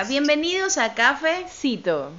Hola, 0.00 0.08
bienvenidos 0.08 0.78
a 0.78 0.94
Cafecito, 0.94 2.10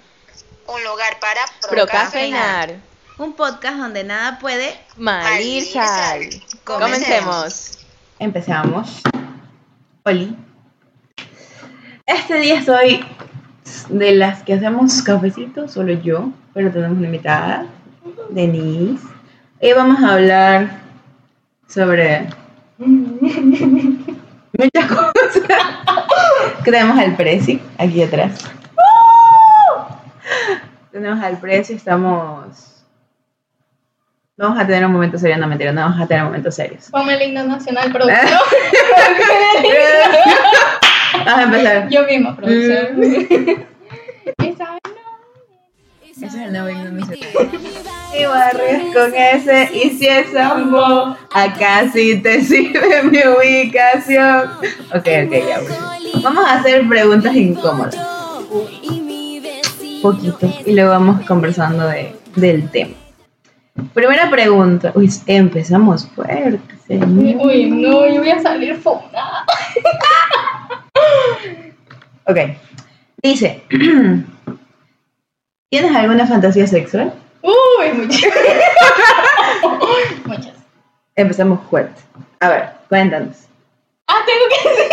Un 0.67 0.83
lugar 0.83 1.19
para 1.19 1.41
Procafeinar. 1.67 2.75
un 3.17 3.33
podcast 3.33 3.77
donde 3.77 4.03
nada 4.03 4.37
puede 4.37 4.79
Malir 4.97 5.63
sal. 5.63 6.29
Comencemos. 6.63 7.79
Empezamos. 8.19 9.01
Oli. 10.03 10.37
Este 12.05 12.35
día 12.35 12.63
soy 12.63 13.03
de 13.89 14.11
las 14.11 14.43
que 14.43 14.53
hacemos 14.53 15.01
cafecito, 15.01 15.67
solo 15.67 15.93
yo, 15.93 16.29
pero 16.53 16.71
tenemos 16.71 16.99
una 16.99 17.07
invitada, 17.07 17.65
Denise. 18.29 19.03
Y 19.59 19.73
vamos 19.73 20.03
a 20.03 20.13
hablar 20.13 20.81
sobre 21.67 22.29
muchas 22.77 24.85
cosas. 24.85 25.11
Tenemos 26.63 26.97
al 26.99 27.15
Prezi 27.15 27.61
aquí 27.77 28.03
atrás. 28.03 28.51
Tenemos 30.91 31.23
al 31.23 31.37
Prezi, 31.37 31.73
estamos... 31.73 32.83
Vamos 34.37 34.59
a 34.59 34.65
tener 34.65 34.85
un 34.85 34.93
momento 34.93 35.17
serio, 35.17 35.37
no 35.37 35.47
mentira, 35.47 35.71
no 35.71 35.81
vamos 35.81 36.01
a 36.01 36.07
tener 36.07 36.23
momentos 36.23 36.55
serios. 36.55 36.89
Ponme 36.89 37.13
el 37.13 37.21
himno 37.29 37.43
nacional, 37.43 37.91
producción. 37.91 38.27
Vamos 41.25 41.39
a 41.39 41.43
empezar. 41.43 41.89
Yo 41.89 42.05
misma, 42.05 42.35
producción. 42.35 43.67
Esa 46.21 46.27
Ese 46.27 46.37
es 46.37 46.45
el 46.45 46.53
nuevo 46.53 46.69
himno 46.69 46.91
nacional. 46.91 47.49
Y 48.15 48.25
barrios 48.25 48.93
con 48.93 49.15
ese, 49.15 49.69
y 49.73 49.89
si 49.89 50.05
es 50.07 50.35
amor, 50.35 51.17
acá 51.33 51.89
sí 51.91 52.19
te 52.21 52.43
sirve 52.43 53.01
mi 53.09 53.17
ubicación. 53.17 54.51
Ok, 54.93 55.07
ok, 55.25 55.31
ya. 55.31 55.59
voy. 55.61 56.21
Vamos 56.21 56.45
a 56.45 56.59
hacer 56.59 56.87
preguntas 56.87 57.35
incómodas. 57.35 57.95
Poquito. 60.03 60.53
Y 60.63 60.73
luego 60.73 60.91
vamos 60.91 61.25
conversando 61.25 61.87
de, 61.87 62.15
del 62.35 62.69
tema. 62.69 62.93
Primera 63.95 64.29
pregunta. 64.29 64.91
Uy, 64.93 65.09
empezamos 65.25 66.07
fuerte. 66.09 66.75
señor. 66.85 67.47
Uy, 67.47 67.71
no, 67.71 68.07
yo 68.07 68.19
voy 68.19 68.29
a 68.29 68.39
salir 68.39 68.75
fundada. 68.75 69.45
Ok. 72.27 72.37
Dice: 73.23 73.63
¿Tienes 75.71 75.95
alguna 75.95 76.27
fantasía 76.27 76.67
sexual? 76.67 77.11
Uy, 77.41 77.91
muchas. 77.93 78.21
muchas. 80.25 80.53
Empezamos 81.15 81.61
fuerte. 81.69 82.01
A 82.41 82.49
ver, 82.49 82.69
cuéntanos. 82.89 83.47
Ah, 84.05 84.17
tengo 84.25 84.41
que 84.49 84.69
decir. 84.69 84.91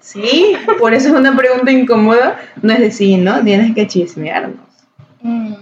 Sí, 0.00 0.54
por 0.78 0.92
eso 0.92 1.08
es 1.08 1.14
una 1.14 1.34
pregunta 1.34 1.72
incómoda. 1.72 2.38
No 2.60 2.74
es 2.74 2.80
decir, 2.80 3.20
¿no? 3.20 3.42
Tienes 3.42 3.74
que 3.74 3.86
chismearnos. 3.86 4.60
Mm, 5.22 5.54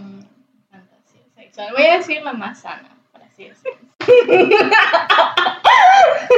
fantasía 0.68 1.20
sexual. 1.36 1.68
Voy 1.76 1.86
a 1.86 1.98
decir 1.98 2.22
la 2.22 2.32
más 2.32 2.58
sana, 2.58 2.90
por 3.12 3.22
así 3.22 3.48
decirlo. 3.48 3.78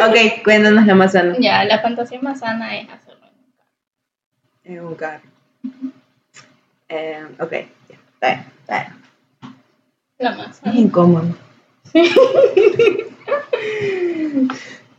Ok, 0.07 0.17
cuéntanos 0.45 0.85
la 0.85 0.95
más 0.95 1.13
sana. 1.13 1.35
Ya, 1.39 1.65
la 1.65 1.79
fantasía 1.81 2.21
más 2.21 2.41
sana 2.41 2.77
es 2.77 2.91
hacerlo 2.91 3.27
en 3.27 3.39
un 3.39 3.55
carro. 3.57 4.19
En 4.65 4.81
un 4.85 4.95
carro. 4.95 5.23
Eh, 6.89 7.27
ok, 7.39 7.53
ya, 7.53 7.67
está 8.15 8.29
bien, 8.29 8.47
está 8.61 8.81
bien. 8.81 8.93
La 10.19 10.37
más 10.37 10.61
Es 10.65 10.75
incómodo. 10.75 11.35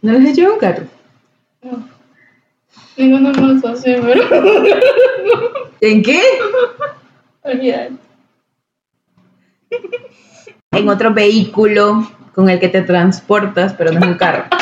¿No 0.02 0.14
lo 0.14 0.20
has 0.20 0.26
hecho 0.26 0.54
un 0.54 0.60
carro? 0.60 0.86
No. 1.62 1.90
Ninguno 2.96 3.32
más 3.32 3.66
hace, 3.66 4.00
pero. 4.02 4.24
¿En 5.82 6.04
qué? 6.04 6.22
Olvídate. 7.42 7.94
En 10.72 10.90
otro 10.90 11.14
vehículo 11.14 12.08
con 12.34 12.50
el 12.50 12.60
que 12.60 12.70
te 12.70 12.82
transportas, 12.82 13.74
pero 13.74 13.92
no 13.92 14.00
es 14.00 14.06
un 14.06 14.14
carro. 14.16 14.46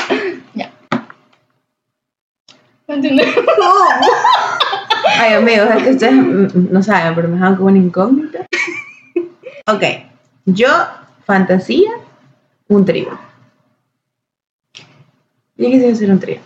Ya. 0.53 0.71
¿Me 2.87 2.95
entiendes? 2.95 3.27
Ay, 5.15 5.33
amigos, 5.33 5.69
es 5.75 5.83
que 5.83 5.89
ustedes 5.91 6.13
mm, 6.13 6.71
no 6.71 6.83
saben, 6.83 7.15
pero 7.15 7.27
me 7.27 7.35
dejan 7.35 7.55
como 7.55 7.69
una 7.69 7.77
incógnita. 7.77 8.45
Ok, 9.69 9.83
yo, 10.45 10.69
fantasía, 11.25 11.89
un 12.69 12.85
trío. 12.85 13.19
Yo 15.57 15.65
quisiera 15.65 15.91
hacer 15.91 16.09
un 16.09 16.21
trío. 16.21 16.39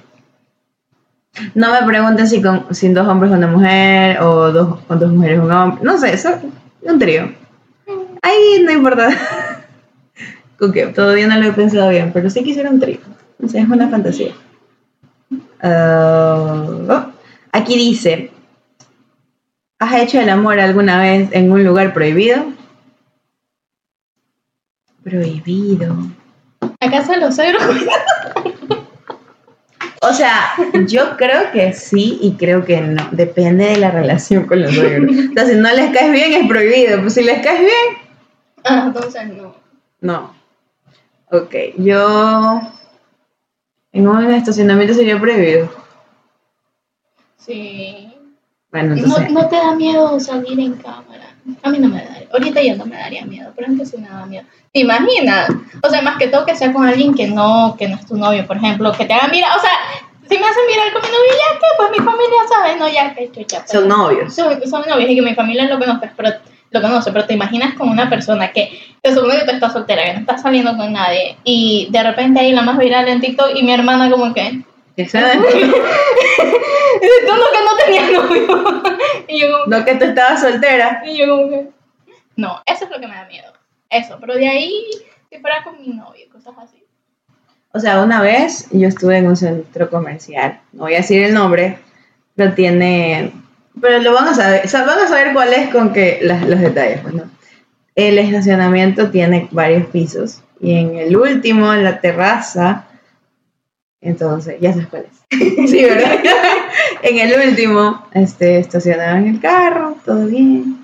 No 1.53 1.71
me 1.71 1.85
pregunten 1.85 2.27
si 2.27 2.41
con 2.41 2.73
si 2.73 2.91
dos 2.91 3.07
hombres 3.07 3.31
una 3.31 3.45
mujer 3.45 4.19
o 4.21 4.51
dos, 4.51 4.79
o 4.87 4.95
dos 4.95 5.11
mujeres 5.11 5.39
un 5.39 5.51
hombre. 5.51 5.83
No 5.83 5.99
sé, 5.99 6.13
eso, 6.13 6.29
un 6.81 6.97
trío. 6.97 7.31
Ahí 8.23 8.63
no 8.65 8.71
importa. 8.71 9.09
¿Con 10.57 10.71
qué? 10.71 10.87
Todavía 10.87 11.27
no 11.27 11.37
lo 11.37 11.45
he 11.45 11.53
pensado 11.53 11.89
bien, 11.89 12.11
pero 12.11 12.27
sí 12.29 12.43
quisiera 12.43 12.71
un 12.71 12.79
trío. 12.79 12.99
O 13.43 13.47
sea, 13.47 13.61
es 13.61 13.69
una 13.69 13.87
fantasía. 13.87 14.33
Ah, 15.61 16.65
oh, 16.89 17.05
aquí 17.51 17.75
dice, 17.75 18.31
¿has 19.81 19.93
hecho 20.01 20.19
el 20.21 20.29
amor 20.29 20.59
alguna 20.59 21.01
vez 21.01 21.29
en 21.33 21.51
un 21.51 21.63
lugar 21.63 21.93
prohibido? 21.93 22.45
Prohibido. 25.03 25.95
¿Acaso 26.79 27.15
los 27.17 27.35
suegros? 27.35 27.63
O 30.03 30.13
sea, 30.13 30.53
yo 30.87 31.15
creo 31.17 31.51
que 31.51 31.73
sí 31.73 32.19
y 32.21 32.33
creo 32.33 32.63
que 32.65 32.79
no. 32.81 33.07
Depende 33.11 33.65
de 33.65 33.77
la 33.77 33.91
relación 33.91 34.45
con 34.45 34.61
los 34.61 34.73
suegros. 34.73 35.11
Entonces, 35.15 35.55
si 35.55 35.61
no 35.61 35.71
les 35.73 35.91
caes 35.91 36.11
bien, 36.11 36.33
es 36.33 36.47
prohibido. 36.47 37.01
Pues 37.01 37.13
si 37.15 37.23
les 37.23 37.43
caes 37.43 37.59
bien, 37.61 38.01
Ah, 38.63 38.83
entonces 38.87 39.27
no. 39.27 39.55
no. 40.01 40.35
Ok, 41.31 41.55
yo. 41.77 42.61
En 43.91 44.07
un 44.07 44.31
estacionamiento 44.31 44.93
sería 44.93 45.19
prohibido. 45.19 45.69
Sí. 47.37 48.10
Bueno, 48.71 48.95
No, 48.95 49.01
entonces. 49.03 49.31
no 49.31 49.47
te 49.49 49.55
da 49.57 49.75
miedo 49.75 50.19
salir 50.19 50.59
en 50.59 50.73
cámara. 50.75 51.33
A 51.63 51.69
mí 51.69 51.79
no 51.79 51.89
me 51.89 51.97
da. 51.97 52.15
Ahorita 52.33 52.61
ya 52.61 52.75
no 52.75 52.85
me 52.85 52.95
daría 52.95 53.25
miedo, 53.25 53.51
pero 53.55 53.67
antes 53.67 53.89
sí 53.89 53.97
me 53.97 54.07
daba 54.07 54.25
miedo. 54.25 54.45
¿Te 54.73 54.79
imaginas? 54.81 55.49
O 55.83 55.89
sea, 55.89 56.01
más 56.01 56.17
que 56.17 56.27
todo 56.27 56.45
que 56.45 56.55
sea 56.55 56.71
con 56.71 56.85
alguien 56.87 57.13
que 57.13 57.27
no, 57.27 57.75
que 57.77 57.87
no 57.89 57.95
es 57.95 58.05
tu 58.05 58.15
novio, 58.15 58.45
por 58.47 58.57
ejemplo, 58.57 58.91
que 58.93 59.05
te 59.05 59.13
hagan 59.13 59.31
mirar. 59.31 59.57
O 59.57 59.61
sea, 59.61 59.71
si 60.29 60.37
me 60.37 60.45
hacen 60.45 60.63
mirar 60.67 60.93
con 60.93 61.01
mi 61.01 61.07
novio, 61.07 61.31
ya 61.31 61.59
que, 61.59 61.65
pues 61.77 61.89
mi 61.91 61.97
familia 61.97 62.37
sabe, 62.47 62.75
no, 62.77 62.87
ya 62.87 63.13
que 63.13 63.29
chucha. 63.31 63.59
pues. 63.59 63.71
Son 63.71 63.87
novios. 63.87 64.33
Son, 64.33 64.61
son 64.69 64.83
novios 64.87 65.09
y 65.09 65.15
que 65.15 65.21
mi 65.21 65.35
familia 65.35 65.65
lo 65.65 65.77
conoce, 65.77 66.09
pero 66.15 66.29
lo 66.69 66.81
conoce, 66.81 67.11
pero 67.11 67.25
te 67.25 67.33
imaginas 67.33 67.73
con 67.73 67.89
una 67.89 68.09
persona 68.09 68.49
que 68.53 68.79
te 69.01 69.13
supone 69.13 69.39
que 69.39 69.45
tú 69.45 69.51
estás 69.51 69.73
soltera, 69.73 70.05
que 70.05 70.13
no 70.13 70.19
estás 70.21 70.41
saliendo 70.41 70.77
con 70.77 70.93
nadie, 70.93 71.35
y 71.43 71.89
de 71.91 72.01
repente 72.03 72.39
ahí 72.39 72.53
la 72.53 72.61
más 72.61 72.77
viral 72.77 73.09
en 73.09 73.19
TikTok 73.19 73.49
y 73.55 73.63
mi 73.63 73.73
hermana 73.73 74.09
como 74.09 74.33
que, 74.33 74.61
Que 75.03 75.09
saben- 75.09 75.41
tú 75.41 77.35
no 77.35 77.45
que 77.51 77.63
no 77.65 77.77
tenías 77.85 78.11
novio. 78.11 78.83
y 79.27 79.39
yo 79.41 79.47
como, 79.51 79.65
No 79.67 79.85
que 79.85 79.95
tú 79.95 80.05
estabas 80.05 80.41
soltera. 80.41 81.01
y 81.05 81.17
yo 81.17 81.27
como 81.27 81.49
que, 81.49 81.67
no, 82.35 82.61
eso 82.65 82.85
es 82.85 82.91
lo 82.91 82.99
que 82.99 83.07
me 83.07 83.15
da 83.15 83.25
miedo. 83.25 83.51
Eso, 83.89 84.17
pero 84.19 84.35
de 84.35 84.47
ahí, 84.47 84.73
si 85.29 85.37
fuera 85.39 85.63
con 85.63 85.79
mi 85.81 85.89
novio, 85.89 86.25
cosas 86.31 86.53
así. 86.61 86.83
O 87.73 87.79
sea, 87.79 88.01
una 88.03 88.21
vez 88.21 88.67
yo 88.71 88.87
estuve 88.87 89.17
en 89.17 89.27
un 89.27 89.35
centro 89.35 89.89
comercial, 89.89 90.59
no 90.73 90.83
voy 90.83 90.93
a 90.95 90.97
decir 90.97 91.23
el 91.23 91.33
nombre, 91.33 91.77
pero 92.35 92.53
tiene, 92.53 93.31
pero 93.79 93.99
lo 93.99 94.13
van 94.13 94.27
a 94.29 94.33
saber, 94.33 94.61
o 94.65 94.67
sea, 94.67 94.83
van 94.83 94.99
a 94.99 95.07
saber 95.07 95.33
cuál 95.33 95.53
es 95.53 95.69
con 95.69 95.93
que 95.93 96.19
las- 96.21 96.45
los 96.45 96.59
detalles, 96.59 96.99
pues, 97.01 97.13
¿no? 97.13 97.23
El 97.95 98.17
estacionamiento 98.17 99.09
tiene 99.11 99.47
varios 99.51 99.87
pisos 99.87 100.41
y 100.59 100.75
en 100.77 100.95
el 100.97 101.15
último, 101.17 101.73
en 101.73 101.83
la 101.83 101.99
terraza, 102.01 102.87
entonces, 104.01 104.55
ya 104.59 104.73
sabes 104.73 104.87
cuál 104.87 105.05
es. 105.09 105.69
sí, 105.69 105.83
¿verdad? 105.83 106.15
en 107.03 107.17
el 107.19 107.49
último, 107.49 108.05
este, 108.13 108.57
estacionaban 108.59 109.27
el 109.27 109.39
carro, 109.39 109.95
todo 110.05 110.25
bien. 110.25 110.83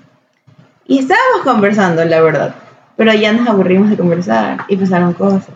Y 0.86 1.00
estábamos 1.00 1.42
conversando, 1.44 2.04
la 2.04 2.20
verdad, 2.20 2.54
pero 2.96 3.12
ya 3.12 3.32
nos 3.32 3.46
aburrimos 3.46 3.90
de 3.90 3.96
conversar 3.96 4.60
y 4.68 4.76
pasaron 4.76 5.12
cosas. 5.12 5.50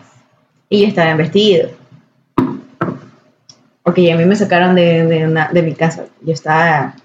Y 0.69 0.81
yo 0.81 0.87
estaba 0.87 1.09
en 1.11 1.17
vestido. 1.17 1.69
Ok, 3.83 3.97
a 4.11 4.15
mí 4.15 4.25
me 4.25 4.35
sacaron 4.35 4.75
de, 4.75 5.05
de, 5.05 5.27
una- 5.27 5.49
de 5.51 5.61
mi 5.61 5.73
casa. 5.75 6.05
Yo 6.21 6.33
estaba. 6.33 6.95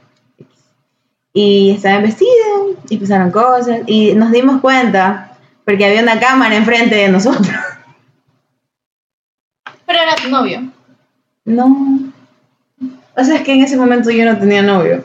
Y 1.33 1.73
estaba 1.73 1.97
en 1.97 2.03
vestido. 2.03 2.77
Y 2.89 2.97
pasaron 2.99 3.31
cosas. 3.31 3.81
Y 3.87 4.15
nos 4.15 4.31
dimos 4.31 4.61
cuenta. 4.61 5.33
Porque 5.65 5.85
había 5.85 6.03
una 6.03 6.21
cámara 6.21 6.55
enfrente 6.57 6.95
de 6.95 7.09
nosotros. 7.09 7.49
Pero 9.99 10.11
era 10.11 10.23
tu 10.23 10.29
novio. 10.29 10.71
No. 11.45 12.13
O 13.17 13.25
sea, 13.25 13.37
es 13.37 13.43
que 13.43 13.53
en 13.53 13.63
ese 13.63 13.77
momento 13.77 14.11
yo 14.11 14.25
no 14.25 14.39
tenía 14.39 14.63
novio. 14.63 15.05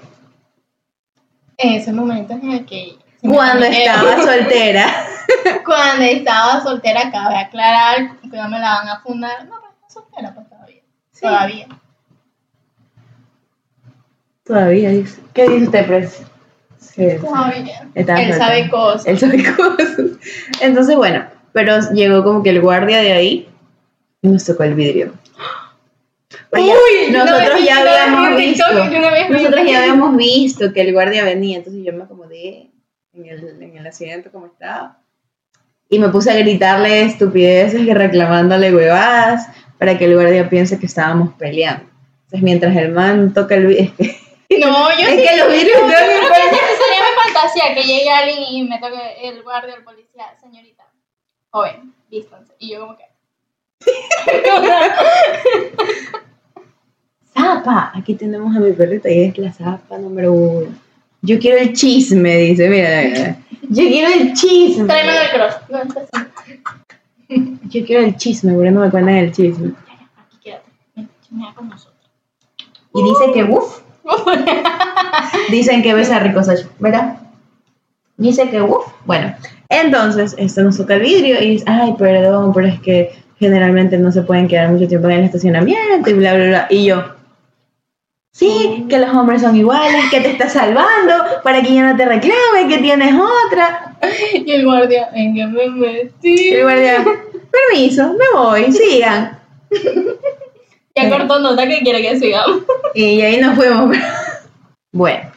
En 1.57 1.73
ese 1.73 1.91
momento 1.91 2.33
en 2.33 2.51
el 2.51 2.65
que... 2.65 2.95
Cuando 3.21 3.65
estaba 3.65 4.21
soltera. 4.21 5.07
Cuando 5.65 6.03
estaba 6.03 6.61
soltera, 6.61 7.09
cabe 7.11 7.37
aclarar 7.37 8.19
que 8.19 8.37
no 8.37 8.49
me 8.49 8.59
la 8.59 8.75
van 8.75 8.89
a 8.89 8.99
fundar. 9.01 9.45
No, 9.47 9.55
pero 9.61 9.73
está 9.73 9.89
soltera 9.89 10.33
pues 10.35 10.47
todavía. 10.47 10.81
Todavía. 11.19 11.67
Todavía 14.43 14.89
dice. 14.89 15.21
¿Qué 15.33 15.49
dice 15.49 15.65
usted, 15.65 15.87
Pres? 15.87 16.23
Sí, 16.77 17.07
Todavía. 17.19 17.87
Él 17.95 18.33
sabe 18.33 18.69
cosas. 18.69 19.07
Él 19.07 19.17
sabe 19.17 19.43
cosas. 19.55 20.19
Entonces, 20.61 20.95
bueno, 20.95 21.25
pero 21.51 21.79
llegó 21.93 22.23
como 22.23 22.43
que 22.43 22.51
el 22.51 22.61
guardia 22.61 22.99
de 22.99 23.13
ahí 23.13 23.52
y 24.23 24.27
nos 24.29 24.43
tocó 24.45 24.63
el 24.63 24.73
vidrio. 24.73 25.13
Pero 26.49 26.65
ya- 26.65 26.73
Uy, 26.73 27.11
nosotros 27.11 27.63
ya 27.63 27.79
habíamos 27.79 28.35
visto, 28.37 28.63
nosotros 29.29 29.65
ya 29.67 29.79
habíamos 29.81 30.17
visto 30.17 30.73
que 30.73 30.81
el 30.81 30.93
guardia 30.93 31.23
venía, 31.23 31.57
entonces 31.57 31.83
yo 31.85 31.93
me 31.93 32.03
acomodé 32.03 32.71
en 33.13 33.25
el, 33.27 33.61
en 33.61 33.77
el 33.77 33.85
asiento 33.87 34.31
como 34.31 34.47
estaba 34.47 34.97
y 35.89 35.99
me 35.99 36.09
puse 36.09 36.31
a 36.31 36.35
gritarle 36.35 37.03
estupideces 37.03 37.81
y 37.81 37.93
reclamándole 37.93 38.73
huevadas 38.73 39.47
para 39.77 39.97
que 39.97 40.05
el 40.05 40.15
guardia 40.15 40.49
piense 40.49 40.79
que 40.79 40.87
estábamos 40.87 41.33
peleando. 41.35 41.85
Entonces 42.23 42.41
mientras 42.41 42.75
el 42.77 42.91
man 42.91 43.33
toca 43.33 43.55
el 43.55 43.67
vidrio, 43.67 43.91
No, 44.59 44.89
yo 44.91 45.07
Es 45.07 45.15
sí. 45.19 45.25
que 45.27 45.37
los 45.37 45.51
vidrios 45.51 45.77
están 45.77 45.89
yo- 45.89 45.97
yo- 45.97 46.27
esa 46.27 46.35
sería 46.35 47.01
mi 47.09 47.23
fantasía, 47.23 47.73
que 47.75 47.83
llegue 47.83 48.09
alguien 48.09 48.39
y 48.51 48.63
me 48.69 48.79
toque 48.79 48.99
el 49.23 49.41
guardia 49.43 49.73
o 49.73 49.77
el 49.77 49.83
policía, 49.83 50.25
señorita, 50.39 50.83
joven, 51.49 51.93
vístanse. 52.09 52.53
Y 52.59 52.71
yo 52.73 52.81
como 52.81 52.95
que... 52.97 53.03
Zapa, 57.33 57.91
aquí 57.95 58.15
tenemos 58.15 58.56
a 58.56 58.59
mi 58.59 58.71
perrita 58.74 59.09
y 59.09 59.24
es 59.24 59.38
la 59.38 59.51
zapa 59.51 59.97
número 59.97 60.33
uno. 60.33 60.68
Yo 61.21 61.39
quiero 61.39 61.57
el 61.57 61.74
chisme, 61.74 62.38
dice, 62.38 62.69
mira, 62.69 63.01
mira. 63.01 63.38
Yo 63.69 63.83
quiero 63.83 64.13
el 64.13 64.33
chisme. 64.33 64.85
Tráeme 64.85 65.12
el 65.21 65.30
cross. 65.31 65.56
No, 65.69 65.81
está 65.81 66.01
así. 66.12 66.62
Yo 67.69 67.85
quiero 67.85 68.03
el 68.03 68.18
chisme, 68.18 68.53
porque 68.53 68.71
no 68.71 68.81
me 68.81 68.91
cuentan 68.91 69.15
el 69.15 69.31
chisme. 69.31 69.71
Aquí 70.18 70.38
quédate. 70.44 70.69
Chismea 71.21 71.53
con 71.56 71.69
nosotros. 71.69 71.94
Y 72.94 73.03
dice 73.03 73.31
que, 73.33 73.44
uff, 73.45 73.81
dicen 75.50 75.81
que 75.81 75.94
besa 75.94 76.19
rico 76.19 76.41
¿verdad? 76.79 77.19
Dice 78.18 78.50
que, 78.50 78.62
uff, 78.62 78.86
bueno. 79.06 79.33
Entonces, 79.69 80.36
esto 80.38 80.62
nos 80.62 80.77
toca 80.77 80.95
el 80.95 81.01
vidrio 81.01 81.41
y 81.41 81.51
dice, 81.51 81.65
ay, 81.68 81.95
perdón, 81.97 82.53
pero 82.53 82.68
es 82.68 82.79
que 82.81 83.22
generalmente 83.43 83.97
no 83.97 84.11
se 84.11 84.21
pueden 84.21 84.47
quedar 84.47 84.69
mucho 84.69 84.87
tiempo 84.87 85.09
en 85.09 85.19
el 85.19 85.23
estacionamiento 85.25 86.09
y 86.09 86.13
bla, 86.13 86.33
bla, 86.33 86.45
bla. 86.45 86.67
Y 86.69 86.85
yo, 86.85 87.03
sí, 88.31 88.85
que 88.89 88.99
los 88.99 89.09
hombres 89.09 89.41
son 89.41 89.55
iguales, 89.55 90.05
que 90.09 90.21
te 90.21 90.31
estás 90.31 90.53
salvando 90.53 91.13
para 91.43 91.61
que 91.61 91.73
ya 91.73 91.91
no 91.91 91.97
te 91.97 92.05
reclame, 92.05 92.67
que 92.69 92.77
tienes 92.77 93.13
otra. 93.13 93.95
Y 94.33 94.51
el 94.51 94.65
guardia, 94.65 95.09
¿en 95.13 95.33
me 95.33 95.69
metí? 95.69 96.49
El 96.49 96.63
guardia, 96.63 97.03
permiso, 97.51 98.13
me 98.13 98.37
voy, 98.37 98.71
sigan. 98.71 99.39
Ya 100.95 101.09
cortó 101.09 101.39
nota 101.39 101.67
que 101.67 101.79
quiere 101.79 102.01
que 102.01 102.19
sigamos. 102.19 102.63
Y 102.95 103.21
ahí 103.21 103.41
nos 103.41 103.55
fuimos. 103.55 103.95
Bueno, 104.95 105.31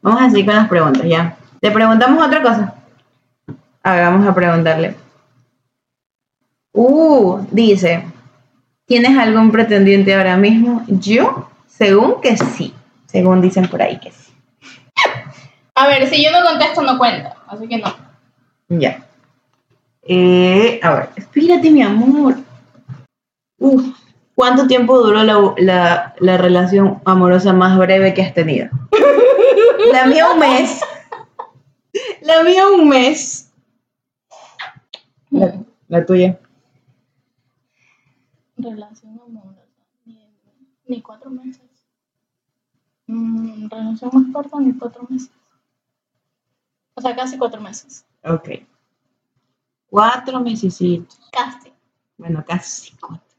vamos 0.00 0.22
a 0.22 0.30
seguir 0.30 0.46
con 0.46 0.54
las 0.54 0.68
preguntas, 0.68 1.02
¿ya? 1.04 1.36
¿Le 1.60 1.70
preguntamos 1.70 2.26
otra 2.26 2.40
cosa? 2.40 2.74
Vamos 3.84 4.26
a 4.26 4.34
preguntarle. 4.34 4.94
Uh, 6.76 7.38
dice, 7.52 8.04
¿tienes 8.84 9.16
algún 9.16 9.52
pretendiente 9.52 10.12
ahora 10.14 10.36
mismo? 10.36 10.82
Yo, 10.88 11.48
según 11.68 12.20
que 12.20 12.36
sí. 12.36 12.74
Según 13.06 13.40
dicen 13.40 13.68
por 13.68 13.80
ahí 13.80 13.98
que 14.00 14.10
sí. 14.10 14.32
A 15.76 15.86
ver, 15.86 16.08
si 16.08 16.22
yo 16.24 16.30
no 16.32 16.44
contesto, 16.44 16.82
no 16.82 16.98
cuenta. 16.98 17.36
Así 17.46 17.68
que 17.68 17.78
no. 17.78 17.94
Ya. 18.68 19.06
Eh, 20.02 20.80
a 20.82 20.94
ver, 20.94 21.08
espérate, 21.16 21.70
mi 21.70 21.80
amor. 21.82 22.36
Uf, 23.58 23.84
¿cuánto 24.34 24.66
tiempo 24.66 24.98
duró 24.98 25.22
la, 25.22 25.54
la- 25.58 26.14
la 26.18 26.36
relación 26.36 27.00
amorosa 27.04 27.52
más 27.52 27.78
breve 27.78 28.12
que 28.14 28.22
has 28.22 28.34
tenido? 28.34 28.68
La 29.92 30.06
mía 30.06 30.30
un 30.32 30.40
mes. 30.40 30.80
La 32.22 32.42
mía 32.42 32.66
un 32.66 32.88
mes. 32.88 33.52
La, 35.30 35.54
la 35.88 36.04
tuya. 36.04 36.36
Relación 38.64 39.20
amorosa. 39.20 39.60
Ni, 40.06 40.26
ni 40.86 41.02
cuatro 41.02 41.30
meses. 41.30 41.62
Mm, 43.06 43.68
relación 43.68 44.10
más 44.12 44.24
corta, 44.32 44.58
ni 44.58 44.72
cuatro 44.72 45.06
meses. 45.08 45.30
O 46.94 47.02
sea, 47.02 47.14
casi 47.14 47.36
cuatro 47.36 47.60
meses. 47.60 48.06
Ok. 48.24 48.48
Cuatro 49.90 50.40
mesecitos. 50.40 51.20
Casi. 51.30 51.72
Bueno, 52.16 52.42
casi 52.46 52.96
cuatro. 52.96 53.36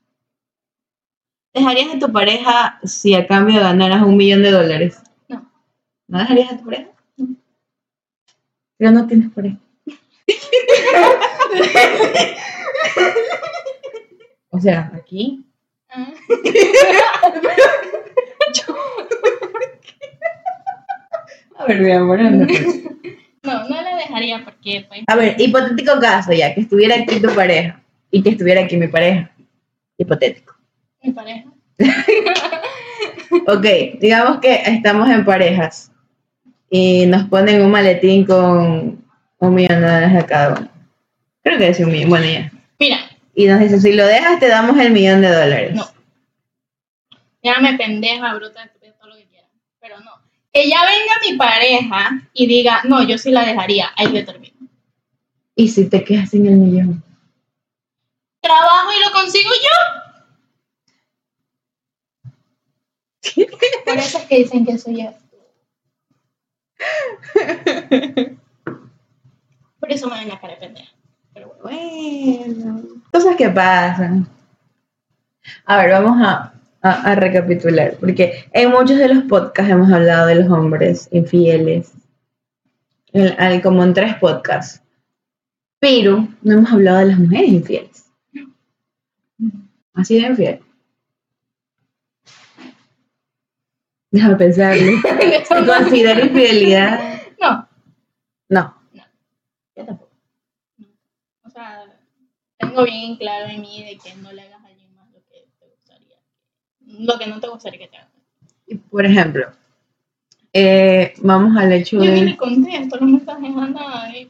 ¿Dejarías 1.54 1.96
a 1.96 2.00
tu 2.00 2.12
pareja 2.12 2.80
si 2.84 3.16
a 3.16 3.26
cambio 3.26 3.62
ganaras 3.62 4.04
un 4.04 4.18
millón 4.18 4.44
de 4.44 4.52
dólares? 4.52 5.02
No. 5.28 5.50
¿No 6.08 6.20
dejarías 6.20 6.52
a 6.52 6.58
tu 6.58 6.66
pareja? 6.66 6.92
No. 7.18 7.36
Pero 8.78 8.92
no 8.92 9.08
tienes 9.08 9.32
pareja. 9.32 9.58
o 14.56 14.60
sea, 14.60 14.92
aquí. 14.96 15.44
Ah. 15.90 16.08
A 21.58 21.66
ver, 21.68 21.80
mi 21.82 21.92
amor, 21.92 22.20
anda, 22.20 22.46
pues. 22.48 22.84
No, 23.44 23.70
no 23.70 23.82
la 23.82 23.96
dejaría 23.96 24.44
porque, 24.44 24.86
pues. 24.88 25.04
A 25.08 25.16
ver, 25.16 25.36
hipotético 25.40 26.00
caso 26.00 26.34
ya, 26.34 26.54
que 26.54 26.62
estuviera 26.62 26.96
aquí 26.96 27.20
tu 27.20 27.34
pareja 27.34 27.82
y 28.12 28.22
que 28.22 28.30
estuviera 28.30 28.62
aquí 28.62 28.78
mi 28.78 28.88
pareja. 28.88 29.32
Hipotético. 29.98 30.56
Mi 31.02 31.12
pareja. 31.12 31.46
Ok, 33.48 33.66
digamos 34.00 34.40
que 34.40 34.62
estamos 34.66 35.10
en 35.10 35.26
parejas 35.26 35.92
y 36.70 37.06
nos 37.06 37.26
ponen 37.26 37.64
un 37.64 37.70
maletín 37.70 38.26
con 38.26 39.04
un 39.40 39.54
millón 39.54 39.82
de 39.82 39.88
dólares 39.88 40.24
a 40.24 40.26
cada 40.26 40.58
uno. 40.58 40.70
Creo 41.44 41.58
que 41.60 41.70
es 41.70 41.80
un 41.80 41.92
millón, 41.92 42.10
bueno 42.10 42.26
ya. 42.26 42.52
Mira, 42.80 42.98
Y 43.36 43.48
nos 43.48 43.60
dicen, 43.60 43.82
si 43.82 43.92
lo 43.92 44.08
dejas 44.08 44.40
te 44.40 44.48
damos 44.48 44.78
el 44.80 44.92
millón 44.92 45.20
de 45.22 45.28
dólares. 45.28 45.76
No. 45.76 45.86
llámame 47.44 47.78
pendeja, 47.78 48.34
bruta, 48.34 48.64
estúpida, 48.64 48.94
todo 48.94 49.10
lo 49.10 49.18
que 49.18 49.28
quieran. 49.28 49.52
Pero 49.82 50.00
no. 50.00 50.12
Que 50.54 50.70
ya 50.70 50.86
venga 50.86 51.14
mi 51.30 51.38
pareja 51.38 52.22
y 52.34 52.48
diga, 52.48 52.82
no, 52.86 53.04
yo 53.04 53.18
sí 53.18 53.32
la 53.32 53.46
dejaría. 53.46 53.92
Ahí 53.98 54.08
le 54.08 54.24
termino. 54.24 54.56
Y 55.54 55.68
si 55.68 55.90
te 55.90 56.06
quedas 56.06 56.30
sin 56.30 56.46
el 56.48 56.56
millón. 56.56 57.04
Trabajo 58.40 58.90
y 58.94 59.04
lo 59.04 59.12
consigo 59.12 59.50
yo. 59.54 59.70
Por 63.86 63.98
eso 63.98 64.18
es 64.18 64.24
que 64.26 64.38
dicen 64.38 64.66
que 64.66 64.78
soy 64.78 65.04
yo. 65.04 65.14
Por 69.80 69.92
eso 69.92 70.10
me 70.10 70.20
ven 70.20 70.30
la 70.30 70.40
cara 70.40 70.54
de 70.54 70.60
pendeja. 70.60 70.95
Pero 71.36 71.54
bueno. 71.62 72.82
Cosas 73.12 73.36
que 73.36 73.50
pasan. 73.50 74.26
A 75.66 75.78
ver, 75.78 75.92
vamos 75.92 76.26
a, 76.26 76.54
a- 76.82 77.02
a 77.12 77.16
recapitular, 77.16 77.98
porque 78.00 78.46
en 78.54 78.72
muchos 78.72 78.98
de 78.98 79.10
los 79.14 79.24
podcasts 79.26 79.72
hemos 79.72 79.92
hablado 79.92 80.28
de 80.28 80.36
los 80.36 80.50
hombres 80.50 81.08
infieles, 81.12 81.92
en- 83.14 83.62
como 83.62 83.84
en 83.84 83.94
tres 83.94 84.16
podcasts, 84.16 84.82
pero 85.80 86.28
no 86.42 86.54
hemos 86.54 86.72
hablado 86.72 87.00
de 87.00 87.06
las 87.08 87.20
mujeres 87.20 87.50
infieles. 87.50 88.06
Así 89.94 90.16
de 90.20 90.28
infiel. 90.28 90.60
Déjame 94.12 94.36
pensarlo. 94.38 94.92
¿Considero 95.66 96.26
infidelidad? 96.26 97.22
No, 97.42 97.68
No. 98.50 98.76
No. 98.94 99.04
Yo 99.76 99.86
tampoco. 99.86 100.05
Tengo 102.76 102.86
bien 102.86 103.16
claro 103.16 103.46
en 103.50 103.62
mí 103.62 103.84
de 103.84 103.98
que 103.98 104.16
no 104.16 104.32
le 104.34 104.42
hagas 104.42 104.62
a 104.62 104.68
alguien 104.68 104.94
más 104.96 105.10
lo 105.12 105.24
que 105.24 105.46
te 105.60 105.66
gustaría. 105.66 106.18
Lo 106.82 107.18
que 107.18 107.28
no 107.28 107.40
te 107.40 107.48
gustaría 107.48 107.80
que 107.80 107.88
te 107.88 107.98
hagan. 107.98 108.12
Por 108.90 109.06
ejemplo, 109.06 109.52
eh, 110.52 111.14
vamos 111.22 111.56
al 111.58 111.72
hecho 111.72 111.98
Yo 111.98 112.12
ni 112.12 112.20
de... 112.20 112.26
le 112.26 112.38
contesto 112.38 112.98
los 112.98 113.10
mensajes 113.10 113.56
a 113.56 113.68
nadie. 113.68 114.28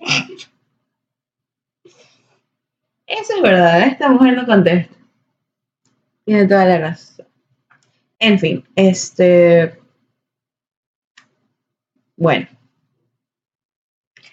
Eso 3.07 3.35
es 3.35 3.41
verdad, 3.41 3.87
esta 3.87 4.09
mujer 4.09 4.35
no 4.35 4.45
contesta. 4.45 4.95
Tiene 6.25 6.47
toda 6.47 6.65
la 6.65 6.79
razón. 6.79 7.27
En 8.19 8.39
fin, 8.39 8.63
este. 8.75 9.79
Bueno. 12.15 12.47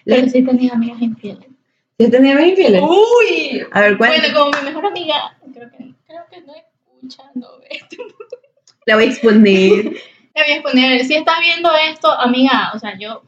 Pero 0.05 0.27
sí 0.27 0.43
tenía 0.43 0.73
amigas 0.73 1.01
infieles. 1.01 1.52
¿Sí 1.99 2.09
tenía 2.09 2.35
mis 2.35 2.47
infieles? 2.49 2.81
¡Uy! 2.81 3.65
A 3.71 3.81
ver, 3.81 3.97
cuéntame. 3.97 4.33
Bueno, 4.33 4.39
como 4.39 4.57
mi 4.57 4.69
mejor 4.69 4.85
amiga, 4.87 5.37
creo 5.53 5.69
que, 5.71 5.93
creo 6.07 6.25
que 6.29 6.41
no 6.41 6.53
escucha, 6.55 7.23
no 7.35 7.59
ve. 7.59 7.79
La 8.85 8.95
voy 8.95 9.05
a 9.05 9.07
exponer. 9.07 9.85
Le 10.35 10.43
voy 10.43 10.53
a 10.57 10.63
poner, 10.63 11.05
si 11.05 11.15
estás 11.15 11.39
viendo 11.39 11.69
esto, 11.75 12.11
amiga, 12.11 12.71
o 12.73 12.79
sea, 12.79 12.97
yo, 12.97 13.21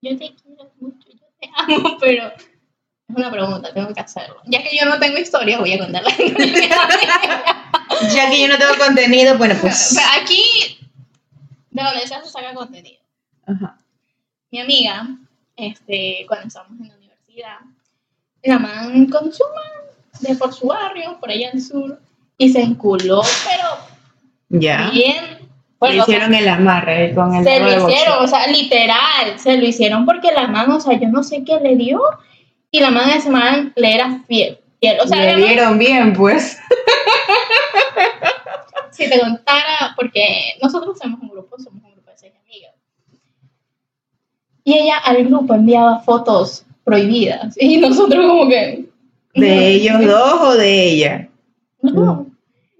yo 0.00 0.16
te 0.16 0.34
quiero 0.34 0.72
mucho, 0.80 1.08
yo 1.10 1.26
te 1.38 1.50
amo, 1.54 1.98
pero 2.00 2.28
es 2.28 3.16
una 3.16 3.30
pregunta, 3.30 3.74
tengo 3.74 3.92
que 3.92 4.00
hacerlo. 4.00 4.40
Ya 4.46 4.62
que 4.62 4.74
yo 4.74 4.86
no 4.86 4.98
tengo 4.98 5.18
historia, 5.18 5.58
voy 5.58 5.74
a 5.74 5.78
contarla. 5.78 6.10
ya 8.14 8.30
que 8.30 8.40
yo 8.40 8.48
no 8.48 8.56
tengo 8.56 8.78
contenido, 8.78 9.36
bueno, 9.36 9.54
pues. 9.60 9.98
Aquí, 10.22 10.78
de 11.70 11.82
donde 11.82 12.06
sea 12.06 12.22
se 12.22 12.30
saca 12.30 12.54
contenido. 12.54 13.02
Ajá. 13.46 13.76
Mi 14.50 14.60
amiga, 14.60 15.06
este, 15.56 16.24
cuando 16.26 16.48
estábamos 16.48 16.80
en 16.80 16.88
la 16.88 16.99
universidad, 17.40 17.58
la 18.44 18.58
man 18.58 19.08
man 19.08 19.30
de 20.20 20.34
por 20.36 20.52
su 20.52 20.66
barrio, 20.66 21.18
por 21.20 21.30
allá 21.30 21.50
al 21.52 21.60
sur, 21.60 21.98
y 22.36 22.50
se 22.50 22.60
enculó, 22.62 23.22
pero 23.44 24.60
Ya. 24.60 24.90
bien. 24.90 25.24
Le 25.24 25.40
Bueno, 25.78 26.02
o 26.02 26.06
sea, 26.06 26.14
hicieron 26.16 26.34
el 26.34 26.48
amarre 26.48 27.14
con 27.14 27.34
el 27.34 27.44
se 27.44 27.58
lo 27.58 27.64
boxeo. 27.66 27.88
hicieron, 27.88 28.24
o 28.24 28.28
sea, 28.28 28.46
literal, 28.48 29.38
se 29.38 29.56
lo 29.56 29.66
hicieron 29.66 30.04
porque 30.04 30.30
la 30.32 30.46
man, 30.46 30.70
o 30.70 30.80
sea, 30.80 30.98
yo 30.98 31.08
no 31.08 31.22
sé 31.22 31.42
qué 31.44 31.58
le 31.58 31.76
dio, 31.76 32.02
y 32.70 32.80
la 32.80 32.90
man 32.90 33.08
de 33.08 33.16
ese 33.16 33.30
man 33.30 33.72
le 33.76 33.94
era 33.94 34.22
fiel. 34.28 34.58
fiel. 34.80 34.98
O 35.02 35.06
sea, 35.08 35.36
Le 35.36 35.36
dieron 35.36 35.78
bien, 35.78 36.12
pues. 36.12 36.58
si 38.90 39.08
te 39.08 39.20
contara, 39.20 39.94
porque 39.96 40.54
nosotros 40.62 40.98
somos 40.98 41.20
un 41.22 41.30
grupo, 41.30 41.56
somos 41.58 41.82
un 41.82 41.92
grupo 41.92 42.10
de 42.10 42.18
seis 42.18 42.32
amigas. 42.44 42.74
Y 44.64 44.74
ella 44.78 44.98
al 44.98 45.24
grupo 45.24 45.54
enviaba 45.54 46.00
fotos 46.00 46.64
prohibidas. 46.90 47.54
Y 47.60 47.78
nosotros 47.78 48.26
como 48.26 48.48
que... 48.48 48.84
¿De 49.34 49.68
ellos 49.68 50.04
dos 50.04 50.40
o 50.42 50.54
de 50.56 50.84
ella? 50.84 51.28
No. 51.82 52.26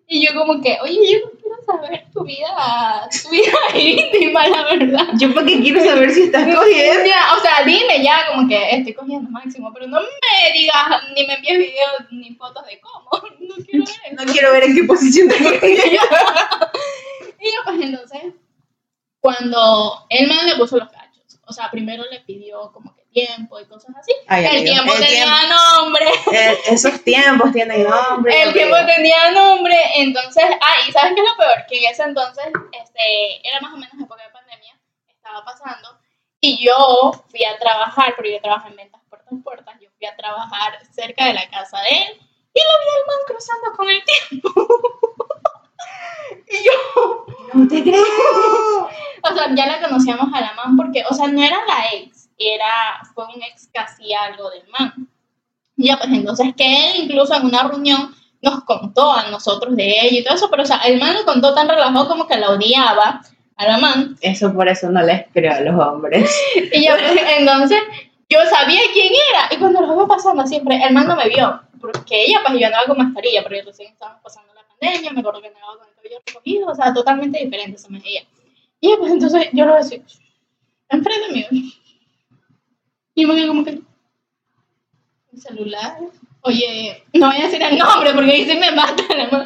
Y 0.08 0.26
yo 0.26 0.34
como 0.34 0.60
que, 0.60 0.76
oye, 0.82 0.98
yo 1.12 1.18
no 1.20 1.38
quiero 1.40 1.62
saber 1.64 2.04
tu 2.12 2.24
vida, 2.24 3.08
tu 3.22 3.30
vida 3.30 3.52
íntima, 3.80 4.48
la 4.48 4.64
verdad. 4.64 5.06
Yo 5.20 5.32
porque 5.32 5.60
quiero 5.60 5.84
saber 5.84 6.10
si 6.10 6.22
estás 6.22 6.52
cogiendo. 6.52 7.06
Ya, 7.06 7.36
o 7.38 7.40
sea, 7.40 7.64
dime 7.64 8.02
ya 8.02 8.26
como 8.26 8.48
que 8.48 8.74
estoy 8.74 8.92
cogiendo 8.92 9.30
máximo, 9.30 9.72
pero 9.72 9.86
no 9.86 10.00
me 10.00 10.52
digas, 10.58 10.74
ni 11.14 11.24
me 11.24 11.34
envíes 11.34 11.58
videos 11.58 12.10
ni 12.10 12.34
fotos 12.34 12.66
de 12.66 12.80
cómo. 12.80 13.08
No 13.40 13.54
quiero 13.64 13.84
ver 13.84 14.12
eso. 14.12 14.24
No 14.24 14.32
quiero 14.32 14.52
ver 14.52 14.64
en 14.64 14.74
qué 14.74 14.84
posición 14.84 15.28
te 15.28 15.36
cogí. 15.44 15.66
y 15.66 17.44
yo, 17.44 17.60
pues 17.64 17.80
entonces, 17.80 18.34
cuando 19.20 20.06
el 20.08 20.28
man 20.28 20.46
le 20.46 20.56
puso 20.56 20.76
los 20.76 20.88
cachos, 20.88 21.38
o 21.46 21.52
sea, 21.52 21.70
primero 21.70 22.04
le 22.10 22.20
pidió 22.20 22.72
como 22.72 22.94
que 22.94 22.99
tiempo 23.10 23.60
y 23.60 23.66
cosas 23.66 23.94
así. 23.96 24.12
Ay, 24.26 24.44
el 24.44 24.50
amigo, 24.50 24.64
tiempo 24.64 24.92
el 24.94 25.00
tenía 25.00 25.24
tiempo. 25.24 25.54
nombre. 25.54 26.06
Eh, 26.32 26.58
esos 26.68 27.04
tiempos 27.04 27.52
tienen 27.52 27.84
nombre. 27.84 28.42
El 28.42 28.52
tiempo 28.52 28.76
tenía 28.86 29.30
nombre, 29.32 29.76
entonces, 29.96 30.44
ah, 30.60 30.74
y 30.88 30.92
¿sabes 30.92 31.12
qué 31.14 31.20
es 31.20 31.28
lo 31.28 31.36
peor? 31.36 31.66
Que 31.68 31.78
en 31.78 31.90
ese 31.90 32.02
entonces, 32.02 32.46
este, 32.80 33.48
era 33.48 33.60
más 33.60 33.72
o 33.74 33.76
menos 33.76 33.94
época 34.00 34.22
de 34.22 34.30
pandemia, 34.30 34.78
estaba 35.08 35.44
pasando, 35.44 35.98
y 36.40 36.64
yo 36.64 37.12
fui 37.28 37.44
a 37.44 37.58
trabajar, 37.58 38.14
porque 38.16 38.32
yo 38.32 38.40
trabajo 38.40 38.68
en 38.68 38.76
ventas 38.76 39.00
puertas 39.08 39.32
a 39.32 39.42
puertas, 39.42 39.74
yo 39.80 39.90
fui 39.98 40.06
a 40.06 40.16
trabajar 40.16 40.78
cerca 40.90 41.26
de 41.26 41.34
la 41.34 41.48
casa 41.50 41.78
de 41.82 41.88
él, 41.90 42.20
y 42.52 42.60
lo 42.60 42.74
vi 42.80 42.88
al 42.96 43.06
man 43.06 43.18
cruzando 43.26 43.72
con 43.76 43.88
el 43.90 44.02
tiempo. 44.04 44.50
y 46.48 46.64
yo, 46.64 47.26
No 47.54 47.68
te 47.68 47.82
creo. 47.82 48.02
o 49.22 49.34
sea, 49.34 49.54
ya 49.54 49.66
la 49.66 49.80
conocíamos 49.80 50.32
a 50.32 50.40
la 50.40 50.54
man, 50.54 50.76
porque, 50.76 51.04
o 51.08 51.14
sea, 51.14 51.28
no 51.28 51.42
era 51.42 51.58
la 51.66 51.92
ex, 51.92 52.19
era, 52.40 53.00
fue 53.14 53.26
un 53.26 53.42
ex 53.42 53.68
hacía 53.74 54.24
algo 54.24 54.50
del 54.50 54.62
man. 54.78 55.08
Y 55.76 55.86
ya, 55.86 55.98
pues 55.98 56.10
entonces 56.10 56.54
que 56.56 56.90
él 56.90 57.04
incluso 57.04 57.34
en 57.34 57.46
una 57.46 57.62
reunión 57.64 58.14
nos 58.42 58.64
contó 58.64 59.12
a 59.12 59.30
nosotros 59.30 59.76
de 59.76 59.88
ella 59.88 60.18
y 60.18 60.24
todo 60.24 60.34
eso, 60.34 60.50
pero 60.50 60.62
o 60.62 60.66
sea, 60.66 60.78
el 60.78 60.98
man 60.98 61.14
lo 61.14 61.24
contó 61.24 61.54
tan 61.54 61.68
relajado 61.68 62.08
como 62.08 62.26
que 62.26 62.36
la 62.36 62.50
odiaba 62.50 63.22
a 63.56 63.66
la 63.66 63.78
man. 63.78 64.16
Eso 64.20 64.52
por 64.52 64.68
eso 64.68 64.90
no 64.90 65.02
les 65.02 65.26
creo 65.32 65.52
a 65.52 65.60
los 65.60 65.78
hombres. 65.78 66.34
Y 66.72 66.84
ya, 66.84 66.96
pues, 66.96 67.20
entonces 67.38 67.78
yo 68.28 68.38
sabía 68.48 68.80
quién 68.92 69.12
era. 69.30 69.48
Y 69.50 69.58
cuando 69.58 69.80
lo 69.82 69.92
iba 69.92 70.06
pasando 70.06 70.46
siempre, 70.46 70.80
el 70.82 70.94
man 70.94 71.06
no 71.06 71.16
me 71.16 71.28
vio. 71.28 71.60
Porque 71.80 72.24
ella, 72.24 72.40
pues 72.46 72.58
yo 72.58 72.66
andaba 72.66 72.84
con 72.86 72.98
mascarilla, 72.98 73.42
porque 73.42 73.62
recién 73.62 73.92
estábamos 73.92 74.22
pasando 74.22 74.52
la 74.54 74.62
pandemia, 74.62 75.12
me 75.12 75.20
acuerdo 75.20 75.40
que 75.40 75.48
andaba 75.48 75.78
con 75.78 75.88
el 75.88 75.94
cabello 75.94 76.18
recogido, 76.26 76.68
o 76.68 76.74
sea, 76.74 76.92
totalmente 76.92 77.42
diferente 77.42 77.78
se 77.78 77.90
me 77.90 78.00
veía. 78.00 78.22
Y 78.80 78.90
ya, 78.90 78.96
pues 78.98 79.12
entonces 79.12 79.48
yo 79.52 79.66
lo 79.66 79.76
decía, 79.76 80.00
enfrente 80.88 81.32
mío. 81.32 81.46
Y 83.14 83.26
me 83.26 83.34
veía 83.34 83.48
como 83.48 83.64
que, 83.64 83.80
mi 85.32 85.40
celular. 85.40 85.98
Oye, 86.42 87.02
no 87.12 87.26
voy 87.28 87.36
a 87.40 87.44
decir 87.46 87.62
el 87.62 87.76
nombre 87.78 88.12
porque 88.14 88.30
ahí 88.30 88.44
se 88.46 88.54
me 88.58 88.70
mata 88.72 89.02
la 89.16 89.28
mano. 89.28 89.44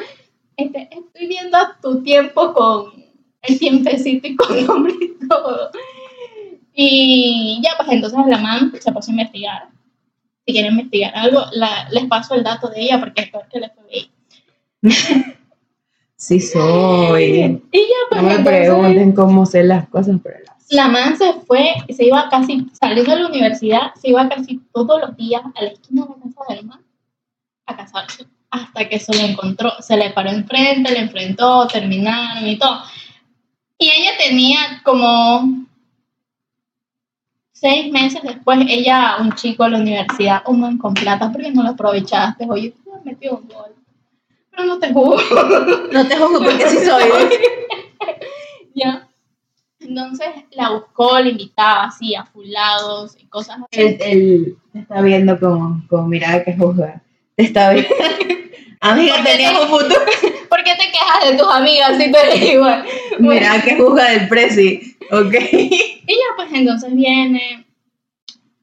Este, 0.57 0.89
estoy 0.93 1.27
viendo 1.27 1.59
tu 1.83 2.03
tiempo 2.03 2.53
con 2.55 2.93
el 3.43 3.59
tiempecito 3.59 4.29
y 4.29 4.37
con 4.37 4.65
nombre 4.67 4.95
y 5.01 5.27
todo. 5.29 5.71
Y 6.73 7.61
ya, 7.65 7.71
pues 7.77 7.89
entonces 7.91 8.19
la 8.29 8.39
man 8.39 8.73
se 8.81 8.93
puso 8.93 9.11
a 9.11 9.15
investigar. 9.15 9.69
Si 10.47 10.53
quieren 10.53 10.73
investigar 10.73 11.13
algo, 11.17 11.41
la- 11.53 11.89
les 11.91 12.05
paso 12.07 12.35
el 12.35 12.45
dato 12.45 12.69
de 12.69 12.83
ella 12.83 13.01
porque 13.01 13.23
es 13.23 13.31
peor 13.31 13.47
que 13.51 13.59
el 13.59 13.71
FBI. 13.71 14.11
Sí 16.17 16.41
soy. 16.41 17.61
Y 17.73 17.79
ya, 17.79 17.95
pues 18.09 18.23
No 18.23 18.29
me 18.29 18.35
entonces, 18.37 18.61
pregunten 18.69 19.13
cómo 19.13 19.47
sé 19.47 19.65
las 19.65 19.89
cosas, 19.89 20.17
pero 20.23 20.37
las 20.47 20.54
la 20.71 20.89
man 20.89 21.17
se 21.17 21.35
fue, 21.47 21.75
se 21.95 22.05
iba 22.07 22.29
casi, 22.29 22.67
saliendo 22.73 23.15
de 23.15 23.21
la 23.21 23.29
universidad, 23.29 23.95
se 24.01 24.11
iba 24.11 24.29
casi 24.29 24.61
todos 24.73 25.01
los 25.01 25.17
días 25.17 25.43
a 25.55 25.63
la 25.63 25.69
esquina 25.69 26.03
de 26.03 26.09
la 26.09 26.23
casa 26.23 26.55
del 26.55 26.65
man 26.67 26.81
a 27.67 27.77
casarse. 27.77 28.27
Hasta 28.51 28.89
que 28.89 29.01
se 29.01 29.13
lo 29.13 29.21
encontró, 29.21 29.73
se 29.81 29.97
le 29.97 30.11
paró 30.11 30.31
enfrente, 30.31 30.93
le 30.93 31.01
enfrentó, 31.01 31.67
terminaron 31.67 32.47
y 32.47 32.57
todo. 32.57 32.83
Y 33.79 33.87
ella 33.87 34.13
tenía 34.17 34.81
como 34.85 35.67
seis 37.53 37.91
meses 37.91 38.23
después, 38.23 38.59
ella, 38.69 39.17
un 39.21 39.33
chico 39.33 39.65
a 39.65 39.71
la 39.71 39.79
universidad, 39.79 40.43
un 40.47 40.61
man 40.61 40.79
con 40.79 40.95
plata, 40.95 41.33
porque 41.33 41.51
no 41.51 41.63
lo 41.63 41.71
aprovechaste. 41.71 42.47
Oye, 42.49 42.75
tú 42.85 42.93
me 42.93 43.13
metió 43.13 43.37
un 43.39 43.49
gol. 43.49 43.75
Pero 44.51 44.65
no 44.65 44.79
te 44.79 44.93
juzgo. 44.93 45.19
No 45.93 46.07
te 46.07 46.17
juzgo 46.17 46.45
porque 46.45 46.69
sí 46.69 46.77
soy. 46.85 47.05
ya. 48.75 49.04
Entonces 49.85 50.29
la 50.53 50.71
buscó, 50.71 51.19
la 51.19 51.29
invitaba 51.29 51.85
así 51.85 52.15
a 52.15 52.25
fulados 52.25 53.17
y 53.21 53.27
cosas 53.27 53.59
así. 53.59 53.81
Él, 53.81 53.97
él 54.01 54.57
te 54.73 54.79
está 54.81 55.01
viendo 55.03 55.39
con, 55.39 55.87
con 55.87 56.09
mirada 56.09 56.43
que 56.45 56.55
juzga. 56.57 57.03
Te 57.37 57.45
está 57.45 57.71
viendo. 57.73 57.91
Amiga, 58.81 59.15
¿Por 59.17 59.25
qué 59.25 59.31
tenías 59.31 59.53
te- 59.55 59.61
un 59.63 59.69
futuro. 59.69 60.01
¿Por 60.51 60.63
qué 60.65 60.73
te 60.75 60.91
quejas 60.91 61.31
de 61.31 61.37
tus 61.39 61.49
amigas 61.51 61.97
si 61.97 62.11
tú 62.13 62.19
eres 62.19 62.43
igual? 62.43 62.85
Bueno, 63.19 63.31
Mirada 63.35 63.63
que 63.63 63.77
juzga 63.77 64.11
del 64.11 64.29
presi. 64.29 64.97
Ok. 65.11 65.35
y 65.53 66.07
ya 66.07 66.37
pues 66.37 66.49
entonces 66.53 66.95
viene 66.95 67.67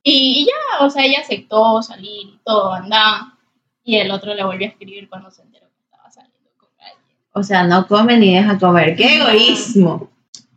y, 0.04 0.42
y 0.42 0.46
ya, 0.46 0.84
o 0.86 0.90
sea, 0.90 1.04
ella 1.06 1.20
aceptó 1.22 1.82
salir 1.84 2.28
y 2.28 2.40
todo, 2.44 2.74
andaba. 2.74 3.38
Y 3.84 3.98
el 3.98 4.10
otro 4.12 4.34
le 4.34 4.44
volvió 4.44 4.68
a 4.68 4.70
escribir 4.72 5.08
cuando 5.10 5.30
se 5.32 5.42
enteró 5.44 5.68
que 5.68 5.82
estaba 5.84 6.10
saliendo 6.12 6.50
con 6.58 6.70
alguien. 6.80 7.18
O 7.34 7.44
sea, 7.44 7.64
no 7.64 7.88
come 7.88 8.18
ni 8.18 8.34
deja 8.36 8.58
comer. 8.60 8.96
¡Qué 8.96 9.18
egoísmo! 9.18 10.10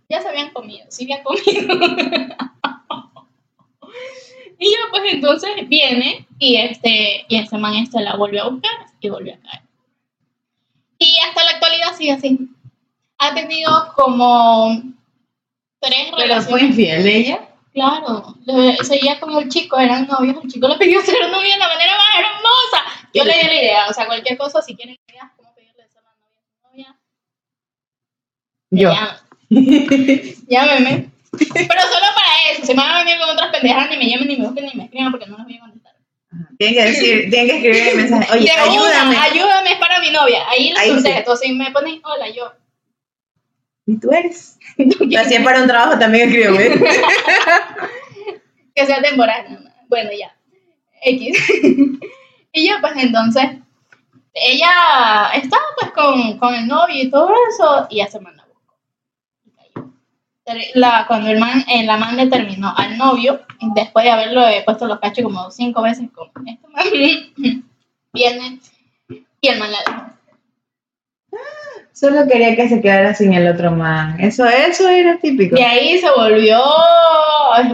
Ya 0.08 0.20
se 0.20 0.28
habían 0.28 0.50
comido, 0.52 0.86
sí 0.90 1.04
habían 1.04 1.22
comido. 1.22 1.42
y 4.58 4.70
ya 4.70 4.76
pues 4.90 5.02
entonces 5.12 5.50
viene 5.68 6.26
y 6.38 6.56
este, 6.56 7.24
y 7.28 7.36
este 7.36 7.58
man 7.58 7.74
este 7.74 8.00
la 8.00 8.16
volvió 8.16 8.44
a 8.44 8.48
buscar 8.50 8.72
y 9.00 9.08
volvió 9.08 9.34
a 9.34 9.38
caer. 9.38 9.62
Y 10.98 11.18
hasta 11.28 11.44
la 11.44 11.50
actualidad 11.52 11.94
sigue 11.96 12.12
así. 12.12 12.38
Ha 13.18 13.34
tenido 13.34 13.92
como 13.96 14.80
tres 15.80 16.04
Pero 16.04 16.16
fue 16.16 16.22
relaciones. 16.26 16.62
infiel 16.64 17.06
ella. 17.06 17.48
Claro, 17.72 18.36
seguía 18.82 19.18
con 19.18 19.36
el 19.36 19.48
chico, 19.48 19.76
eran 19.78 20.06
novios, 20.06 20.36
el 20.44 20.50
chico 20.50 20.68
le 20.68 20.76
pidió 20.76 21.00
ser 21.00 21.28
novio 21.28 21.50
de 21.52 21.58
la 21.58 21.66
manera 21.68 21.92
más 21.96 22.20
hermosa. 22.20 23.08
Yo 23.12 23.24
le 23.24 23.32
di 23.36 23.46
la 23.48 23.54
idea, 23.54 23.86
o 23.90 23.92
sea, 23.92 24.06
cualquier 24.06 24.38
cosa, 24.38 24.62
si 24.62 24.76
quieren 24.76 24.96
ideas, 25.08 25.32
cómo 25.36 25.52
pedirle 25.56 25.88
ser 25.88 26.02
novia 26.04 26.40
a 26.62 26.68
novia, 26.68 26.96
Yo. 28.70 28.90
llaman. 28.92 29.16
Llámeme. 30.48 31.10
Pero 31.32 31.80
solo 31.82 32.06
para 32.14 32.52
eso. 32.52 32.66
Si 32.66 32.74
me 32.74 32.82
van 32.82 32.90
a 32.96 32.98
venir 33.04 33.18
con 33.18 33.30
otras 33.30 33.50
pendejas, 33.50 33.90
ni 33.90 33.96
me 33.96 34.08
llamen, 34.10 34.28
ni 34.28 34.36
me 34.36 34.46
busquen, 34.46 34.66
ni 34.66 34.74
me 34.74 34.84
escriban 34.84 35.10
porque 35.10 35.26
no 35.26 35.36
los 35.36 35.46
voy 35.46 35.56
a 35.56 35.60
contestar. 35.60 35.92
Tienen 36.58 36.74
que 36.76 36.84
decir, 36.84 37.30
tienen 37.30 37.48
que 37.48 37.56
escribir 37.56 37.88
el 37.88 37.96
mensaje. 37.96 38.32
Oye, 38.32 38.50
una, 38.54 38.62
ayúdame. 38.62 39.16
ayúdame, 39.16 39.72
es 39.72 39.78
para 39.78 40.00
mi 40.00 40.10
novia. 40.10 40.48
Ahí 40.48 40.70
les 40.70 40.78
Ahí 40.78 41.00
sí. 41.00 41.12
Si 41.42 41.52
me 41.52 41.70
ponen, 41.70 42.00
hola, 42.04 42.28
yo. 42.30 42.52
¿Y 43.86 43.98
tú 43.98 44.10
eres? 44.12 44.58
Así 45.18 45.34
es 45.34 45.42
para 45.44 45.60
un 45.62 45.68
trabajo 45.68 45.98
también 45.98 46.28
escríbeme. 46.28 46.80
que 48.74 48.86
sea 48.86 49.02
temporal. 49.02 49.70
Bueno, 49.88 50.10
ya. 50.18 50.34
X. 51.02 51.36
y 52.52 52.66
ya, 52.66 52.78
pues 52.80 52.94
entonces, 52.96 53.44
ella 54.32 55.30
estaba 55.34 55.62
pues 55.78 55.92
con, 55.92 56.38
con 56.38 56.54
el 56.54 56.66
novio 56.66 57.02
y 57.02 57.10
todo 57.10 57.30
eso, 57.50 57.86
y 57.90 57.96
ya 57.98 58.06
se 58.08 58.20
manda 58.20 58.42
a 58.42 58.46
buscar. 58.46 58.74
Y 59.44 59.50
cayó. 59.50 59.72
Ter- 59.74 59.92
La, 60.74 61.06
cuando 61.06 61.30
el 61.30 61.38
man, 61.38 61.64
eh, 61.68 61.84
la 61.84 61.96
man 61.96 62.16
le 62.16 62.26
terminó 62.26 62.74
al 62.76 62.98
novio, 62.98 63.40
después 63.74 64.04
de 64.04 64.10
haberlo 64.10 64.46
eh, 64.46 64.62
puesto 64.64 64.86
los 64.86 65.00
cachos 65.00 65.24
como 65.24 65.50
cinco 65.50 65.80
veces 65.82 66.08
con 66.12 66.28
este 66.46 66.68
man, 66.68 66.84
viene 68.12 68.60
y 69.40 69.48
el 69.48 69.58
man 69.58 69.72
la 69.72 69.78
dejó. 69.86 70.04
Solo 71.92 72.26
quería 72.26 72.56
que 72.56 72.68
se 72.68 72.82
quedara 72.82 73.14
sin 73.14 73.32
el 73.32 73.48
otro 73.48 73.70
man. 73.70 74.20
Eso, 74.20 74.44
eso 74.44 74.88
era 74.88 75.18
típico. 75.18 75.56
Y 75.56 75.62
ahí 75.62 75.98
se 75.98 76.10
volvió, 76.10 76.60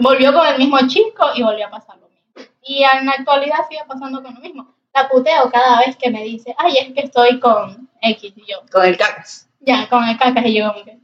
volvió 0.03 0.33
con 0.33 0.47
el 0.47 0.59
mismo 0.59 0.79
chico 0.87 1.31
y 1.35 1.43
volvió 1.43 1.67
a 1.67 1.71
pasar 1.71 1.97
lo 1.97 2.09
mismo. 2.09 2.53
Y 2.63 2.85
en 2.85 3.07
la 3.07 3.13
actualidad 3.13 3.67
sigue 3.69 3.81
pasando 3.89 4.23
con 4.23 4.35
lo 4.35 4.41
mismo. 4.41 4.75
La 4.95 5.09
puteo 5.09 5.51
cada 5.51 5.79
vez 5.79 5.97
que 5.97 6.11
me 6.11 6.23
dice, 6.23 6.55
ay, 6.59 6.75
es 6.79 6.93
que 6.93 7.01
estoy 7.01 7.41
con 7.41 7.89
X 8.03 8.33
y 8.37 8.45
yo, 8.47 8.59
Con 8.71 8.85
el 8.85 8.97
cacas. 8.99 9.49
ya, 9.61 9.89
con 9.89 10.05
el 10.05 10.19
cacas 10.19 10.45
y 10.45 10.55
yo 10.55 10.73
como 10.73 10.85
que. 10.85 10.99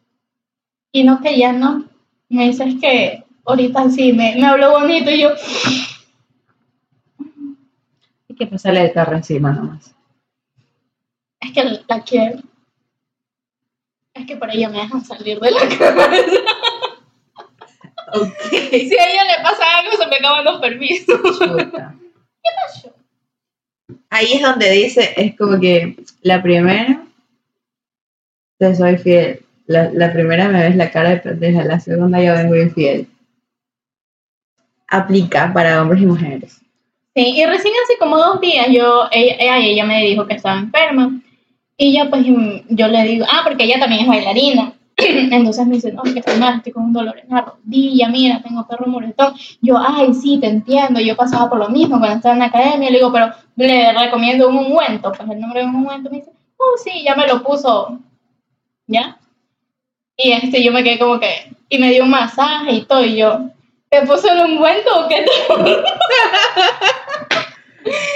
Y 0.96 1.04
no 1.04 1.20
que 1.20 1.36
ya 1.38 1.52
no. 1.52 1.84
Me 2.28 2.46
dice 2.46 2.64
es 2.64 2.80
que 2.80 3.22
ahorita 3.44 3.90
sí, 3.90 4.12
me, 4.12 4.34
me 4.36 4.46
habló 4.46 4.72
bonito 4.72 5.10
y 5.10 5.20
yo, 5.22 5.30
Hay 8.28 8.36
que 8.36 8.46
pasarle 8.46 8.82
el 8.82 8.92
carro 8.92 9.16
encima 9.16 9.52
nomás. 9.52 9.94
es 11.40 11.52
que 11.52 11.62
la 11.86 12.00
quiero. 12.02 12.38
Es 14.14 14.26
que 14.26 14.36
por 14.36 14.50
ella 14.50 14.70
me 14.70 14.78
dejan 14.78 15.04
salir 15.04 15.38
de 15.38 15.50
la 15.50 15.68
casa. 15.78 16.34
Ok. 18.14 18.32
Si 18.50 18.98
a 18.98 19.06
ella 19.10 19.24
le 19.24 19.42
pasa 19.42 19.78
algo, 19.78 19.96
se 19.96 20.06
me 20.06 20.16
acaban 20.16 20.44
los 20.44 20.60
permisos. 20.60 21.38
Chuta. 21.38 21.94
Ahí 24.08 24.32
es 24.34 24.42
donde 24.42 24.70
dice, 24.70 25.12
es 25.16 25.36
como 25.36 25.60
que 25.60 25.96
la 26.22 26.42
primera, 26.42 27.04
te 28.58 28.74
soy 28.74 28.96
fiel. 28.96 29.45
La, 29.66 29.90
la 29.92 30.12
primera 30.12 30.48
me 30.48 30.62
ves 30.62 30.76
la 30.76 30.90
cara 30.90 31.10
de 31.10 31.16
pendeja, 31.18 31.64
la 31.64 31.80
segunda 31.80 32.22
yo 32.22 32.34
vengo 32.34 32.56
infiel. 32.56 33.08
Aplica 34.88 35.52
para 35.52 35.82
hombres 35.82 36.02
y 36.02 36.06
mujeres. 36.06 36.60
Sí, 37.14 37.34
y 37.34 37.46
recién 37.46 37.74
hace 37.82 37.98
como 37.98 38.18
dos 38.18 38.40
días 38.40 38.66
yo, 38.70 39.08
ella, 39.10 39.36
ella, 39.38 39.58
ella 39.58 39.84
me 39.84 40.02
dijo 40.02 40.26
que 40.26 40.34
estaba 40.34 40.58
enferma. 40.58 41.20
Y 41.78 41.94
ya 41.94 42.08
pues 42.08 42.26
mm, 42.26 42.68
yo 42.68 42.88
le 42.88 43.02
digo, 43.04 43.26
ah, 43.28 43.40
porque 43.44 43.64
ella 43.64 43.80
también 43.80 44.02
es 44.02 44.08
bailarina. 44.08 44.72
Entonces 44.96 45.66
me 45.66 45.74
dice, 45.74 45.92
no, 45.92 46.02
que 46.02 46.20
estoy 46.20 46.38
mal, 46.38 46.56
estoy 46.56 46.72
con 46.72 46.84
un 46.84 46.92
dolor 46.92 47.18
en 47.18 47.28
la 47.28 47.42
rodilla, 47.42 48.08
mira, 48.08 48.42
tengo 48.42 48.66
perro 48.66 48.86
moretón. 48.86 49.34
Yo, 49.60 49.76
ay, 49.78 50.14
sí, 50.14 50.38
te 50.40 50.46
entiendo, 50.46 51.00
yo 51.00 51.16
pasaba 51.16 51.50
por 51.50 51.58
lo 51.58 51.68
mismo 51.68 51.98
cuando 51.98 52.16
estaba 52.16 52.34
en 52.34 52.38
la 52.40 52.46
academia. 52.46 52.90
Le 52.90 52.98
digo, 52.98 53.12
pero 53.12 53.30
le 53.56 53.92
recomiendo 53.92 54.48
un 54.48 54.58
ungüento. 54.58 55.12
Pues 55.12 55.28
el 55.28 55.40
nombre 55.40 55.60
de 55.60 55.66
un 55.66 55.74
ungüento 55.74 56.10
me 56.10 56.18
dice, 56.18 56.30
oh, 56.56 56.76
sí, 56.82 57.02
ya 57.04 57.14
me 57.14 57.26
lo 57.26 57.42
puso, 57.42 57.98
¿ya? 58.86 59.18
Y 60.16 60.32
este, 60.32 60.62
yo 60.62 60.72
me 60.72 60.82
quedé 60.82 60.98
como 60.98 61.20
que, 61.20 61.52
y 61.68 61.78
me 61.78 61.90
dio 61.90 62.04
un 62.04 62.10
masaje 62.10 62.72
y 62.72 62.84
todo, 62.84 63.04
y 63.04 63.16
yo, 63.16 63.50
¿te 63.90 64.06
puso 64.06 64.30
el 64.30 64.52
ungüento 64.52 65.04
o 65.04 65.08
qué 65.08 65.24
te 65.24 65.30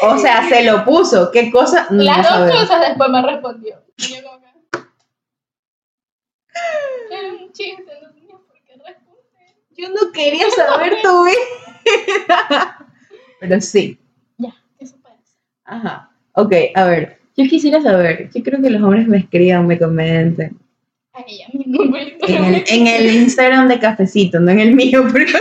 O 0.02 0.18
sea, 0.18 0.48
se 0.48 0.64
lo 0.64 0.84
puso. 0.84 1.30
¿Qué 1.30 1.50
cosa? 1.50 1.86
No 1.90 2.02
Las 2.02 2.28
dos 2.28 2.50
cosas 2.50 2.88
después 2.88 3.10
me 3.10 3.22
respondió. 3.22 3.82
Y 3.96 4.14
yo 4.14 4.22
como 4.22 4.40
que... 4.40 4.46
Era 7.10 7.32
un 7.32 7.52
chiste, 7.52 7.92
no 8.02 8.10
tenía 8.12 8.36
por 8.36 8.62
qué 8.64 8.74
responder. 8.74 9.56
Yo 9.76 9.88
no 9.90 10.12
quería 10.12 10.50
saber 10.50 11.00
tu 11.02 11.24
vida. 12.16 12.86
Pero 13.40 13.60
sí. 13.60 13.98
Ya, 14.38 14.54
eso 14.78 14.96
ser. 14.96 15.12
Ajá. 15.64 16.10
Ok, 16.32 16.52
a 16.74 16.84
ver. 16.84 17.20
Yo 17.36 17.44
quisiera 17.48 17.80
saber. 17.80 18.30
Yo 18.34 18.42
creo 18.42 18.60
que 18.60 18.70
los 18.70 18.82
hombres 18.82 19.06
me 19.06 19.18
escriban, 19.18 19.66
me 19.66 19.78
comenten. 19.78 20.58
Ella 21.26 21.46
me 21.52 22.16
En 22.26 22.44
el, 22.44 22.64
en 22.66 22.86
el 22.86 23.14
Instagram 23.14 23.68
de 23.68 23.78
Cafecito, 23.78 24.40
no 24.40 24.50
en 24.50 24.60
el 24.60 24.74
mío, 24.74 25.04
pero 25.12 25.38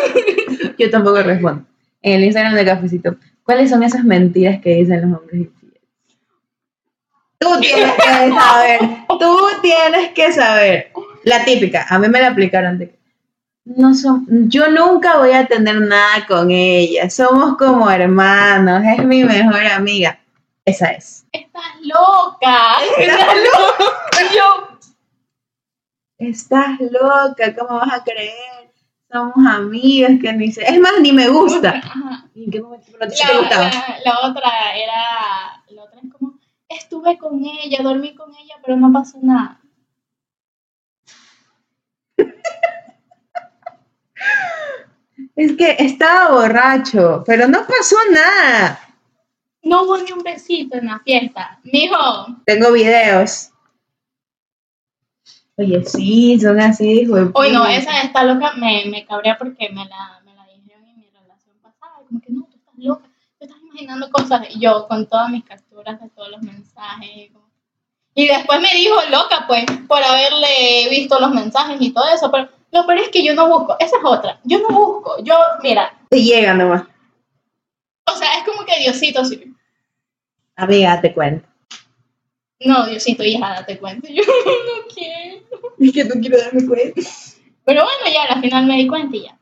yo 0.77 0.89
tampoco 0.89 1.21
respondo. 1.23 1.65
En 2.01 2.13
el 2.13 2.23
Instagram 2.25 2.55
de 2.55 2.65
Cafecito. 2.65 3.15
¿Cuáles 3.43 3.69
son 3.69 3.83
esas 3.83 4.03
mentiras 4.03 4.61
que 4.61 4.75
dicen 4.75 5.09
los 5.09 5.19
hombres 5.19 5.41
infieles? 5.41 5.81
Tú 7.39 7.49
tienes 7.59 7.93
que 7.93 8.29
saber. 8.29 8.79
Tú 9.19 9.47
tienes 9.61 10.09
que 10.13 10.31
saber. 10.33 10.91
La 11.23 11.43
típica. 11.43 11.85
A 11.89 11.99
mí 11.99 12.07
me 12.07 12.21
la 12.21 12.27
aplicaron 12.27 12.77
de 12.77 12.99
no 13.75 13.93
son, 13.93 14.25
yo 14.49 14.67
nunca 14.69 15.17
voy 15.17 15.31
a 15.31 15.45
tener 15.45 15.79
nada 15.81 16.25
con 16.27 16.49
ella. 16.49 17.09
Somos 17.09 17.55
como 17.57 17.89
hermanos. 17.89 18.81
Es 18.97 19.05
mi 19.05 19.23
mejor 19.23 19.63
amiga. 19.67 20.19
Esa 20.65 20.87
es. 20.87 21.25
Estás 21.31 21.63
loca. 21.81 22.77
Estás 22.97 23.35
loca. 23.35 24.33
Yo, 24.35 24.68
Estás 26.19 26.79
loca. 26.79 27.55
¿Cómo 27.57 27.79
vas 27.79 27.93
a 27.93 28.03
creer? 28.03 28.71
Somos 29.11 29.33
amigas 29.47 30.11
que 30.21 30.31
ni 30.33 30.51
se... 30.51 30.61
Es 30.63 30.79
más, 30.79 30.93
ni 31.01 31.11
me 31.11 31.27
gusta. 31.29 31.69
ajá. 31.83 32.25
¿Y 32.35 32.45
en 32.45 32.51
qué 32.51 32.61
momento? 32.61 32.85
Pero 32.91 33.11
te 33.11 33.17
La, 33.33 33.39
gustaba. 33.39 33.63
la- 33.63 33.99
la 34.05 34.29
otra 34.29 34.51
era, 34.75 35.63
la 35.69 35.83
otra 35.83 35.99
es 36.03 36.13
como, 36.13 36.33
estuve 36.67 37.17
con 37.17 37.43
ella, 37.43 37.79
dormí 37.81 38.13
con 38.15 38.29
ella, 38.35 38.55
pero 38.63 38.77
no 38.77 38.91
pasó 38.93 39.17
nada. 39.21 39.59
Es 45.35 45.53
que 45.57 45.75
estaba 45.79 46.31
borracho, 46.31 47.23
pero 47.25 47.47
no 47.47 47.59
pasó 47.65 47.95
nada. 48.11 48.79
No 49.63 49.83
hubo 49.83 49.97
ni 49.97 50.11
un 50.11 50.23
besito 50.23 50.77
en 50.77 50.85
la 50.87 50.99
fiesta. 50.99 51.59
Mijo, 51.63 52.27
Tengo 52.45 52.71
videos. 52.71 53.51
Oye, 55.59 55.83
sí, 55.83 56.39
son 56.39 56.57
así, 56.61 57.05
de 57.05 57.31
Hoy 57.33 57.51
no, 57.51 57.65
esa 57.67 58.01
está 58.01 58.23
loca, 58.23 58.53
me, 58.55 58.85
me 58.85 59.05
cabrea 59.05 59.37
porque 59.37 59.67
me 59.69 59.83
la, 59.85 60.21
me 60.23 60.33
la 60.33 60.45
dijeron 60.45 60.85
en 60.87 60.99
mi 60.99 61.09
relación 61.09 61.57
pasada. 61.61 61.95
Como 62.07 62.21
que 62.21 62.31
no, 62.31 62.43
tú 62.49 62.55
estás 62.57 62.73
loca, 62.77 63.03
tú 63.37 63.45
estás 63.45 63.57
imaginando 63.61 64.09
cosas. 64.09 64.47
Y 64.55 64.61
yo 64.61 64.87
con 64.87 65.05
todas 65.07 65.29
mis 65.29 65.43
capturas 65.43 65.99
de 66.01 66.07
todos 66.11 66.29
los 66.29 66.41
mensajes. 66.41 67.31
como- 67.33 67.49
Y 68.13 68.27
después 68.27 68.61
me 68.61 68.71
dijo 68.73 68.95
loca, 69.11 69.43
pues, 69.47 69.65
por 69.87 70.01
haberle 70.01 70.87
visto 70.89 71.19
los 71.19 71.31
mensajes 71.31 71.75
y 71.81 71.91
todo 71.91 72.05
eso. 72.13 72.31
Pero 72.31 72.47
lo 72.71 72.85
peor 72.85 72.99
es 72.99 73.09
que 73.09 73.23
yo 73.25 73.35
no 73.35 73.49
busco, 73.49 73.75
esa 73.79 73.97
es 73.97 74.03
otra. 74.05 74.39
Yo 74.45 74.59
no 74.59 74.69
busco, 74.69 75.21
yo, 75.23 75.35
mira, 75.61 75.93
Te 76.09 76.23
llega 76.23 76.53
nomás. 76.53 76.83
o 78.05 78.15
sea, 78.15 78.37
es 78.37 78.45
como 78.45 78.65
que 78.65 78.79
Diosito, 78.79 79.25
sí. 79.25 79.53
Amiga, 80.55 81.01
te 81.01 81.13
cuento. 81.13 81.45
No, 82.65 82.85
Diosito, 82.87 83.23
hija, 83.23 83.49
date 83.49 83.77
cuenta. 83.77 84.07
Yo 84.13 84.23
no 84.23 84.93
quiero. 84.93 85.41
Es 85.79 85.93
que 85.93 86.03
no 86.03 86.15
quiero 86.19 86.37
darme 86.37 86.65
cuenta. 86.65 87.01
Pero 87.65 87.83
bueno, 87.83 88.13
ya 88.13 88.33
al 88.33 88.41
final 88.41 88.65
me 88.65 88.77
di 88.77 88.87
cuenta 88.87 89.15
y 89.15 89.23
ya. 89.23 89.37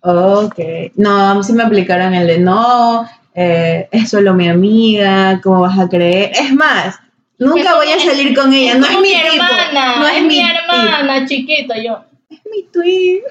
Ok. 0.00 0.58
No, 0.96 1.42
sí 1.42 1.52
me 1.54 1.62
aplicaron 1.62 2.14
el 2.14 2.26
de 2.26 2.38
no, 2.38 3.08
eh, 3.34 3.88
es 3.90 4.10
solo 4.10 4.34
mi 4.34 4.48
amiga, 4.48 5.40
¿cómo 5.42 5.62
vas 5.62 5.78
a 5.78 5.88
creer? 5.88 6.32
Es 6.34 6.52
más, 6.52 6.96
nunca 7.38 7.74
voy 7.74 7.88
a 7.88 7.98
salir 7.98 8.36
con 8.36 8.52
ella, 8.52 8.74
no 8.74 8.86
es 8.86 8.98
mi 9.00 9.08
tipo. 9.08 9.26
hermana, 9.32 9.96
No 9.96 10.06
es, 10.06 10.16
es 10.16 10.22
mi 10.24 10.40
hermana, 10.40 11.26
chiquito, 11.26 11.74
yo. 11.82 12.04
Es 12.28 12.40
mi 12.50 12.64
tweet. 12.64 13.22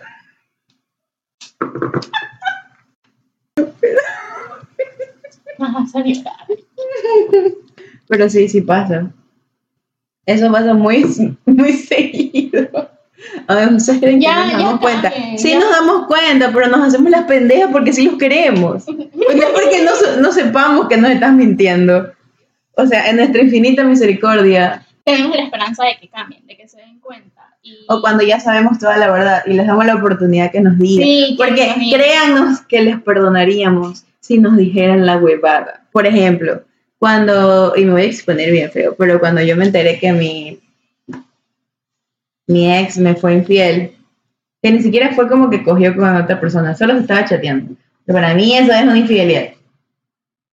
Vas 5.59 5.95
a 5.95 5.99
llorar. 5.99 6.47
Pero 8.13 8.30
sí, 8.30 8.47
sí 8.47 8.62
pasa. 8.62 9.12
Eso 10.28 10.52
pasa 10.52 10.76
muy, 10.76 11.04
muy 11.47 11.73
seguido. 11.73 12.69
A 13.47 13.56
ver, 13.56 13.69
creen 13.99 14.19
que 14.19 14.26
Ya, 14.26 14.43
nos 14.43 14.52
ya 14.52 14.58
damos 14.60 14.80
cuenta. 14.82 15.10
cambien, 15.10 15.39
Sí 15.39 15.49
ya. 15.49 15.60
nos 15.60 15.71
damos 15.71 16.06
cuenta, 16.08 16.52
pero 16.54 16.67
nos 16.67 16.88
hacemos 16.88 17.10
las 17.10 17.23
pendejas 17.23 17.69
porque 17.71 17.91
sí 17.91 18.08
los. 18.08 18.86
Pues 18.86 19.36
no 19.38 19.43
es 19.43 19.49
porque 19.49 19.84
no, 19.84 19.91
no 20.21 20.32
sepamos 20.32 20.88
que 20.88 20.97
nos 20.97 21.10
estás 21.10 21.34
mintiendo. 21.34 22.12
O 22.76 22.86
sea, 22.86 23.10
en 23.10 23.15
nuestra 23.17 23.41
infinita 23.41 23.84
misericordia, 23.84 24.86
Tenemos 25.06 25.36
la 25.36 25.43
esperanza 25.43 25.86
de 25.86 25.97
que 25.99 26.08
cambien, 26.10 26.45
de 26.45 26.56
que 26.56 26.67
se 26.67 26.78
den 26.78 26.99
cuenta. 26.99 27.41
Y... 27.63 27.78
o 27.88 27.99
cuando 28.02 28.23
ya 28.23 28.39
sabemos 28.39 28.78
toda 28.78 28.97
la 28.97 29.10
verdad 29.10 29.41
y 29.47 29.54
les 29.54 29.65
damos 29.65 29.86
la 29.88 29.95
oportunidad 29.95 30.52
que 30.52 30.62
nos 30.62 30.78
digan. 30.78 31.04
Sí, 31.08 31.36
que 31.38 31.43
porque 31.43 31.67
nos 31.67 31.80
digan. 31.80 31.99
créanos 32.02 32.62
que 32.62 32.82
les 32.84 33.02
perdonaríamos 33.02 34.06
si 34.19 34.38
nos 34.38 34.56
dijeran 34.58 35.06
la 35.06 35.17
huevada. 35.17 35.86
Por 35.91 36.06
ejemplo, 36.06 36.62
cuando, 37.03 37.75
y 37.75 37.83
me 37.83 37.91
voy 37.91 38.03
a 38.03 38.05
exponer 38.05 38.49
bien 38.49 38.71
feo, 38.71 38.95
pero 38.97 39.19
cuando 39.19 39.41
yo 39.41 39.57
me 39.57 39.65
enteré 39.65 39.99
que 39.99 40.13
mi, 40.13 40.61
mi 42.47 42.73
ex 42.73 42.97
me 42.97 43.13
fue 43.13 43.33
infiel, 43.33 43.97
que 44.61 44.71
ni 44.71 44.81
siquiera 44.81 45.11
fue 45.13 45.27
como 45.27 45.49
que 45.49 45.65
cogió 45.65 45.93
con 45.97 46.15
otra 46.15 46.39
persona, 46.39 46.73
solo 46.73 46.93
se 46.93 47.01
estaba 47.01 47.25
chateando. 47.25 47.75
Pero 48.05 48.19
para 48.19 48.33
mí 48.33 48.55
eso 48.57 48.71
es 48.71 48.83
una 48.83 48.97
infidelidad. 48.97 49.49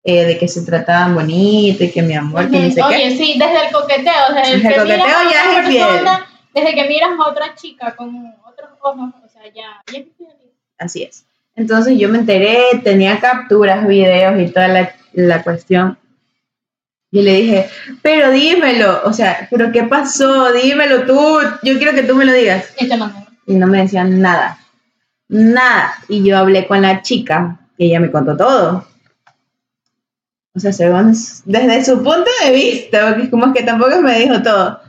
Eh, 0.03 0.25
de 0.25 0.39
que 0.39 0.49
se 0.49 0.63
trataban 0.67 1.15
bonito 1.15 1.85
y 1.85 1.93
que 1.93 2.03
mi 2.03 2.15
amor, 2.15 2.51
que 2.51 2.59
ni 2.59 2.73
sé 2.73 2.83
Oye, 2.83 2.97
qué. 2.97 3.11
sí, 3.17 3.39
desde 3.39 3.67
el 3.69 3.73
coqueteo, 3.73 4.35
desde 4.35 4.53
el 4.55 4.63
Desde 4.63 4.69
el 4.69 4.75
que 4.75 4.81
coqueteo 4.81 5.07
ya 5.07 5.29
otra 5.29 5.53
es 5.53 5.67
infiel. 5.67 5.87
persona, 5.87 6.27
desde 6.53 6.75
que 6.75 6.89
miras 6.89 7.11
a 7.17 7.31
otra 7.31 7.55
chica 7.55 7.95
con 7.95 8.35
otros 8.45 8.71
ojos, 8.81 9.11
o 9.25 9.29
sea, 9.29 9.45
ya, 9.55 9.81
ya 9.87 9.99
es 10.01 10.07
infidelidad. 10.09 10.53
Así 10.79 11.05
es. 11.05 11.25
Entonces 11.55 11.97
yo 11.97 12.09
me 12.09 12.19
enteré, 12.19 12.59
tenía 12.83 13.21
capturas, 13.21 13.87
videos 13.87 14.41
y 14.41 14.51
toda 14.51 14.67
la, 14.67 14.93
la 15.13 15.45
cuestión. 15.45 15.97
Y 17.13 17.23
le 17.23 17.35
dije, 17.35 17.69
pero 18.03 18.31
dímelo, 18.31 19.01
o 19.05 19.13
sea, 19.13 19.49
pero 19.51 19.73
¿qué 19.73 19.83
pasó? 19.83 20.53
Dímelo 20.53 21.07
tú, 21.07 21.39
yo 21.63 21.77
quiero 21.79 21.93
que 21.93 22.05
tú 22.05 22.15
me 22.15 22.25
lo 22.25 22.33
digas. 22.33 22.73
Y. 22.79 22.89
Y 23.47 23.55
no 23.57 23.67
me 23.67 23.83
decían 23.83 24.21
nada, 24.21 24.59
nada. 25.29 25.95
Y 26.09 26.23
yo 26.23 26.39
hablé 26.39 26.69
con 26.69 26.83
la 26.83 27.03
chica, 27.03 27.59
que 27.77 27.87
ella 27.87 27.99
me 27.99 28.13
contó 28.13 28.37
todo. 28.37 28.87
O 30.55 30.61
sea, 30.61 30.73
según, 30.73 31.15
desde 31.45 31.85
su 31.85 31.97
punto 32.03 32.31
de 32.45 32.53
vista, 32.53 33.09
porque 33.09 33.25
es 33.25 33.31
como 33.31 33.53
que 33.53 33.63
tampoco 33.63 34.01
me 34.03 34.19
dijo 34.19 34.41
todo. 34.43 34.81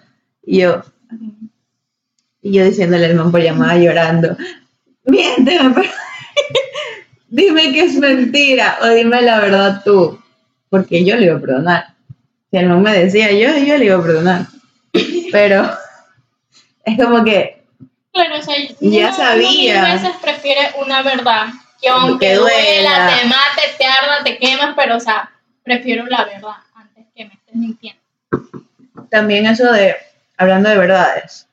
Y 0.44 0.60
yo, 0.60 0.84
y 2.42 2.54
yo 2.54 2.66
diciéndole 2.66 3.06
al 3.06 3.16
man 3.16 3.32
por 3.32 3.42
llamada 3.42 3.78
llorando, 3.78 4.36
miénteme, 5.06 5.74
pero 5.74 5.90
dime 7.30 7.72
que 7.72 7.82
es 7.86 7.98
mentira 7.98 8.78
o 8.82 8.88
dime 8.90 9.22
la 9.22 9.40
verdad 9.40 9.82
tú, 9.84 10.20
porque 10.70 11.06
yo 11.06 11.16
le 11.16 11.26
iba 11.28 11.38
a 11.38 11.42
perdonar. 11.42 11.91
Si 12.52 12.58
el 12.58 12.68
man 12.68 12.82
me 12.82 12.92
decía 12.94 13.32
yo, 13.32 13.58
yo 13.58 13.78
le 13.78 13.86
iba 13.86 13.98
a 13.98 14.02
perdonar. 14.04 14.46
Pero 15.32 15.72
es 16.84 16.98
como 17.04 17.24
que 17.24 17.64
Claro, 18.14 18.40
o 18.40 18.42
sea, 18.42 18.56
Ya 18.82 19.14
sabía. 19.14 19.84
mil 19.84 19.94
veces 19.94 20.12
prefiere 20.22 20.60
una 20.86 21.02
verdad. 21.02 21.48
Que 21.82 21.88
aunque 21.90 22.28
Que 22.28 22.36
duela. 22.36 22.52
duela, 22.52 23.10
te 23.22 23.28
mate, 23.28 23.62
te 23.78 23.86
arda, 23.86 24.24
te 24.24 24.38
quemas, 24.38 24.74
pero 24.76 24.98
o 24.98 25.00
sea, 25.00 25.32
prefiero 25.64 26.06
la 26.08 26.26
verdad 26.26 26.58
antes 26.76 27.06
que 27.16 27.26
me 27.26 27.34
estés 27.34 27.56
mintiendo. 27.56 28.02
También 29.10 29.46
eso 29.46 29.72
de, 29.72 29.96
hablando 30.38 30.70
de 30.70 30.78
verdades, 30.78 31.48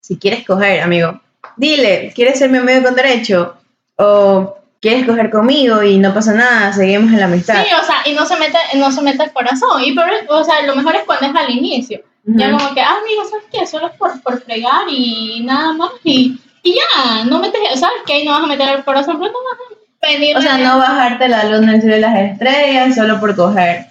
si 0.00 0.18
quieres 0.18 0.44
coger, 0.44 0.80
amigo, 0.80 1.20
dile, 1.56 2.12
¿quieres 2.14 2.38
ser 2.38 2.50
mi 2.50 2.58
amigo 2.58 2.82
con 2.82 2.94
derecho? 2.96 3.56
O 3.96 4.58
¿quieres 4.86 5.04
coger 5.04 5.30
conmigo 5.30 5.82
y 5.82 5.98
no 5.98 6.14
pasa 6.14 6.32
nada, 6.32 6.72
seguimos 6.72 7.12
en 7.12 7.18
la 7.18 7.24
amistad? 7.24 7.64
Sí, 7.64 7.70
o 7.74 7.84
sea, 7.84 7.96
y 8.04 8.12
no 8.12 8.24
se 8.24 8.36
mete, 8.36 8.56
no 8.76 8.92
se 8.92 9.02
mete 9.02 9.24
el 9.24 9.32
corazón. 9.32 9.82
Y 9.82 9.92
por, 9.92 10.04
o 10.28 10.44
sea, 10.44 10.62
lo 10.62 10.76
mejor 10.76 10.94
es 10.94 11.02
cuando 11.02 11.26
es 11.26 11.34
al 11.34 11.50
inicio. 11.50 12.00
Ya 12.24 12.48
Ujú. 12.48 12.58
como 12.58 12.74
que, 12.74 12.80
ah, 12.80 12.96
amigo, 13.02 13.24
¿sabes 13.28 13.46
qué? 13.52 13.66
Solo 13.66 13.88
es 13.88 13.96
por, 13.96 14.20
por 14.22 14.40
fregar 14.42 14.82
y 14.88 15.42
nada 15.44 15.72
más. 15.72 15.90
Y, 16.04 16.38
y 16.62 16.74
ya, 16.74 17.24
no 17.24 17.40
metes, 17.40 17.60
¿sabes 17.80 17.98
qué? 18.06 18.14
Ahí 18.14 18.24
no 18.24 18.30
vas 18.32 18.44
a 18.44 18.46
meter 18.46 18.68
el 18.76 18.84
corazón, 18.84 19.18
pero 19.18 19.32
no 19.32 19.38
vas 19.38 19.58
a 19.58 20.08
pedir. 20.08 20.36
O 20.36 20.40
sea, 20.40 20.58
no 20.58 20.78
bajarte 20.78 21.28
la 21.28 21.44
luna 21.44 21.72
del 21.72 21.80
cielo 21.80 21.96
de 21.96 22.02
las 22.02 22.18
estrellas 22.18 22.94
solo 22.94 23.18
por 23.18 23.34
coger. 23.34 23.86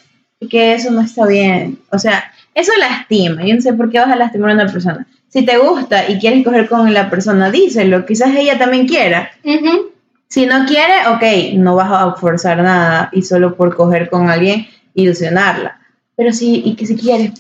Que 0.50 0.76
eso 0.76 0.92
no 0.92 1.02
está 1.02 1.26
bien. 1.26 1.80
O 1.92 2.00
sea, 2.00 2.32
eso 2.54 2.72
lastima. 2.78 3.44
Yo 3.44 3.56
no 3.56 3.62
sé 3.62 3.74
por 3.74 3.90
qué 3.90 4.00
vas 4.00 4.12
a 4.12 4.16
lastimar 4.16 4.52
a 4.52 4.54
una 4.54 4.72
persona. 4.72 5.06
Si 5.28 5.46
te 5.46 5.58
gusta 5.58 6.10
y 6.10 6.20
quieres 6.20 6.46
coger 6.46 6.70
con 6.70 6.94
la 6.94 7.10
persona, 7.10 7.52
díselo. 7.52 8.06
Quizás 8.06 8.34
ella 8.36 8.58
también 8.58 8.88
quiera. 8.88 9.32
Ujú. 9.44 9.92
Si 10.28 10.46
no 10.46 10.66
quiere, 10.66 11.08
ok, 11.08 11.56
no 11.58 11.76
vas 11.76 11.92
a 11.92 12.14
forzar 12.16 12.62
nada 12.62 13.10
y 13.12 13.22
solo 13.22 13.56
por 13.56 13.76
coger 13.76 14.10
con 14.10 14.30
alguien, 14.30 14.68
ilusionarla. 14.94 15.80
Pero 16.16 16.34
sí, 16.34 16.62
y 16.66 16.76
que 16.76 16.86
si 16.86 16.96
quiere. 16.96 17.34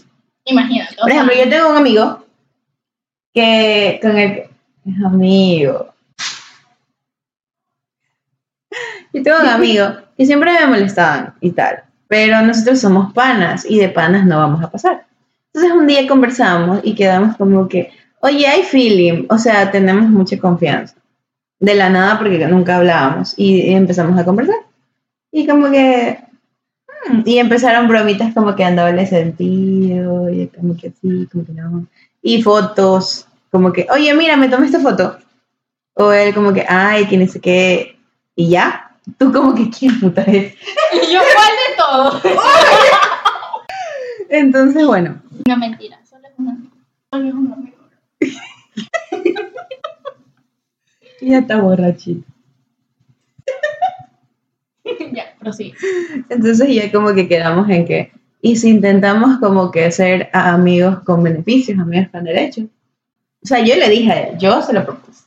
Imagínate. 0.46 0.96
Por 1.02 1.12
ejemplo, 1.12 1.36
yo 1.36 1.50
tengo 1.50 1.70
un 1.70 1.78
amigo 1.78 2.26
que 3.34 4.00
con 4.02 4.18
el 4.18 4.34
que 4.34 4.50
es 4.86 5.06
amigo. 5.06 5.94
Yo 9.14 9.24
tengo 9.24 9.40
un 9.42 9.48
amigo 9.48 9.86
que 10.18 10.26
siempre 10.26 10.52
me 10.54 10.68
molestaban 10.68 11.34
y 11.42 11.52
tal, 11.52 11.84
pero 12.08 12.42
nosotros 12.42 12.80
somos 12.80 13.14
panas 13.14 13.66
y 13.68 13.80
de 13.80 13.90
panas 13.90 14.26
no 14.26 14.38
vamos 14.38 14.64
a 14.64 14.70
pasar. 14.70 15.06
Entonces 15.54 15.72
un 15.72 15.88
día 15.88 16.08
conversamos 16.08 16.82
y 16.84 16.96
quedamos 16.96 17.38
como 17.38 17.68
que, 17.68 17.92
oye, 18.20 18.46
hay 18.46 18.64
feeling, 18.64 19.26
o 19.30 19.38
sea, 19.38 19.72
tenemos 19.72 20.10
mucha 20.10 20.38
confianza. 20.38 20.96
De 21.60 21.76
la 21.76 21.90
nada 21.90 22.18
porque 22.20 22.46
nunca 22.48 22.78
hablábamos 22.78 23.34
y 23.38 23.74
empezamos 23.74 24.20
a 24.20 24.26
conversar. 24.26 24.58
Y 25.32 25.48
como 25.48 25.72
que 25.72 26.26
Mm, 27.08 27.22
Y 27.26 27.38
empezaron 27.40 27.88
bromitas 27.88 28.34
como 28.34 28.56
que 28.56 28.64
en 28.64 28.76
doble 28.76 29.06
sentido, 29.06 30.30
y 30.30 30.48
como 30.48 30.76
que 30.76 30.92
sí, 31.02 31.28
como 31.32 31.46
que 31.46 31.54
no. 31.54 31.88
Y 32.22 32.42
fotos, 32.42 33.28
como 33.52 33.72
que, 33.72 33.88
oye, 33.92 34.14
mira, 34.14 34.36
me 34.38 34.50
tomé 34.50 34.66
esta 34.66 34.80
foto. 34.80 35.18
O 35.94 36.12
él 36.12 36.34
como 36.34 36.54
que, 36.54 36.66
ay, 36.68 37.08
que 37.08 37.18
ni 37.18 37.28
sé 37.28 37.40
qué. 37.40 37.98
Y 38.36 38.50
ya, 38.50 38.92
tú 39.18 39.32
como 39.32 39.54
que, 39.56 39.70
¿quién 39.70 40.00
puta 40.00 40.22
es? 40.24 40.56
Y 40.94 41.14
yo, 41.14 41.20
¿cuál 41.20 41.54
de 41.62 41.76
todo? 41.78 42.22
Entonces, 44.30 44.86
bueno, 44.86 45.22
Una 45.46 45.58
mentira, 45.58 46.00
solo 46.10 46.28
es 46.28 46.34
una 46.38 46.58
solo 47.12 47.28
es 47.28 47.34
un 47.34 47.54
amigo. 47.54 47.78
ya 51.22 51.40
está 51.40 51.62
borrachito. 51.62 52.28
ya, 55.14 55.34
prosigue. 55.40 55.74
Entonces 56.30 56.74
ya 56.74 56.92
como 56.92 57.14
que 57.14 57.28
quedamos 57.28 57.70
en 57.70 57.86
que, 57.86 58.12
y 58.42 58.56
si 58.56 58.70
intentamos 58.70 59.40
como 59.40 59.72
que 59.72 59.92
ser 59.92 60.30
amigos 60.34 61.00
con 61.00 61.24
beneficios, 61.24 61.80
amigos 61.80 62.10
con 62.12 62.24
derechos. 62.24 62.66
O 63.44 63.48
sea, 63.48 63.60
yo 63.60 63.76
le 63.76 63.90
dije 63.90 64.12
a 64.12 64.22
él, 64.22 64.38
yo 64.38 64.62
se 64.62 64.74
lo 64.74 64.86
propuse. 64.86 65.26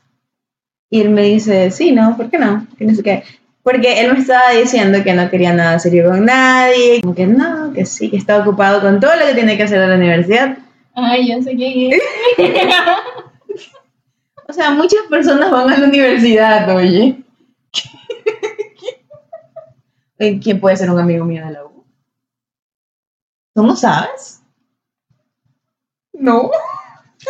Y 0.89 1.01
él 1.01 1.09
me 1.09 1.21
dice, 1.23 1.71
sí, 1.71 1.91
no, 1.91 2.17
¿por 2.17 2.29
qué 2.29 2.39
no? 2.39 2.65
Que 2.77 2.85
no 2.85 2.95
sé 2.95 3.03
qué. 3.03 3.23
Porque 3.61 4.01
él 4.01 4.11
me 4.11 4.19
estaba 4.19 4.51
diciendo 4.51 5.03
que 5.03 5.13
no 5.13 5.29
quería 5.29 5.53
nada 5.53 5.77
serio 5.79 6.09
con 6.09 6.25
nadie, 6.25 7.01
como 7.01 7.13
que 7.13 7.27
no, 7.27 7.71
que 7.73 7.85
sí, 7.85 8.09
que 8.09 8.17
está 8.17 8.39
ocupado 8.39 8.81
con 8.81 8.99
todo 8.99 9.15
lo 9.15 9.25
que 9.27 9.35
tiene 9.35 9.57
que 9.57 9.63
hacer 9.63 9.81
en 9.81 9.89
la 9.89 9.95
universidad. 9.95 10.57
Ay, 10.95 11.27
ya 11.27 11.41
sé 11.41 11.55
quién 11.55 11.93
es. 11.93 12.01
O 14.49 14.53
sea, 14.53 14.71
muchas 14.71 15.01
personas 15.11 15.51
van 15.51 15.69
a 15.69 15.77
la 15.77 15.85
universidad, 15.87 16.75
oye. 16.75 17.23
¿Quién 20.17 20.59
puede 20.59 20.75
ser 20.75 20.89
un 20.89 20.99
amigo 20.99 21.23
mío 21.23 21.45
de 21.45 21.51
la 21.51 21.65
U? 21.65 21.85
¿Tú 23.53 23.63
no 23.63 23.75
sabes? 23.75 24.41
No. 26.13 26.49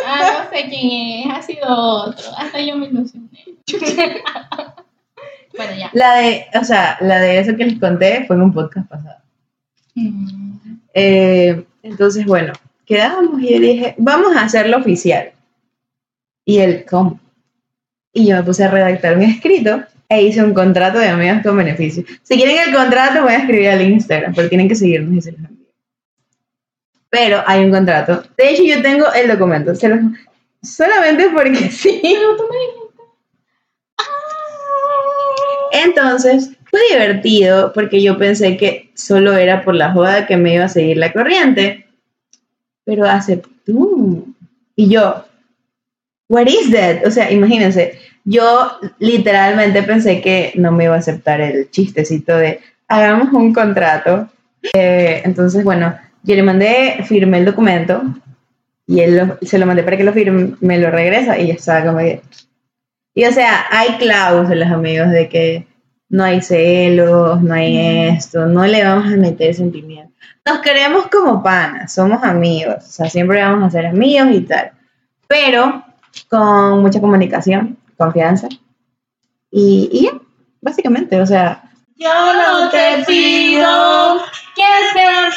Ah, 0.04 0.44
no 0.44 0.50
sé 0.50 0.68
quién 0.70 1.28
es, 1.30 1.36
ha 1.36 1.42
sido 1.42 1.68
otro. 1.68 2.24
Hasta 2.38 2.60
yo 2.62 2.76
me 2.76 2.86
ilusioné. 2.86 3.28
bueno, 5.56 5.72
ya. 5.76 5.90
La 5.92 6.14
de, 6.14 6.46
o 6.58 6.64
sea, 6.64 6.96
la 7.00 7.18
de 7.20 7.38
eso 7.38 7.54
que 7.54 7.66
les 7.66 7.78
conté 7.78 8.24
fue 8.26 8.36
en 8.36 8.42
un 8.42 8.52
podcast 8.52 8.88
pasado. 8.88 9.20
Mm, 9.94 10.78
Eh, 10.94 11.66
entonces, 11.82 12.24
bueno, 12.24 12.54
quedábamos 12.86 13.40
y 13.42 13.52
yo 13.52 13.60
dije, 13.60 13.94
vamos 13.98 14.34
a 14.34 14.44
hacerlo 14.44 14.78
oficial. 14.78 15.32
Y 16.50 16.58
él, 16.58 16.84
¿cómo? 16.90 17.20
Y 18.12 18.26
yo 18.26 18.34
me 18.36 18.42
puse 18.42 18.64
a 18.64 18.70
redactar 18.70 19.16
un 19.16 19.22
escrito 19.22 19.84
e 20.08 20.22
hice 20.22 20.42
un 20.42 20.52
contrato 20.52 20.98
de 20.98 21.06
amigos 21.08 21.42
con 21.44 21.56
beneficio. 21.56 22.02
Si 22.24 22.34
quieren 22.34 22.56
el 22.68 22.74
contrato, 22.74 23.22
voy 23.22 23.34
a 23.34 23.38
escribir 23.38 23.68
al 23.68 23.82
Instagram, 23.82 24.34
pero 24.34 24.48
tienen 24.48 24.68
que 24.68 24.74
seguirnos 24.74 25.14
y 25.14 25.20
se 25.20 25.30
los 25.30 25.40
envío. 25.48 25.66
Pero 27.08 27.42
hay 27.46 27.64
un 27.64 27.70
contrato. 27.70 28.24
De 28.36 28.50
hecho, 28.50 28.64
yo 28.64 28.82
tengo 28.82 29.06
el 29.12 29.28
documento. 29.28 29.76
se 29.76 29.88
los- 29.90 30.00
solamente 30.60 31.28
porque 31.32 31.70
sí. 31.70 32.00
Pero 32.02 32.36
tú 32.36 32.42
me 32.50 32.58
dijiste. 32.58 32.90
Entonces, 35.84 36.50
fue 36.68 36.80
divertido 36.90 37.72
porque 37.72 38.02
yo 38.02 38.18
pensé 38.18 38.56
que 38.56 38.90
solo 38.94 39.34
era 39.36 39.62
por 39.62 39.74
la 39.76 39.92
joda 39.92 40.26
que 40.26 40.36
me 40.36 40.54
iba 40.54 40.64
a 40.64 40.68
seguir 40.68 40.96
la 40.96 41.12
corriente. 41.12 41.86
Pero 42.84 43.06
aceptó. 43.06 43.50
Y 44.74 44.88
yo, 44.88 45.24
what 46.30 46.46
is 46.46 46.70
that? 46.70 47.04
O 47.06 47.10
sea, 47.10 47.30
imagínense, 47.30 47.98
yo 48.24 48.70
literalmente 48.98 49.82
pensé 49.82 50.20
que 50.22 50.52
no 50.54 50.70
me 50.72 50.84
iba 50.84 50.94
a 50.94 50.98
aceptar 50.98 51.40
el 51.40 51.70
chistecito 51.70 52.36
de 52.36 52.60
hagamos 52.88 53.32
un 53.32 53.52
contrato. 53.52 54.28
Eh, 54.74 55.22
entonces, 55.24 55.64
bueno, 55.64 55.94
yo 56.22 56.34
le 56.34 56.42
mandé, 56.42 56.98
firmé 57.06 57.38
el 57.38 57.44
documento 57.46 58.02
y 58.86 59.00
él 59.00 59.16
lo- 59.16 59.38
se 59.42 59.58
lo 59.58 59.66
mandé 59.66 59.82
para 59.82 59.96
que 59.96 60.04
lo 60.04 60.12
firme, 60.12 60.54
me 60.60 60.78
lo 60.78 60.90
regresa 60.90 61.38
y 61.38 61.48
ya 61.48 61.54
estaba 61.54 61.84
como 61.86 61.98
que, 61.98 62.22
y 63.14 63.24
o 63.24 63.32
sea, 63.32 63.66
hay 63.70 63.96
cláusulas, 63.98 64.70
amigos, 64.72 65.10
de 65.10 65.28
que 65.28 65.66
no 66.10 66.24
hay 66.24 66.40
celos, 66.42 67.40
no 67.42 67.54
hay 67.54 68.08
esto, 68.08 68.46
no 68.46 68.66
le 68.66 68.84
vamos 68.84 69.12
a 69.12 69.16
meter 69.16 69.54
sentimientos. 69.54 70.14
Nos 70.46 70.58
queremos 70.60 71.06
como 71.08 71.42
panas, 71.42 71.92
somos 71.92 72.22
amigos, 72.22 72.76
o 72.78 72.90
sea, 72.92 73.08
siempre 73.10 73.40
vamos 73.40 73.64
a 73.66 73.70
ser 73.70 73.86
amigos 73.86 74.28
y 74.32 74.40
tal. 74.42 74.72
Pero 75.28 75.84
con 76.28 76.82
mucha 76.82 77.00
comunicación, 77.00 77.78
confianza. 77.96 78.48
Y, 79.50 79.88
y 79.92 80.04
ya, 80.04 80.12
básicamente, 80.60 81.20
o 81.20 81.26
sea, 81.26 81.62
Yo 81.96 82.32
no 82.32 82.68
te 82.70 83.04
pido 83.06 84.22
que 84.54 84.62
seas. 84.92 85.34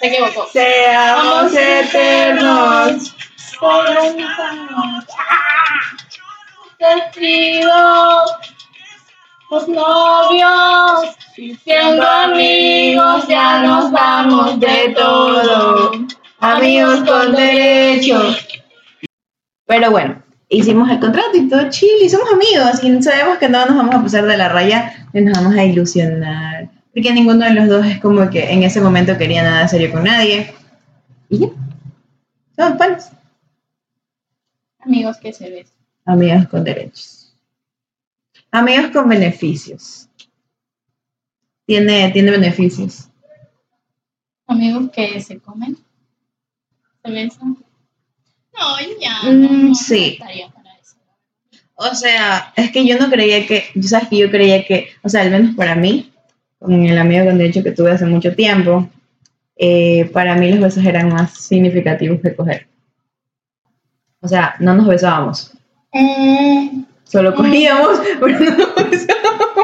Se 0.00 0.06
equivocó. 0.08 0.46
seamos 0.52 1.52
eternos. 1.54 3.14
Por 3.60 3.86
un 3.88 4.22
año. 4.22 5.04
Te 6.78 6.98
escribo 6.98 8.24
los 9.50 9.68
novios. 9.68 11.16
Y 11.36 11.54
siendo 11.56 12.06
amigos 12.08 13.26
ya 13.28 13.60
nos 13.60 13.90
damos 13.92 14.60
de 14.60 14.92
todo. 14.96 15.92
amigos 16.40 17.00
con 17.08 17.32
derechos. 17.32 18.46
Pero 19.66 19.90
bueno, 19.90 20.22
hicimos 20.48 20.90
el 20.90 21.00
contrato 21.00 21.36
y 21.36 21.48
todo 21.48 21.70
chill 21.70 22.02
y 22.02 22.08
somos 22.08 22.28
amigos 22.32 22.82
y 22.82 23.02
sabemos 23.02 23.38
que 23.38 23.48
no 23.48 23.66
nos 23.66 23.76
vamos 23.76 23.94
a 23.94 24.02
pasar 24.02 24.26
de 24.26 24.36
la 24.36 24.48
raya 24.48 25.08
y 25.12 25.20
nos 25.20 25.34
vamos 25.34 25.54
a 25.54 25.64
ilusionar. 25.64 26.70
Porque 26.92 27.12
ninguno 27.12 27.44
de 27.44 27.54
los 27.54 27.68
dos 27.68 27.86
es 27.86 28.00
como 28.00 28.28
que 28.30 28.52
en 28.52 28.62
ese 28.62 28.80
momento 28.80 29.18
quería 29.18 29.42
nada 29.42 29.66
serio 29.66 29.90
con 29.90 30.04
nadie. 30.04 30.54
Y 31.28 31.38
ya. 31.38 31.48
Somos 32.56 32.78
panas. 32.78 33.10
Amigos 34.78 35.16
que 35.16 35.32
se 35.32 35.50
besan. 35.50 35.74
Amigos 36.04 36.46
con 36.48 36.62
derechos. 36.62 37.34
Amigos 38.50 38.90
con 38.92 39.08
beneficios. 39.08 40.08
Tiene, 41.66 42.10
tiene 42.12 42.30
beneficios. 42.30 43.08
Amigos 44.46 44.90
que 44.92 45.20
se 45.20 45.40
comen. 45.40 45.76
Se 47.02 47.10
besan. 47.10 47.56
No, 48.58 48.76
ya. 49.00 49.22
Mm, 49.30 49.40
no, 49.42 49.48
no, 49.52 49.68
no 49.68 49.74
sí. 49.74 50.12
estaría 50.18 50.48
para 50.48 50.70
eso. 50.80 50.96
O 51.74 51.94
sea, 51.94 52.52
es 52.56 52.70
que 52.70 52.86
yo 52.86 52.98
no 52.98 53.10
creía 53.10 53.46
que, 53.46 53.64
yo 53.74 53.88
sabes 53.88 54.08
que 54.08 54.18
yo 54.18 54.30
creía 54.30 54.64
que, 54.64 54.88
o 55.02 55.08
sea, 55.08 55.22
al 55.22 55.30
menos 55.30 55.54
para 55.56 55.74
mí, 55.74 56.12
con 56.58 56.84
el 56.84 56.96
amigo 56.98 57.24
con 57.26 57.38
derecho 57.38 57.62
que 57.62 57.72
tuve 57.72 57.90
hace 57.92 58.06
mucho 58.06 58.34
tiempo, 58.34 58.88
eh, 59.56 60.08
para 60.12 60.34
mí 60.36 60.50
los 60.50 60.60
besos 60.60 60.84
eran 60.84 61.08
más 61.12 61.34
significativos 61.36 62.20
que 62.20 62.34
coger. 62.34 62.66
O 64.20 64.28
sea, 64.28 64.54
no 64.60 64.74
nos 64.74 64.86
besábamos. 64.86 65.52
Mm, 65.92 66.82
Solo 67.04 67.34
cogíamos, 67.34 68.00
pero 68.20 68.38
no 68.40 68.50
nos 68.56 68.90
besábamos. 68.90 69.54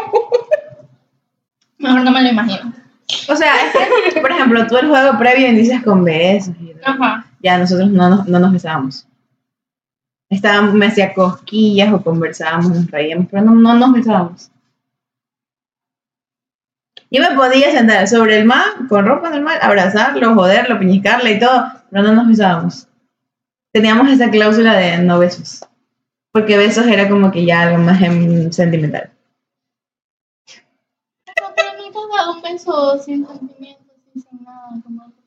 mejor 1.78 2.02
no 2.02 2.10
me 2.10 2.22
lo 2.22 2.28
imagino. 2.28 2.72
O 3.28 3.34
sea, 3.36 3.52
es 3.66 4.12
que, 4.14 4.20
por 4.20 4.30
ejemplo, 4.30 4.66
tú 4.66 4.76
el 4.76 4.88
juego 4.88 5.18
previo 5.18 5.48
inicias 5.48 5.82
con 5.82 6.04
besos. 6.04 6.54
y- 6.60 6.72
Ajá. 6.84 7.26
Ya 7.40 7.58
nosotros 7.58 7.90
no 7.90 8.08
nos, 8.08 8.28
no 8.28 8.38
nos 8.38 8.52
besábamos. 8.52 9.06
Estábamos, 10.28 10.74
me 10.74 10.86
hacía 10.86 11.12
cosquillas 11.12 11.92
o 11.92 12.02
conversábamos, 12.02 12.70
nos 12.70 12.90
reíamos, 12.90 13.26
pero 13.30 13.44
no, 13.44 13.54
no 13.54 13.74
nos 13.74 13.92
besábamos. 13.92 14.50
Yo 17.10 17.20
me 17.20 17.34
podía 17.34 17.72
sentar 17.72 18.06
sobre 18.06 18.38
el 18.38 18.44
mar, 18.44 18.86
con 18.88 19.04
ropa 19.04 19.30
normal, 19.30 19.58
abrazarlo, 19.60 20.34
joderlo, 20.34 20.78
piñicarle 20.78 21.32
y 21.32 21.40
todo, 21.40 21.64
pero 21.90 22.04
no 22.04 22.12
nos 22.12 22.28
besábamos. 22.28 22.86
Teníamos 23.72 24.08
esa 24.08 24.30
cláusula 24.30 24.76
de 24.76 24.98
no 24.98 25.18
besos. 25.18 25.64
Porque 26.32 26.56
besos 26.56 26.86
era 26.86 27.08
como 27.08 27.32
que 27.32 27.44
ya 27.44 27.62
algo 27.62 27.78
más 27.78 28.00
em, 28.00 28.52
sentimental. 28.52 29.10
No, 31.40 31.48
pero 31.56 31.68
nunca 31.82 32.30
un 32.30 32.42
beso 32.42 32.98
sin 33.02 33.26
sentimientos, 33.26 33.96
sin, 34.12 34.22
sin 34.22 34.44
nada. 34.44 34.68
Como... 34.84 35.19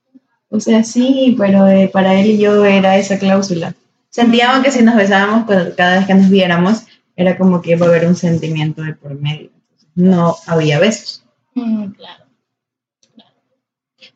O 0.53 0.59
sea, 0.59 0.83
sí, 0.83 1.35
pero 1.35 1.67
eh, 1.67 1.89
para 1.91 2.13
él 2.13 2.27
y 2.27 2.37
yo 2.37 2.63
era 2.63 2.95
esa 2.95 3.17
cláusula. 3.17 3.73
Sentíamos 4.11 4.63
que 4.63 4.69
si 4.69 4.83
nos 4.83 4.95
besábamos 4.95 5.45
cuando- 5.47 5.75
cada 5.75 5.97
vez 5.97 6.05
que 6.05 6.13
nos 6.13 6.29
viéramos, 6.29 6.85
era 7.15 7.35
como 7.39 7.59
que 7.59 7.71
iba 7.71 7.87
a 7.87 7.89
haber 7.89 8.05
un 8.07 8.15
sentimiento 8.15 8.83
de 8.83 8.93
por 8.93 9.19
medio. 9.19 9.49
No 9.95 10.35
había 10.45 10.79
besos. 10.79 11.25
Mm, 11.55 11.85
claro. 11.93 12.25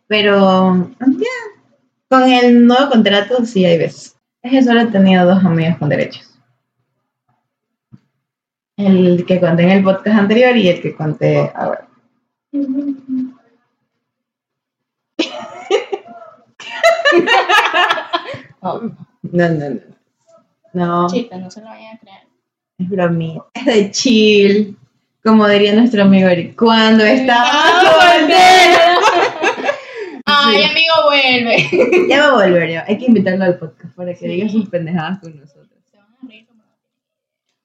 Pero 0.06 0.92
ya, 1.00 1.38
con 2.08 2.30
el 2.32 2.68
nuevo 2.68 2.92
contrato 2.92 3.44
sí 3.44 3.66
hay 3.66 3.80
besos. 3.80 4.16
Es 4.44 4.52
que 4.52 4.64
solo 4.64 4.82
he 4.82 4.86
tenido 4.86 5.26
dos 5.26 5.44
amigos 5.44 5.80
con 5.80 5.90
derechos. 5.90 6.40
El 8.78 9.26
que 9.26 9.40
conté 9.40 9.64
en 9.64 9.72
el 9.72 9.84
podcast 9.84 10.20
anterior 10.20 10.56
y 10.56 10.70
el 10.70 10.82
que 10.84 10.96
conté 10.96 11.52
ahora. 11.56 11.88
Oh, 18.62 18.82
No, 19.24 19.50
no, 19.50 19.70
no. 19.70 19.80
No. 20.74 21.08
chicas, 21.10 21.40
no 21.40 21.50
se 21.50 21.62
lo 21.62 21.68
vayan 21.68 21.96
a 21.96 22.00
creer. 22.00 22.18
Es 22.78 22.90
bromita. 22.90 23.46
Es 23.54 23.66
de 23.66 23.92
chill. 23.92 24.78
Como 25.24 25.48
diría 25.48 25.74
nuestro 25.74 26.04
amigo 26.04 26.28
Eric. 26.30 26.56
Cuando 26.56 27.04
estaba 27.04 27.82
soltero. 27.82 29.00
Ay, 30.26 30.64
amigo, 30.64 30.94
vuelve. 31.06 32.08
Ya 32.10 32.20
va 32.22 32.28
a 32.44 32.46
volver 32.46 32.70
ya. 32.70 32.86
Hay 32.88 32.98
que 32.98 33.06
invitarlo 33.06 33.46
al 33.46 33.58
podcast 33.58 33.96
para 33.96 34.14
que 34.14 34.28
diga 34.28 34.50
sus 34.50 34.68
pendejadas 34.70 35.20
con 35.20 35.38
nosotros. 35.40 35.68
Se 35.90 35.98
van 35.98 36.06
a 36.24 36.28
reír 36.28 36.46
como- 36.48 36.64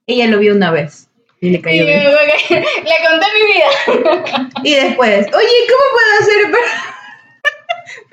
Ella 0.06 0.26
lo 0.28 0.38
vio 0.38 0.54
una 0.54 0.70
vez. 0.70 1.08
Y 1.40 1.50
le 1.50 1.60
cayó 1.60 1.84
bien. 1.84 2.00
Le 2.48 2.60
conté 3.08 3.26
mi 3.34 3.52
vida. 3.52 4.50
Y 4.62 4.74
después, 4.74 5.26
oye, 5.26 5.56
¿cómo 5.68 5.84
puedo 5.92 6.20
hacer 6.20 6.50
para... 6.52 6.91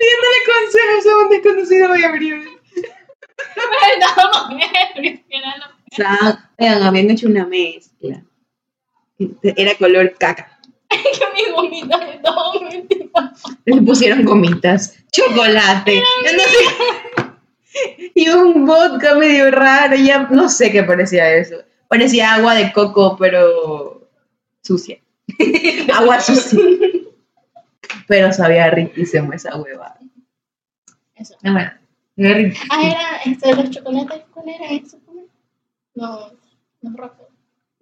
Pidiéndole 0.00 0.38
consejos 0.46 1.12
a 1.12 1.18
un 1.18 1.28
desconocido 1.28 1.88
muy 1.90 2.02
abrigo. 2.02 2.36
Estábamos 3.98 4.62
ebrios, 4.94 5.20
que 5.28 5.36
era 5.36 6.78
lo 6.78 6.84
habían 6.86 7.10
hecho 7.10 7.26
una 7.26 7.46
mezcla. 7.46 8.22
Era 9.42 9.74
color 9.74 10.14
caca. 10.18 10.58
que 10.88 10.98
mi 11.34 11.52
gomita 11.52 11.98
de 11.98 12.18
todo 12.18 12.60
mentira. 12.62 13.32
Le 13.66 13.82
pusieron 13.82 14.24
gomitas, 14.24 14.96
chocolate, 15.12 16.02
no 16.32 16.42
sé. 16.42 18.10
Y 18.14 18.28
un 18.30 18.66
vodka 18.66 19.14
medio 19.16 19.50
raro, 19.50 19.96
ya 19.96 20.26
no 20.30 20.48
sé 20.48 20.72
qué 20.72 20.82
parecía 20.82 21.34
eso. 21.34 21.56
Parecía 21.88 22.34
agua 22.34 22.54
de 22.54 22.72
coco, 22.72 23.16
pero 23.18 24.08
sucia. 24.62 24.98
agua 25.94 26.20
sucia. 26.20 26.58
Pero 28.10 28.32
sabía 28.32 28.68
riquísimo 28.70 29.32
esa 29.32 29.56
huevada. 29.56 29.96
Eso. 31.14 31.36
Ah, 31.44 31.52
bueno, 31.52 31.70
sabía 32.16 32.34
riquísimo. 32.34 32.72
Ah, 32.72 32.88
era 32.88 33.16
este, 33.24 33.54
los 33.54 33.70
chocolates, 33.70 34.22
¿cuál 34.34 34.48
era 34.48 34.66
eso? 34.72 34.98
Los, 35.94 36.32
los 36.82 36.92
rocos. 36.96 37.28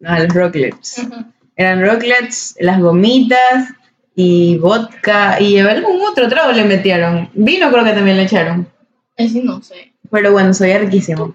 Ah, 0.04 0.20
los 0.20 0.34
rocklets. 0.34 0.98
Ajá. 0.98 1.32
Eran 1.56 1.80
rocklets, 1.80 2.56
las 2.60 2.78
gomitas 2.78 3.70
y 4.14 4.58
vodka 4.58 5.40
y 5.40 5.60
algún 5.60 6.02
otro 6.02 6.28
trago 6.28 6.52
le 6.52 6.64
metieron. 6.64 7.30
Vino 7.32 7.70
creo 7.70 7.84
que 7.84 7.92
también 7.92 8.18
le 8.18 8.24
echaron. 8.24 8.68
Ese 9.16 9.42
no 9.42 9.62
sé. 9.62 9.94
Pero 10.10 10.32
bueno, 10.32 10.52
sabía 10.52 10.78
riquísimo. 10.78 11.34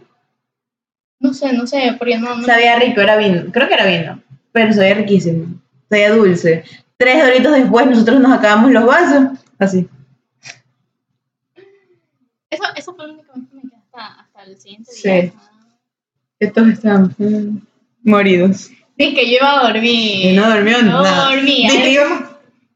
No 1.20 1.34
sé, 1.34 1.52
no 1.52 1.66
sé, 1.66 1.96
porque 1.98 2.20
no. 2.20 2.36
no 2.36 2.46
Sabía 2.46 2.78
rico, 2.78 3.02
era 3.02 3.18
vino. 3.18 3.46
Creo 3.52 3.68
que 3.68 3.74
era 3.74 3.88
vino. 3.88 4.22
Pero 4.52 4.72
sabía 4.72 4.94
riquísimo. 4.94 5.60
Sabía 5.90 6.12
dulce. 6.12 6.64
Tres 6.98 7.24
doritos 7.24 7.52
después 7.54 7.88
nosotros 7.88 8.20
nos 8.20 8.32
acabamos 8.32 8.72
los 8.72 8.86
vasos. 8.86 9.24
Así. 9.60 9.88
Eso, 12.50 12.64
eso 12.76 12.94
fue 12.96 13.08
la 13.08 13.14
única 13.14 13.32
vez 13.34 13.46
que 13.50 13.56
me 13.56 13.62
quedé 13.64 13.76
hasta, 13.78 14.22
hasta 14.22 14.44
el 14.44 14.58
siguiente 14.60 14.92
Sí. 14.92 15.10
día. 15.10 15.34
Ah. 15.38 15.50
Estos 16.40 16.68
están 16.68 17.16
mm, 17.18 17.58
moridos. 18.04 18.70
Dice 18.96 19.16
que 19.16 19.30
yo 19.32 19.38
iba 19.38 19.60
a 19.60 19.64
dormir. 19.72 20.26
Y 20.26 20.36
no 20.36 20.50
durmió 20.54 20.82
No 20.84 21.02
nada. 21.02 21.30
dormía. 21.32 21.70
Dice 21.72 21.84
que 21.84 21.90
íbamos, 21.92 22.20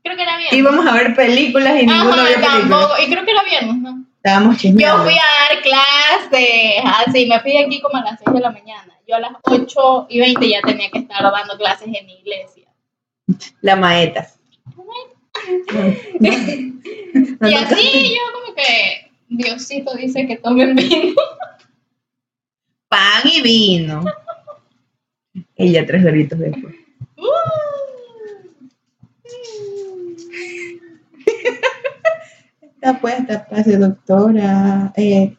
Creo 0.04 0.16
que 0.16 0.24
era 0.24 0.38
viernes. 0.38 0.60
íbamos 0.60 0.86
a 0.88 0.94
ver 0.94 1.16
películas 1.16 1.74
y 1.82 1.86
ninguno 1.86 2.14
Ajá, 2.14 2.24
vio 2.24 2.36
películas. 2.36 2.60
tampoco. 2.60 2.94
Y 3.06 3.12
creo 3.12 3.26
que 3.26 3.32
era 3.32 3.44
viernes, 3.44 3.76
¿no? 3.78 4.04
Estábamos 4.18 4.56
Yo 4.56 4.62
chismeando. 4.62 5.04
fui 5.04 5.14
a 5.14 5.16
dar 5.18 5.62
clases, 5.62 6.84
así, 7.08 7.26
me 7.28 7.40
fui 7.42 7.52
de 7.52 7.60
aquí 7.66 7.82
como 7.82 7.98
a 7.98 8.04
las 8.04 8.20
6 8.20 8.34
de 8.34 8.40
la 8.42 8.52
mañana. 8.52 8.94
Yo 9.08 9.16
a 9.16 9.20
las 9.20 9.32
8 9.44 10.08
y 10.10 10.20
20 10.20 10.50
ya 10.50 10.62
tenía 10.62 10.90
que 10.90 11.00
estar 11.00 11.22
dando 11.24 11.56
clases 11.58 11.88
en 11.88 12.10
iglesia. 12.10 12.67
La 13.62 13.76
maeta. 13.76 14.30
y 16.20 17.54
así 17.54 18.16
yo 18.16 18.22
como 18.34 18.56
que, 18.56 19.12
Diosito 19.30 19.96
dice 19.96 20.26
que 20.28 20.38
tomen 20.38 20.76
vino. 20.76 21.16
Pan 22.88 23.24
y 23.26 23.42
vino. 23.42 24.06
Ella 25.56 25.86
tres 25.86 26.04
doritos 26.04 26.40
después. 26.40 26.76
Está 32.62 33.00
puesta, 33.00 33.48
pase 33.48 33.78
doctora. 33.78 34.94
Eh, 34.96 35.36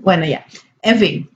bueno, 0.00 0.24
ya. 0.24 0.46
En 0.80 0.98
fin. 0.98 1.30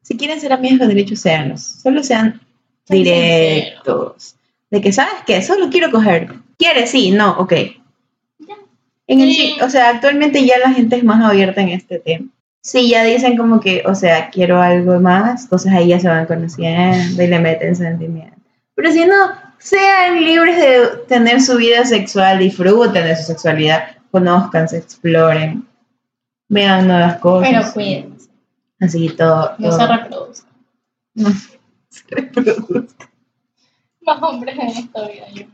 Si 0.00 0.16
quieren 0.16 0.40
ser 0.40 0.52
amigas 0.52 0.78
con 0.78 0.88
derechos, 0.88 1.20
seanlos. 1.20 1.60
Solo 1.62 2.02
Sean 2.02 2.40
directos. 2.88 4.36
De 4.70 4.80
que, 4.80 4.92
¿sabes 4.92 5.14
qué? 5.26 5.42
Solo 5.42 5.68
quiero 5.70 5.90
coger. 5.90 6.32
¿Quieres? 6.58 6.90
Sí, 6.90 7.10
no, 7.10 7.32
ok. 7.38 7.52
Ya. 8.38 8.54
En 9.06 9.20
el, 9.20 9.32
Sí. 9.34 9.56
o 9.62 9.68
sea, 9.68 9.90
actualmente 9.90 10.44
ya 10.46 10.58
la 10.58 10.72
gente 10.72 10.96
es 10.96 11.04
más 11.04 11.22
abierta 11.22 11.60
en 11.60 11.70
este 11.70 11.98
tema. 11.98 12.28
Sí, 12.62 12.88
ya 12.88 13.02
dicen 13.04 13.36
como 13.36 13.58
que, 13.60 13.82
o 13.86 13.94
sea, 13.94 14.30
quiero 14.30 14.62
algo 14.62 15.00
más, 15.00 15.42
entonces 15.44 15.72
ahí 15.72 15.88
ya 15.88 15.98
se 15.98 16.08
van 16.08 16.26
conociendo 16.26 17.22
y 17.22 17.26
le 17.26 17.38
meten 17.40 17.74
sentimiento. 17.74 18.36
Pero 18.76 18.92
si 18.92 19.04
no, 19.04 19.14
sean 19.58 20.24
libres 20.24 20.56
de 20.56 20.86
tener 21.08 21.40
su 21.42 21.56
vida 21.56 21.84
sexual, 21.84 22.38
disfruten 22.38 23.04
de 23.04 23.16
su 23.16 23.24
sexualidad, 23.24 23.96
conozcanse, 24.12 24.76
exploren, 24.78 25.66
vean 26.48 26.86
nuevas 26.86 27.16
cosas. 27.18 27.50
Pero 27.50 27.72
cuídense, 27.72 28.30
Así 28.80 29.08
todo. 29.10 29.52
no 29.58 29.72
se 29.72 29.86
reproduzcan. 29.86 30.52
No 31.14 31.30
se. 31.92 32.04
Más 34.02 34.20
hombres 34.22 34.58
en 34.58 34.68
esta 34.68 35.08
vida. 35.08 35.26
Yo. 35.32 35.44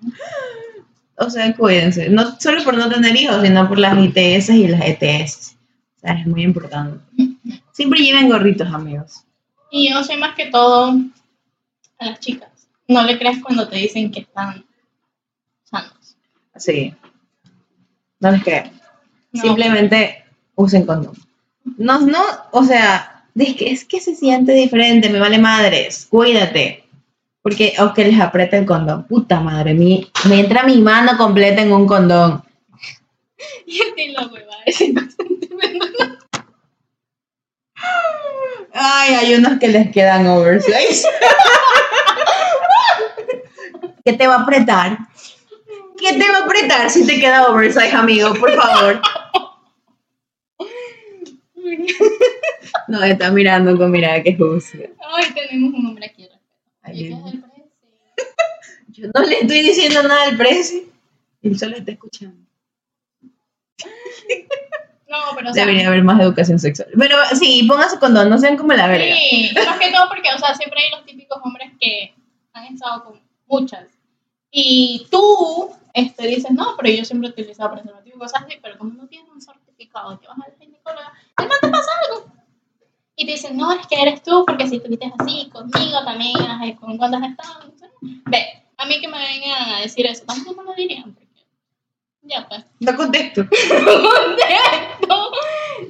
O 1.18 1.28
sea, 1.28 1.54
cuídense. 1.54 2.08
No 2.08 2.38
solo 2.40 2.62
por 2.64 2.76
no 2.76 2.88
tener 2.88 3.14
hijos, 3.16 3.42
sino 3.42 3.68
por 3.68 3.78
las 3.78 3.98
ITS 3.98 4.50
y 4.50 4.68
las 4.68 4.82
ETS. 4.84 5.56
O 5.96 6.00
sea, 6.00 6.14
es 6.14 6.26
muy 6.26 6.42
importante. 6.42 7.00
Siempre 7.72 8.00
lleven 8.00 8.28
gorritos, 8.28 8.72
amigos. 8.72 9.24
Y 9.70 9.90
yo 9.90 10.02
sé 10.02 10.16
más 10.16 10.34
que 10.34 10.46
todo 10.46 10.96
a 11.98 12.04
las 12.04 12.20
chicas. 12.20 12.48
No 12.86 13.04
le 13.04 13.18
creas 13.18 13.38
cuando 13.42 13.68
te 13.68 13.76
dicen 13.76 14.10
que 14.10 14.20
están 14.20 14.64
sanos. 15.64 16.16
Sí. 16.56 16.94
No 18.20 18.30
les 18.30 18.42
crean. 18.42 18.72
No. 19.32 19.42
Simplemente 19.42 20.24
usen 20.54 20.86
condón. 20.86 21.12
No, 21.76 22.00
no, 22.00 22.22
o 22.52 22.64
sea, 22.64 23.17
es 23.44 23.56
que, 23.56 23.70
es 23.70 23.84
que 23.84 24.00
se 24.00 24.14
siente 24.14 24.52
diferente, 24.52 25.08
me 25.08 25.18
vale 25.18 25.38
madres. 25.38 26.06
Cuídate. 26.10 26.84
Porque, 27.42 27.74
o 27.78 27.94
que 27.94 28.04
les 28.04 28.20
aprieta 28.20 28.58
el 28.58 28.66
condón. 28.66 29.06
Puta 29.06 29.40
madre, 29.40 29.74
mi, 29.74 30.10
me 30.28 30.40
entra 30.40 30.64
mi 30.64 30.78
mano 30.78 31.16
completa 31.16 31.62
en 31.62 31.72
un 31.72 31.86
condón. 31.86 32.42
Y 33.66 33.80
a 33.82 33.94
ti 33.94 34.08
la 34.08 34.26
hueva 34.26 34.56
de 34.66 34.72
5 34.72 35.00
centímetros. 35.16 36.18
Ay, 38.74 39.14
hay 39.14 39.34
unos 39.34 39.58
que 39.58 39.68
les 39.68 39.90
quedan 39.92 40.26
oversize. 40.26 41.06
¿Qué 44.04 44.12
te 44.12 44.26
va 44.26 44.36
a 44.36 44.42
apretar? 44.42 44.98
¿Qué 45.98 46.12
te 46.12 46.30
va 46.30 46.38
a 46.38 46.44
apretar 46.44 46.90
si 46.90 47.06
te 47.06 47.18
queda 47.18 47.48
oversize, 47.48 47.94
amigo? 47.94 48.34
Por 48.34 48.52
favor. 48.52 49.00
No, 52.88 53.02
está 53.04 53.30
mirando 53.30 53.76
con 53.76 53.90
mirada 53.90 54.22
que 54.22 54.36
juzga. 54.36 54.88
Ay, 55.14 55.26
tenemos 55.34 55.74
un 55.74 55.86
hombre 55.86 56.06
aquí. 56.06 56.28
Ay, 56.82 57.06
el. 57.06 57.12
Yo 58.88 59.08
no 59.14 59.22
le 59.22 59.40
estoy 59.40 59.62
diciendo 59.62 60.02
nada 60.02 60.24
al 60.24 60.36
precio. 60.36 60.80
Él 61.42 61.58
solo 61.58 61.76
está 61.76 61.92
escuchando. 61.92 62.36
No, 65.08 65.16
pero 65.36 65.50
o 65.50 65.52
sea, 65.52 65.64
Debería 65.64 65.88
haber 65.88 66.02
más 66.02 66.20
educación 66.20 66.58
sexual. 66.58 66.88
Pero 66.98 67.16
sí, 67.38 67.64
pónganse 67.68 67.98
condón, 67.98 68.28
no 68.28 68.38
sean 68.38 68.56
como 68.56 68.72
la 68.72 68.88
verga. 68.88 69.14
Sí, 69.14 69.50
más 69.54 69.78
que 69.78 69.90
todo 69.90 70.08
porque, 70.08 70.28
o 70.34 70.38
sea, 70.38 70.54
siempre 70.54 70.80
hay 70.80 70.90
los 70.90 71.06
típicos 71.06 71.38
hombres 71.42 71.70
que 71.80 72.14
han 72.52 72.74
estado 72.74 73.04
con 73.04 73.20
muchas. 73.46 73.86
Y 74.50 75.06
tú 75.10 75.70
este, 75.94 76.26
dices, 76.26 76.50
no, 76.50 76.74
pero 76.76 76.94
yo 76.94 77.04
siempre 77.04 77.28
he 77.28 77.32
utilizado 77.32 77.72
preservativo 77.72 78.16
y 78.16 78.18
cosas 78.18 78.42
así, 78.44 78.58
pero 78.62 78.76
como 78.78 78.92
no 78.94 79.06
tienes 79.08 79.30
un 79.30 79.40
certificado 79.40 80.20
que 80.20 80.26
vas 80.26 80.38
al 80.44 80.54
ginecóloga, 80.58 81.12
el 81.38 81.48
man 81.48 81.58
te 81.60 81.68
pasa 81.68 81.90
algo. 82.06 82.37
Y 83.20 83.26
te 83.26 83.32
dicen, 83.32 83.56
no, 83.56 83.72
es 83.72 83.84
que 83.88 84.00
eres 84.00 84.22
tú, 84.22 84.44
porque 84.46 84.68
si 84.68 84.76
estuviste 84.76 85.12
así 85.18 85.50
conmigo 85.50 86.04
también, 86.04 86.34
con 86.80 86.96
cuántas 86.96 87.20
has 87.22 87.30
estado. 87.30 87.64
no 87.64 87.76
sé. 87.76 87.86
Ve, 88.26 88.38
a 88.76 88.86
mí 88.86 89.00
que 89.00 89.08
me 89.08 89.18
vengan 89.18 89.74
a 89.74 89.80
decir 89.80 90.06
eso, 90.06 90.22
tampoco 90.24 90.62
lo 90.62 90.72
dirían, 90.74 91.12
porque 91.12 91.26
ya 92.22 92.46
pues. 92.48 92.64
No 92.78 92.94
contesto. 92.96 93.42
Contesto. 93.48 95.30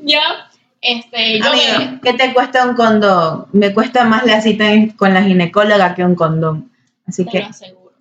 ya, 0.05 0.49
este, 0.81 1.39
yo 1.39 1.45
me- 1.53 1.71
Amigo, 1.71 2.01
¿qué 2.03 2.13
te 2.15 2.33
cuesta 2.33 2.67
un 2.67 2.75
condón? 2.75 3.47
Me 3.53 3.75
cuesta 3.75 4.05
más 4.05 4.25
la 4.25 4.41
cita 4.41 4.65
con 4.97 5.13
la 5.13 5.23
ginecóloga 5.23 5.95
que 5.95 6.05
un 6.05 6.15
condón. 6.15 6.73
Así 7.07 7.25
te 7.27 7.31
que 7.31 7.39
lo 7.41 7.47
aseguro. 7.47 7.93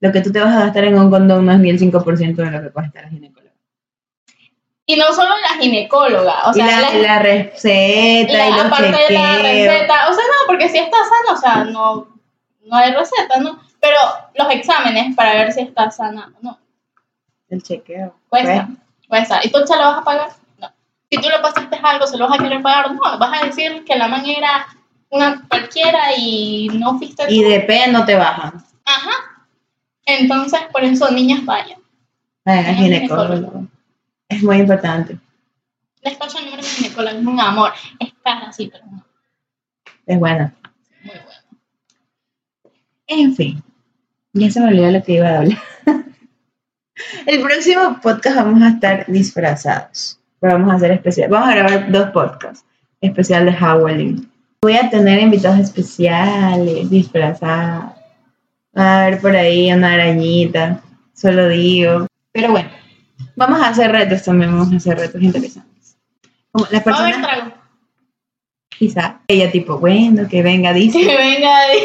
lo 0.00 0.12
que 0.12 0.20
tú 0.20 0.30
te 0.32 0.40
vas 0.40 0.54
a 0.54 0.60
gastar 0.66 0.84
en 0.84 0.98
un 0.98 1.10
condón 1.10 1.46
no 1.46 1.52
es 1.52 1.58
ni 1.58 1.70
el 1.70 1.78
5% 1.78 2.34
de 2.36 2.50
lo 2.50 2.62
que 2.62 2.70
cuesta 2.70 3.00
la 3.02 3.08
ginecóloga. 3.08 3.41
Y 4.92 4.96
no 4.96 5.06
solo 5.14 5.30
la 5.40 5.60
ginecóloga, 5.60 6.42
o 6.50 6.52
sea, 6.52 6.64
y 6.66 6.68
la, 6.70 6.80
la- 6.80 6.94
la 6.98 7.18
receta 7.20 8.32
la- 8.32 8.48
y 8.48 8.52
los 8.52 8.64
aparte 8.66 8.86
de 8.86 8.92
la 8.92 8.98
chequeos. 9.36 9.42
receta, 9.42 9.94
o 10.10 10.12
sea, 10.12 10.24
no, 10.24 10.46
porque 10.46 10.68
si 10.68 10.78
está 10.78 10.96
sana, 10.98 11.32
o 11.32 11.40
sea, 11.40 11.64
no, 11.64 12.08
no 12.66 12.76
hay 12.76 12.92
receta, 12.92 13.38
¿no? 13.40 13.58
Pero 13.80 13.96
los 14.34 14.50
exámenes 14.50 15.14
para 15.16 15.34
ver 15.34 15.52
si 15.52 15.60
está 15.60 15.90
sana 15.90 16.32
o 16.36 16.38
no, 16.42 16.58
El 17.48 17.62
chequeo. 17.62 18.14
cuesta, 18.28 18.68
cuesta. 19.08 19.40
¿Y 19.44 19.50
tú 19.50 19.58
se 19.66 19.76
lo 19.76 19.82
vas 19.82 19.98
a 19.98 20.04
pagar? 20.04 20.28
No. 20.58 20.68
Si 21.10 21.16
tú 21.20 21.28
le 21.28 21.38
pasaste 21.38 21.78
algo, 21.82 22.06
¿se 22.06 22.18
lo 22.18 22.28
vas 22.28 22.38
a 22.38 22.42
querer 22.42 22.60
pagar? 22.62 22.92
No, 22.92 23.00
vas 23.18 23.42
a 23.42 23.46
decir 23.46 23.84
que 23.84 23.96
la 23.96 24.08
man 24.08 24.24
era 24.26 24.66
una 25.10 25.42
cualquiera 25.48 26.00
y 26.16 26.68
no 26.74 26.98
fuiste 26.98 27.24
Y 27.28 27.42
tú. 27.42 27.48
de 27.48 27.60
P 27.60 27.86
no 27.88 28.04
te 28.04 28.14
bajan. 28.16 28.62
Ajá. 28.84 29.10
Entonces, 30.06 30.60
por 30.72 30.82
eso, 30.84 31.10
niñas, 31.10 31.44
vayan. 31.44 31.78
Vayan 32.44 32.66
al 32.66 32.74
ginecólogo. 32.76 33.66
Es 34.32 34.42
muy 34.42 34.56
importante. 34.56 35.18
Paso 36.18 36.38
el 36.38 36.46
número 36.46 36.62
de 36.62 36.68
ginecólogo, 36.68 37.18
es 37.18 37.26
un 37.26 37.38
amor. 37.38 37.72
Es 38.00 38.12
cara, 38.24 38.50
sí, 38.50 38.70
pero 38.72 38.84
no. 38.90 39.04
Es 40.06 40.18
bueno. 40.18 40.50
Muy 41.02 41.14
bueno. 41.14 41.30
En 43.08 43.36
fin. 43.36 43.62
Ya 44.32 44.50
se 44.50 44.60
me 44.60 44.68
olvidó 44.68 44.90
lo 44.90 45.02
que 45.02 45.12
iba 45.12 45.28
a 45.28 45.38
hablar. 45.40 45.58
El 47.26 47.42
próximo 47.42 48.00
podcast 48.02 48.36
vamos 48.36 48.62
a 48.62 48.68
estar 48.70 49.04
disfrazados. 49.06 50.18
Pero 50.40 50.54
vamos 50.54 50.72
a 50.72 50.76
hacer 50.76 50.92
especial. 50.92 51.28
Vamos 51.28 51.50
a 51.50 51.54
grabar 51.54 51.92
dos 51.92 52.10
podcasts. 52.10 52.64
Especial 53.02 53.44
de 53.44 53.52
Howling. 53.52 54.30
Voy 54.62 54.76
a 54.76 54.88
tener 54.88 55.20
invitados 55.20 55.58
especiales, 55.58 56.88
disfrazados. 56.88 57.92
Va 58.76 58.82
a 58.82 59.06
haber 59.06 59.20
por 59.20 59.36
ahí 59.36 59.70
una 59.70 59.92
arañita. 59.92 60.80
Solo 61.12 61.48
digo. 61.48 62.06
Pero 62.32 62.50
bueno. 62.50 62.81
Vamos 63.42 63.60
a 63.60 63.68
hacer 63.70 63.90
retos 63.90 64.22
también. 64.22 64.52
Vamos 64.52 64.72
a 64.72 64.76
hacer 64.76 64.96
retos 64.96 65.20
interesantes. 65.20 65.96
Como 66.52 66.66
las 66.70 66.82
personas, 66.82 67.18
trago. 67.20 67.52
quizá, 68.68 69.20
ella 69.26 69.50
tipo, 69.50 69.78
bueno, 69.78 70.28
que 70.28 70.42
venga, 70.42 70.72
Que 70.72 70.78
dice. 70.78 70.98
venga 71.04 71.56
ahí. 71.58 71.78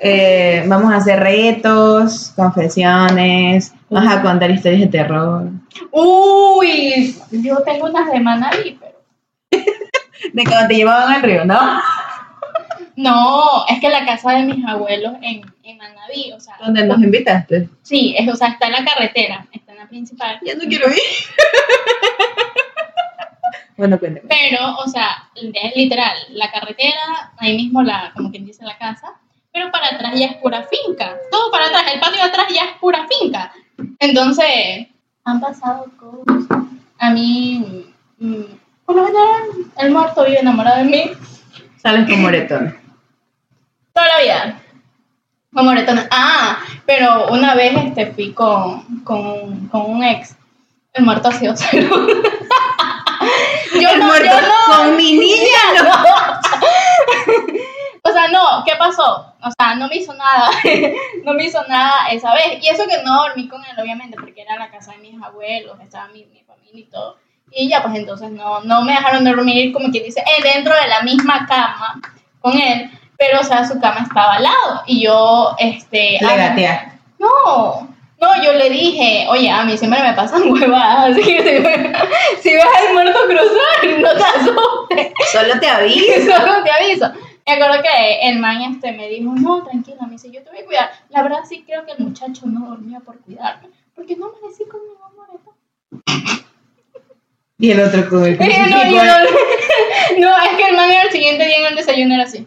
Eh, 0.00 0.64
vamos 0.66 0.92
a 0.92 0.96
hacer 0.96 1.18
retos, 1.20 2.32
confesiones, 2.36 3.72
vamos 3.88 4.12
a 4.12 4.20
contar 4.22 4.50
historias 4.50 4.82
de 4.82 4.86
terror. 4.88 5.48
Uy, 5.92 7.16
yo 7.30 7.62
tengo 7.62 7.86
unas 7.86 8.10
de 8.10 8.20
Manaví, 8.20 8.78
pero. 8.78 8.96
De 10.32 10.44
cuando 10.44 10.68
te 10.68 10.74
llevaban 10.74 11.12
al 11.14 11.22
río, 11.22 11.44
¿no? 11.46 11.58
No, 12.96 13.66
es 13.68 13.78
que 13.78 13.90
la 13.90 14.06
casa 14.06 14.32
de 14.32 14.44
mis 14.44 14.64
abuelos 14.64 15.16
en, 15.20 15.42
en 15.64 15.76
Manaví, 15.76 16.32
o 16.34 16.40
sea. 16.40 16.54
Donde 16.64 16.86
nos 16.86 16.98
invitaste. 17.02 17.68
Sí, 17.82 18.14
es, 18.18 18.26
o 18.26 18.34
sea, 18.34 18.48
está 18.48 18.68
en 18.68 18.72
la 18.72 18.84
carretera, 18.86 19.46
principal. 19.88 20.38
Ya 20.44 20.54
no 20.54 20.62
quiero 20.62 20.88
ir. 20.88 20.96
bueno, 23.76 23.98
cuéntame. 23.98 24.26
Pero, 24.28 24.76
o 24.76 24.88
sea, 24.88 25.28
es 25.34 25.76
literal, 25.76 26.16
la 26.30 26.50
carretera, 26.50 27.32
ahí 27.38 27.56
mismo 27.56 27.82
la, 27.82 28.12
como 28.14 28.30
quien 28.30 28.46
dice 28.46 28.64
la 28.64 28.78
casa, 28.78 29.14
pero 29.52 29.70
para 29.70 29.88
atrás 29.88 30.12
ya 30.14 30.26
es 30.26 30.36
pura 30.36 30.64
finca. 30.64 31.16
Todo 31.30 31.50
para 31.50 31.66
atrás, 31.66 31.84
el 31.92 32.00
patio 32.00 32.22
de 32.22 32.28
atrás 32.28 32.46
ya 32.50 32.64
es 32.64 32.72
pura 32.78 33.06
finca. 33.08 33.52
Entonces, 33.98 34.86
han 35.24 35.40
pasado 35.40 35.86
cosas. 35.98 36.44
A 36.98 37.10
mí, 37.10 37.92
mm, 38.18 38.42
por 38.84 38.96
lo 38.96 39.06
general, 39.06 39.42
el 39.78 39.90
muerto 39.90 40.24
vive 40.24 40.40
enamorado 40.40 40.78
de 40.78 40.84
mí 40.84 41.10
Sales 41.76 42.08
con 42.08 42.22
moretón. 42.22 42.76
toda 43.92 44.08
la 44.08 44.20
vida. 44.20 44.60
Como 45.52 45.70
moretona. 45.70 46.06
Ah, 46.10 46.58
pero 46.86 47.28
una 47.28 47.54
vez 47.54 47.72
este, 47.76 48.06
fui 48.12 48.32
con, 48.32 49.02
con, 49.04 49.26
un- 49.26 49.68
con 49.68 49.82
un 49.90 50.04
ex. 50.04 50.36
El 50.92 51.04
muerto 51.04 51.28
ha 51.28 51.32
sido 51.32 51.54
celoso. 51.56 52.06
yo 53.80 53.88
El 53.90 53.98
no, 54.00 54.06
muerto 54.06 54.26
yo 54.30 54.40
no. 54.40 54.76
con 54.76 54.96
mi 54.96 55.12
niña, 55.12 55.60
no. 55.84 55.92
O 58.02 58.12
sea, 58.12 58.28
no, 58.28 58.62
¿qué 58.64 58.72
pasó? 58.78 59.34
O 59.42 59.50
sea, 59.58 59.74
no 59.74 59.88
me 59.88 59.96
hizo 59.96 60.14
nada, 60.14 60.48
no 61.24 61.34
me 61.34 61.44
hizo 61.44 61.62
nada 61.68 62.08
esa 62.10 62.32
vez. 62.34 62.62
Y 62.62 62.68
eso 62.68 62.84
que 62.86 63.02
no 63.02 63.22
dormí 63.24 63.48
con 63.48 63.62
él, 63.64 63.76
obviamente, 63.80 64.16
porque 64.18 64.42
era 64.42 64.56
la 64.56 64.70
casa 64.70 64.92
de 64.92 64.98
mis 64.98 65.20
abuelos, 65.22 65.78
estaba 65.80 66.06
mi, 66.08 66.24
mi 66.26 66.40
familia 66.44 66.80
y 66.80 66.84
todo. 66.84 67.16
Y 67.52 67.68
ya, 67.68 67.82
pues 67.82 67.94
entonces 67.96 68.30
no, 68.30 68.60
no 68.60 68.82
me 68.82 68.92
dejaron 68.92 69.24
dormir, 69.24 69.72
como 69.72 69.90
quien 69.90 70.04
dice, 70.04 70.20
eh, 70.20 70.42
dentro 70.42 70.74
de 70.74 70.86
la 70.88 71.02
misma 71.02 71.46
cama 71.46 72.00
con 72.40 72.56
él. 72.58 72.90
Pero, 73.18 73.40
o 73.40 73.44
sea, 73.44 73.66
su 73.66 73.80
cama 73.80 74.04
estaba 74.06 74.34
al 74.34 74.42
lado. 74.42 74.82
Y 74.86 75.04
yo, 75.04 75.54
este... 75.58 76.18
Le 76.20 76.36
gatea. 76.36 76.98
no, 77.18 77.96
no, 78.20 78.42
yo 78.42 78.52
le 78.54 78.70
dije, 78.70 79.26
oye, 79.28 79.50
a 79.50 79.64
mí 79.64 79.76
siempre 79.76 80.02
me 80.02 80.14
pasan 80.14 80.50
huevadas, 80.50 81.10
así 81.10 81.22
que 81.22 81.42
si, 82.40 82.54
ves 82.54 82.64
al 82.64 82.94
muerto 82.94 83.18
cruzar, 83.26 84.00
no 84.00 84.14
te 84.14 84.24
asustes. 84.24 85.12
Solo 85.32 85.60
te 85.60 85.68
aviso. 85.68 86.06
Solo 86.36 86.64
te 86.64 86.70
aviso. 86.70 87.12
Me 87.46 87.52
acuerdo 87.52 87.82
que 87.82 88.28
el 88.28 88.38
man 88.38 88.62
este 88.62 88.92
me 88.92 89.08
dijo, 89.08 89.32
no, 89.34 89.62
tranquila, 89.62 90.06
me 90.06 90.12
dice, 90.12 90.30
yo 90.32 90.42
te 90.42 90.50
voy 90.50 90.60
a 90.60 90.64
cuidar. 90.64 90.90
La 91.10 91.22
verdad 91.22 91.40
sí 91.48 91.62
creo 91.66 91.84
que 91.84 91.92
el 91.92 91.98
muchacho 91.98 92.46
no 92.46 92.70
dormía 92.70 93.00
por 93.00 93.20
cuidarme, 93.20 93.68
porque 93.94 94.16
no 94.16 94.30
me 94.30 94.48
decía 94.48 94.66
conmigo, 94.68 94.98
moreto. 95.14 95.54
Y 97.58 97.70
el 97.70 97.80
otro 97.80 98.08
con 98.08 98.24
el 98.24 98.38
no, 98.38 98.46
no, 98.46 99.04
no, 100.18 100.42
es 100.42 100.56
que 100.56 100.68
el 100.68 100.76
man 100.76 100.90
al 100.90 101.10
siguiente 101.10 101.46
día 101.46 101.58
en 101.58 101.66
el 101.66 101.76
desayuno 101.76 102.14
era 102.14 102.24
así. 102.24 102.46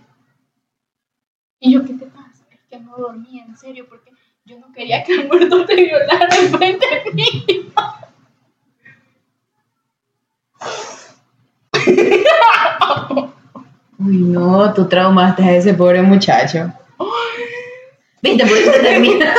Y 1.60 1.74
yo, 1.74 1.84
¿qué 1.86 1.94
te 1.94 2.06
pasa? 2.06 2.46
Es 2.52 2.60
que 2.70 2.80
no 2.80 2.96
dormía, 2.98 3.44
en 3.44 3.58
serio, 3.58 3.86
porque 3.90 4.12
yo 4.46 4.58
no 4.60 4.72
quería 4.72 5.04
que 5.04 5.14
el 5.14 5.28
muerto 5.28 5.66
te 5.66 5.76
violara 5.76 6.36
enfrente 6.38 6.86
mío. 7.14 7.74
Uy, 14.00 14.18
no, 14.20 14.74
tú 14.74 14.88
traumaste 14.88 15.44
a 15.44 15.56
ese 15.58 15.74
pobre 15.74 16.02
muchacho. 16.02 16.72
Viste, 18.22 18.46
por 18.46 18.58
eso 18.58 18.72
te 18.72 18.80
terminan. 18.80 19.36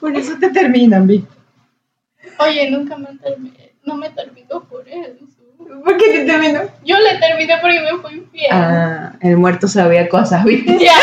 por 0.00 0.16
eso 0.16 0.38
te 0.38 0.50
terminan, 0.50 1.06
viste. 1.06 1.28
Oye, 2.38 2.70
nunca 2.70 2.96
me 2.96 3.16
terminé, 3.18 3.72
no 3.84 3.96
me 3.96 4.10
terminó 4.10 4.62
por 4.64 4.88
eso. 4.88 5.26
¿Por 5.84 5.96
qué 5.96 6.10
te 6.12 6.24
terminó? 6.24 6.60
Yo 6.84 6.96
le 6.98 7.18
terminé 7.18 7.56
porque 7.60 7.80
me 7.80 7.98
fui 7.98 8.14
infiel. 8.14 8.50
Ah, 8.52 9.12
el 9.20 9.36
muerto 9.36 9.66
sabía 9.68 10.08
cosas, 10.08 10.44
viste. 10.44 10.76
Ya. 10.84 10.94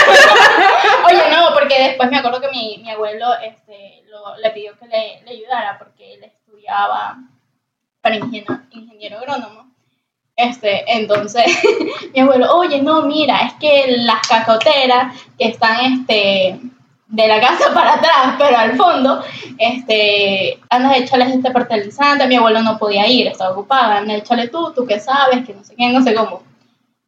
Oye, 1.08 1.22
no, 1.36 1.54
porque 1.54 1.82
después 1.84 2.10
me 2.12 2.18
acuerdo 2.18 2.42
que 2.42 2.50
mi, 2.50 2.78
mi 2.84 2.92
abuelo 2.92 3.28
este, 3.44 4.04
lo- 4.10 4.38
le 4.38 4.52
pidió 4.52 4.78
que 4.78 4.86
le, 4.88 5.22
le 5.26 5.32
ayudara 5.32 5.78
porque 5.80 6.14
él 6.16 6.24
estudiaba 6.24 7.18
para 8.02 8.16
ingeniero, 8.16 8.60
ingeniero 8.72 9.18
agrónomo. 9.18 9.70
Este, 10.36 10.84
entonces, 10.88 11.44
mi 12.14 12.20
abuelo, 12.22 12.54
oye, 12.56 12.82
no, 12.82 13.02
mira, 13.04 13.40
es 13.42 13.54
que 13.56 13.86
las 13.98 14.26
cacoteras 14.28 15.14
que 15.38 15.48
están 15.50 16.00
este, 16.00 16.60
de 17.10 17.28
la 17.28 17.42
casa 17.42 17.66
para 17.74 17.96
atrás, 17.96 18.36
pero 18.38 18.58
al 18.58 18.78
fondo, 18.78 19.22
este, 19.58 20.60
anda, 20.70 20.96
échales 20.96 21.36
este 21.36 21.52
fertilizante. 21.52 22.28
Mi 22.28 22.36
abuelo 22.36 22.62
no 22.62 22.78
podía 22.78 23.08
ir, 23.08 23.28
estaba 23.28 23.52
ocupado. 23.52 23.94
Anda, 23.94 24.16
échale 24.16 24.48
tú, 24.48 24.72
tú 24.74 24.86
que 24.86 25.00
sabes, 25.00 25.46
que 25.46 25.54
no 25.54 25.64
sé 25.64 25.76
qué, 25.76 25.90
no 25.90 26.02
sé 26.02 26.14
cómo. 26.14 26.44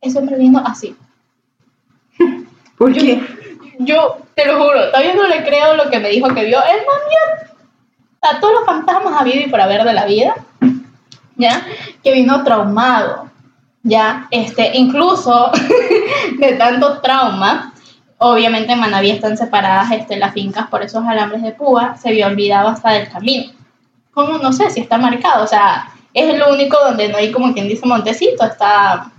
Ese 0.02 0.20
hombre 0.20 0.38
vino 0.38 0.62
así. 0.66 0.96
¿Por 2.78 2.94
qué? 2.94 3.22
Yo 3.80 4.18
te 4.36 4.46
lo 4.46 4.64
juro, 4.64 4.90
todavía 4.90 5.16
no 5.16 5.28
le 5.28 5.44
creo 5.44 5.76
lo 5.76 5.90
que 5.90 6.00
me 6.00 6.10
dijo 6.10 6.28
que 6.34 6.46
vio. 6.46 6.60
Él 6.64 6.80
vio 6.82 7.50
a 8.22 8.40
todos 8.40 8.54
los 8.54 8.66
fantasmas 8.66 9.20
habido 9.20 9.42
y 9.42 9.50
por 9.50 9.62
haber 9.62 9.84
de 9.84 9.94
la 9.94 10.06
vida. 10.06 10.36
¿ya? 11.42 11.66
Que 12.04 12.14
vino 12.14 12.44
traumado, 12.44 13.30
¿ya? 13.84 14.28
Este, 14.32 14.78
incluso 14.78 15.52
de 16.38 16.54
tanto 16.54 17.00
trauma, 17.02 17.71
obviamente 18.24 18.72
en 18.72 18.80
Manaví 18.80 19.10
están 19.10 19.36
separadas 19.36 19.92
este, 19.92 20.16
las 20.16 20.34
fincas 20.34 20.68
por 20.68 20.84
esos 20.84 21.04
alambres 21.04 21.42
de 21.42 21.54
púa, 21.54 21.98
se 21.98 22.12
vio 22.12 22.28
olvidado 22.28 22.70
hasta 22.70 22.92
del 22.92 23.10
camino. 23.10 23.52
¿Cómo? 24.14 24.38
No 24.38 24.54
sé 24.54 24.70
si 24.70 24.82
está 24.82 25.00
marcado, 25.00 25.44
o 25.44 25.48
sea, 25.48 25.88
es 26.14 26.32
el 26.32 26.44
único 26.44 26.78
donde 26.78 27.10
no 27.10 27.18
hay 27.18 27.32
como 27.32 27.52
quien 27.52 27.68
dice 27.68 27.88
montecito, 27.88 28.46
está 28.46 29.10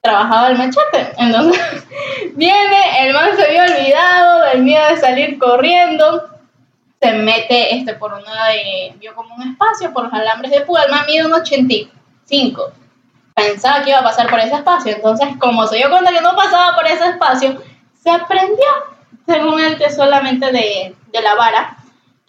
trabajado 0.00 0.48
el 0.48 0.56
machete. 0.56 1.12
Entonces, 1.18 1.60
viene, 2.34 3.06
el 3.06 3.12
man 3.12 3.28
se 3.36 3.50
vio 3.50 3.62
olvidado 3.62 4.46
del 4.46 4.62
miedo 4.62 4.88
de 4.88 4.96
salir 4.96 5.38
corriendo, 5.38 6.30
se 6.98 7.12
mete 7.12 7.76
este, 7.76 7.92
por 7.92 8.14
una 8.14 8.46
de, 8.46 8.94
vio 8.98 9.14
como 9.14 9.34
un 9.34 9.50
espacio 9.50 9.92
por 9.92 10.04
los 10.04 10.14
alambres 10.14 10.50
de 10.50 10.62
púa, 10.62 10.84
el 10.84 10.90
man 10.90 11.04
mide 11.06 11.26
un 11.26 11.34
85. 11.34 12.72
Pensaba 13.34 13.82
que 13.82 13.90
iba 13.90 13.98
a 13.98 14.04
pasar 14.04 14.30
por 14.30 14.40
ese 14.40 14.54
espacio, 14.54 14.92
entonces 14.92 15.28
como 15.38 15.66
se 15.66 15.76
dio 15.76 15.90
cuenta 15.90 16.10
que 16.10 16.22
no 16.22 16.34
pasaba 16.34 16.74
por 16.74 16.86
ese 16.86 17.04
espacio, 17.04 17.60
se 18.02 18.10
aprendió, 18.10 18.66
según 19.26 19.60
él, 19.60 19.76
que 19.76 19.90
solamente 19.90 20.52
de, 20.52 20.94
de 21.12 21.22
la 21.22 21.34
vara 21.34 21.76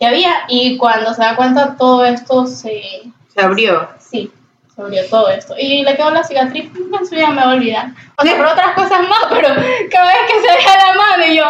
que 0.01 0.07
había, 0.07 0.45
y 0.47 0.77
cuando 0.77 1.13
se 1.13 1.21
da 1.21 1.35
cuenta 1.35 1.75
todo 1.77 2.03
esto 2.03 2.47
se... 2.47 3.03
Se 3.33 3.39
abrió. 3.39 3.87
Sí, 3.99 4.31
se 4.75 4.81
abrió 4.81 5.05
todo 5.07 5.29
esto. 5.29 5.53
Y 5.57 5.83
le 5.83 5.95
quedó 5.95 6.09
la 6.09 6.23
cicatriz, 6.23 6.71
eso 7.01 7.15
ya 7.15 7.29
me 7.29 7.35
va 7.35 7.51
a 7.51 7.53
olvidar. 7.53 7.91
O 8.17 8.23
sea, 8.23 8.35
por 8.35 8.47
otras 8.47 8.73
cosas 8.73 9.01
más, 9.07 9.27
pero 9.29 9.49
cada 9.91 10.07
vez 10.07 10.17
que 10.27 10.41
se 10.41 10.51
deja 10.53 10.87
la 10.87 10.95
mano 10.95 11.25
y 11.27 11.37
yo, 11.37 11.45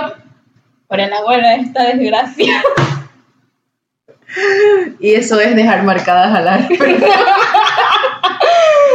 por 0.88 1.00
el 1.00 1.14
abuelo 1.14 1.48
de 1.48 1.56
esta 1.56 1.84
desgracia. 1.84 2.62
Y 5.00 5.14
eso 5.14 5.40
es 5.40 5.56
dejar 5.56 5.84
marcadas 5.84 6.36
a 6.36 6.42
la 6.42 6.58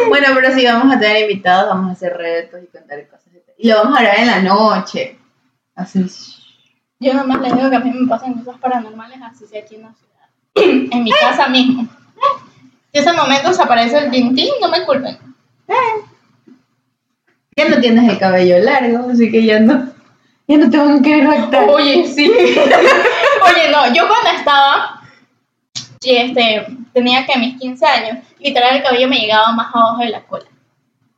Bueno, 0.09 0.27
pero 0.35 0.53
si 0.55 0.67
vamos 0.67 0.95
a 0.95 0.99
tener 0.99 1.23
invitados, 1.23 1.69
vamos 1.71 1.89
a 1.89 1.93
hacer 1.93 2.15
retos 2.15 2.61
y 2.63 2.67
contar 2.67 3.07
cosas. 3.07 3.16
Y 3.59 3.69
lo 3.69 3.77
vamos 3.77 3.99
a 3.99 4.03
grabar 4.03 4.21
en 4.21 4.27
la 4.27 4.41
noche. 4.43 5.19
Así. 5.75 6.05
Yo 6.99 7.15
nomás 7.15 7.41
les 7.41 7.55
digo 7.55 7.71
que 7.71 7.77
a 7.77 7.81
mí 7.81 7.91
me 7.91 8.09
pasan 8.09 8.35
cosas 8.35 8.61
paranormales 8.61 9.21
así 9.23 9.47
sea 9.47 9.63
aquí 9.63 9.77
en 9.77 9.83
la 9.83 9.95
ciudad. 9.95 10.93
en 10.93 11.05
mi 11.05 11.11
casa 11.13 11.49
mismo. 11.49 11.87
Si 12.93 12.99
ese 12.99 13.13
momento 13.13 13.53
se 13.53 13.63
aparece 13.63 13.99
el 13.99 14.11
tintín, 14.11 14.49
no 14.61 14.69
me 14.69 14.85
culpen. 14.85 15.19
Ya 17.57 17.69
no 17.69 17.81
tienes 17.81 18.11
el 18.11 18.19
cabello 18.19 18.59
largo, 18.59 19.11
así 19.11 19.31
que 19.31 19.45
ya 19.45 19.61
no. 19.61 19.93
Ya 20.47 20.59
no 20.59 20.71
tengo 20.71 21.03
que 21.03 21.23
reactar. 21.23 21.69
Oye, 21.69 22.07
sí. 22.07 22.31
Oye, 22.31 23.71
no, 23.71 23.93
yo 23.95 24.07
cuando 24.09 24.31
estaba, 24.37 25.03
y 26.03 26.17
este, 26.17 26.67
tenía 26.93 27.27
que 27.27 27.39
mis 27.39 27.59
15 27.59 27.87
años, 27.87 28.19
literal 28.39 28.77
el 28.77 28.83
cabello 28.83 29.09
me 29.09 29.19
llegaba 29.19 29.53
más 29.53 29.75
abajo 29.75 29.99
de 29.99 30.11
la 30.11 30.23
cola. 30.23 30.47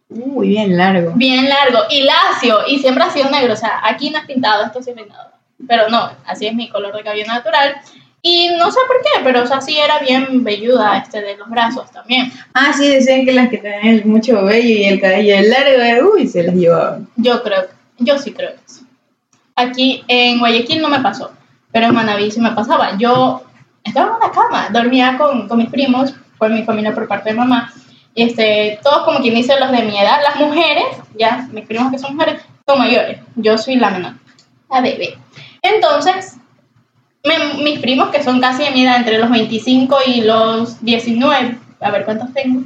Uy, 0.09 0.49
bien 0.49 0.77
largo. 0.77 1.13
Bien 1.15 1.49
largo 1.49 1.81
y 1.91 2.03
lacio, 2.03 2.61
y 2.67 2.79
siempre 2.79 3.05
ha 3.05 3.11
sido 3.11 3.31
negro. 3.31 3.53
O 3.53 3.57
sea, 3.57 3.81
aquí 3.83 4.11
no 4.11 4.19
es 4.19 4.25
pintado, 4.25 4.65
esto 4.65 4.83
sí 4.83 4.91
es 4.91 4.97
pintado. 4.97 5.31
Pero 5.67 5.89
no, 5.89 6.11
así 6.25 6.47
es 6.47 6.55
mi 6.55 6.69
color 6.69 6.97
de 6.97 7.03
cabello 7.03 7.27
natural. 7.27 7.77
Y 8.23 8.49
no 8.59 8.71
sé 8.71 8.81
por 8.87 8.97
qué, 9.03 9.25
pero 9.25 9.43
o 9.43 9.47
sea, 9.47 9.61
sí 9.61 9.79
era 9.79 10.01
bien 10.01 10.43
velluda 10.43 10.99
este 10.99 11.21
de 11.21 11.37
los 11.37 11.49
brazos 11.49 11.91
también. 11.93 12.33
Ah, 12.53 12.73
sí, 12.73 12.89
decían 12.89 13.25
que 13.25 13.33
las 13.33 13.49
que 13.49 13.59
tenían 13.59 14.09
mucho 14.09 14.45
vello 14.45 14.69
y 14.69 14.85
el 14.85 15.01
cabello 15.01 15.37
largo, 15.49 16.13
uy, 16.15 16.27
se 16.27 16.43
las 16.43 16.55
llevaban. 16.55 17.09
Yo 17.17 17.43
creo, 17.43 17.67
yo 17.99 18.19
sí 18.19 18.33
creo 18.33 18.53
que 18.53 18.61
sí. 18.67 18.87
Aquí 19.55 20.05
en 20.09 20.39
Guayaquil 20.39 20.81
no 20.81 20.89
me 20.89 21.01
pasó, 21.01 21.33
pero 21.71 21.87
en 21.87 21.95
Manaví 21.95 22.31
sí 22.31 22.41
me 22.41 22.53
pasaba. 22.53 22.97
Yo 22.97 23.45
estaba 23.85 24.11
en 24.11 24.17
una 24.17 24.33
cama, 24.33 24.69
dormía 24.71 25.17
con, 25.17 25.49
con 25.49 25.59
mis 25.59 25.71
primos, 25.71 26.15
fue 26.39 26.49
mi 26.49 26.65
familia 26.65 26.95
por 26.95 27.07
parte 27.07 27.31
de 27.31 27.37
mamá. 27.37 27.73
Este, 28.23 28.79
todos 28.83 29.05
como 29.05 29.21
quien 29.21 29.35
dice 29.35 29.59
los 29.61 29.71
de 29.71 29.83
mi 29.83 29.99
edad, 29.99 30.21
las 30.23 30.37
mujeres, 30.37 30.85
ya, 31.19 31.47
mis 31.53 31.67
primos 31.67 31.91
que 31.93 31.99
son 31.99 32.15
mujeres, 32.17 32.43
son 32.67 32.79
mayores. 32.79 33.21
Yo 33.37 33.57
soy 33.59 33.77
la 33.77 33.91
menor, 33.91 34.15
la 34.71 34.81
bebé. 34.81 35.17
Entonces, 35.63 36.37
me- 37.25 37.63
mis 37.63 37.79
primos 37.81 38.09
que 38.11 38.23
son 38.23 38.41
casi 38.41 38.65
de 38.65 38.71
mi 38.73 38.85
edad, 38.85 38.97
entre 38.97 39.19
los 39.19 39.31
25 39.31 39.99
y 40.07 40.21
los 40.23 40.83
19, 40.85 41.59
a 41.81 41.91
ver 41.91 42.05
cuántos 42.05 42.33
tengo. 42.33 42.63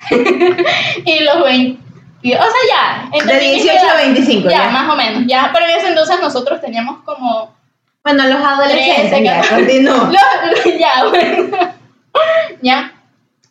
y 0.10 1.24
los 1.24 1.44
20. 1.44 1.80
y- 2.22 2.32
O 2.34 2.38
sea, 2.38 2.50
ya. 2.68 3.08
entre 3.12 3.36
De 3.36 3.40
mi 3.46 3.52
18 3.62 3.70
a 3.78 3.82
edad, 3.82 3.96
25, 4.04 4.50
Ya, 4.50 4.64
ya. 4.64 4.70
más 4.70 4.92
o 4.92 4.96
menos. 4.96 5.22
Ya, 5.26 5.50
pero 5.52 5.66
en 5.66 5.72
ese 5.78 5.88
entonces 5.88 6.16
nosotros 6.20 6.60
teníamos 6.60 7.02
como. 7.04 7.54
Bueno, 8.02 8.26
los 8.28 8.42
adolescentes, 8.42 9.10
Trece, 9.10 9.24
ya, 9.24 9.40
catorce. 9.40 9.54
continúo. 9.66 10.04
Los- 10.10 10.78
ya, 10.78 11.04
bueno. 11.08 11.58
ya. 12.62 12.92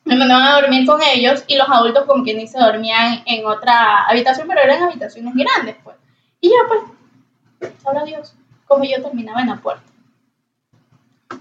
Me 0.09 0.15
mandaban 0.15 0.47
a 0.47 0.61
dormir 0.61 0.87
con 0.87 0.99
ellos 1.03 1.43
y 1.45 1.55
los 1.55 1.69
adultos, 1.69 2.05
como 2.07 2.23
quien 2.23 2.39
dice, 2.39 2.57
dormían 2.57 3.21
en 3.27 3.45
otra 3.45 4.05
habitación, 4.05 4.47
pero 4.47 4.59
eran 4.59 4.81
habitaciones 4.81 5.35
grandes, 5.35 5.75
pues. 5.83 5.97
Y 6.41 6.49
ya, 6.49 6.55
pues, 6.67 7.71
sabrá 7.83 8.03
Dios 8.05 8.33
cómo 8.65 8.83
yo 8.85 9.03
terminaba 9.03 9.41
en 9.41 9.49
la 9.49 9.57
puerta. 9.57 9.83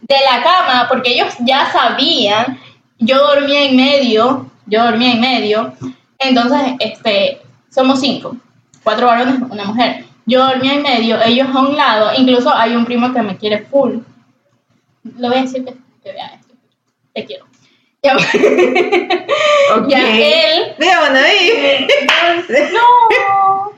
De 0.02 0.16
la 0.22 0.42
cama, 0.42 0.86
porque 0.86 1.14
ellos 1.14 1.34
ya 1.40 1.72
sabían, 1.72 2.60
yo 2.98 3.16
dormía 3.26 3.64
en 3.64 3.76
medio, 3.76 4.50
yo 4.66 4.84
dormía 4.84 5.12
en 5.12 5.20
medio, 5.22 5.72
entonces, 6.18 6.74
este, 6.78 7.40
somos 7.70 8.00
cinco, 8.00 8.36
cuatro 8.84 9.06
varones, 9.06 9.40
una 9.48 9.64
mujer. 9.64 10.04
Yo 10.26 10.44
dormía 10.46 10.74
en 10.74 10.82
medio, 10.82 11.18
ellos 11.22 11.48
a 11.54 11.60
un 11.60 11.74
lado, 11.74 12.10
incluso 12.18 12.52
hay 12.52 12.76
un 12.76 12.84
primo 12.84 13.14
que 13.14 13.22
me 13.22 13.38
quiere 13.38 13.64
full. 13.64 14.00
Le 15.04 15.26
voy 15.26 15.38
a 15.38 15.42
decir 15.42 15.64
que, 15.64 15.72
que 16.02 16.12
vea 16.12 16.34
esto. 16.34 16.52
Te 17.14 17.24
quiero. 17.24 17.48
Ya, 18.02 18.16
Ok. 19.76 19.88
ya 19.88 19.98
él. 20.16 20.74
Dígame, 20.78 21.18
ahí. 21.18 21.86
No. 22.72 23.72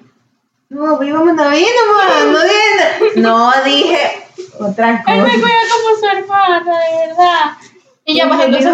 No, 0.69 0.99
pero 0.99 1.11
íbamos 1.11 1.39
a 1.39 1.49
ver 1.49 1.63
nomás, 1.87 2.27
no 2.27 2.43
dije, 2.45 3.17
no 3.17 3.53
dije 3.65 4.27
otra 4.61 5.03
Él 5.09 5.17
me 5.23 5.25
cosa. 5.25 5.41
cuida 5.41 5.63
como 5.73 5.97
su 5.99 6.07
hermana, 6.17 6.61
de 6.65 7.07
verdad. 7.09 7.57
Y 8.05 8.15
ya, 8.17 8.29
pues 8.29 8.41
entonces, 8.41 8.73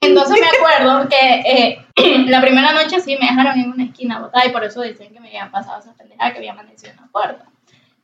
entonces 0.00 0.36
me 0.40 0.46
acuerdo 0.48 1.08
que 1.10 1.16
eh, 1.44 1.86
la 2.28 2.40
primera 2.40 2.72
noche 2.72 3.00
sí 3.00 3.16
me 3.20 3.26
dejaron 3.26 3.58
en 3.60 3.70
una 3.70 3.84
esquina 3.84 4.20
botada 4.20 4.46
y 4.46 4.50
por 4.50 4.64
eso 4.64 4.80
dicen 4.80 5.12
que 5.12 5.20
me 5.20 5.28
habían 5.28 5.50
pasado 5.50 5.78
esa 5.80 5.92
pendejada 5.94 6.32
que 6.32 6.38
había 6.38 6.52
amanecido 6.52 6.92
en 6.92 6.96
la 6.96 7.06
puerta. 7.12 7.44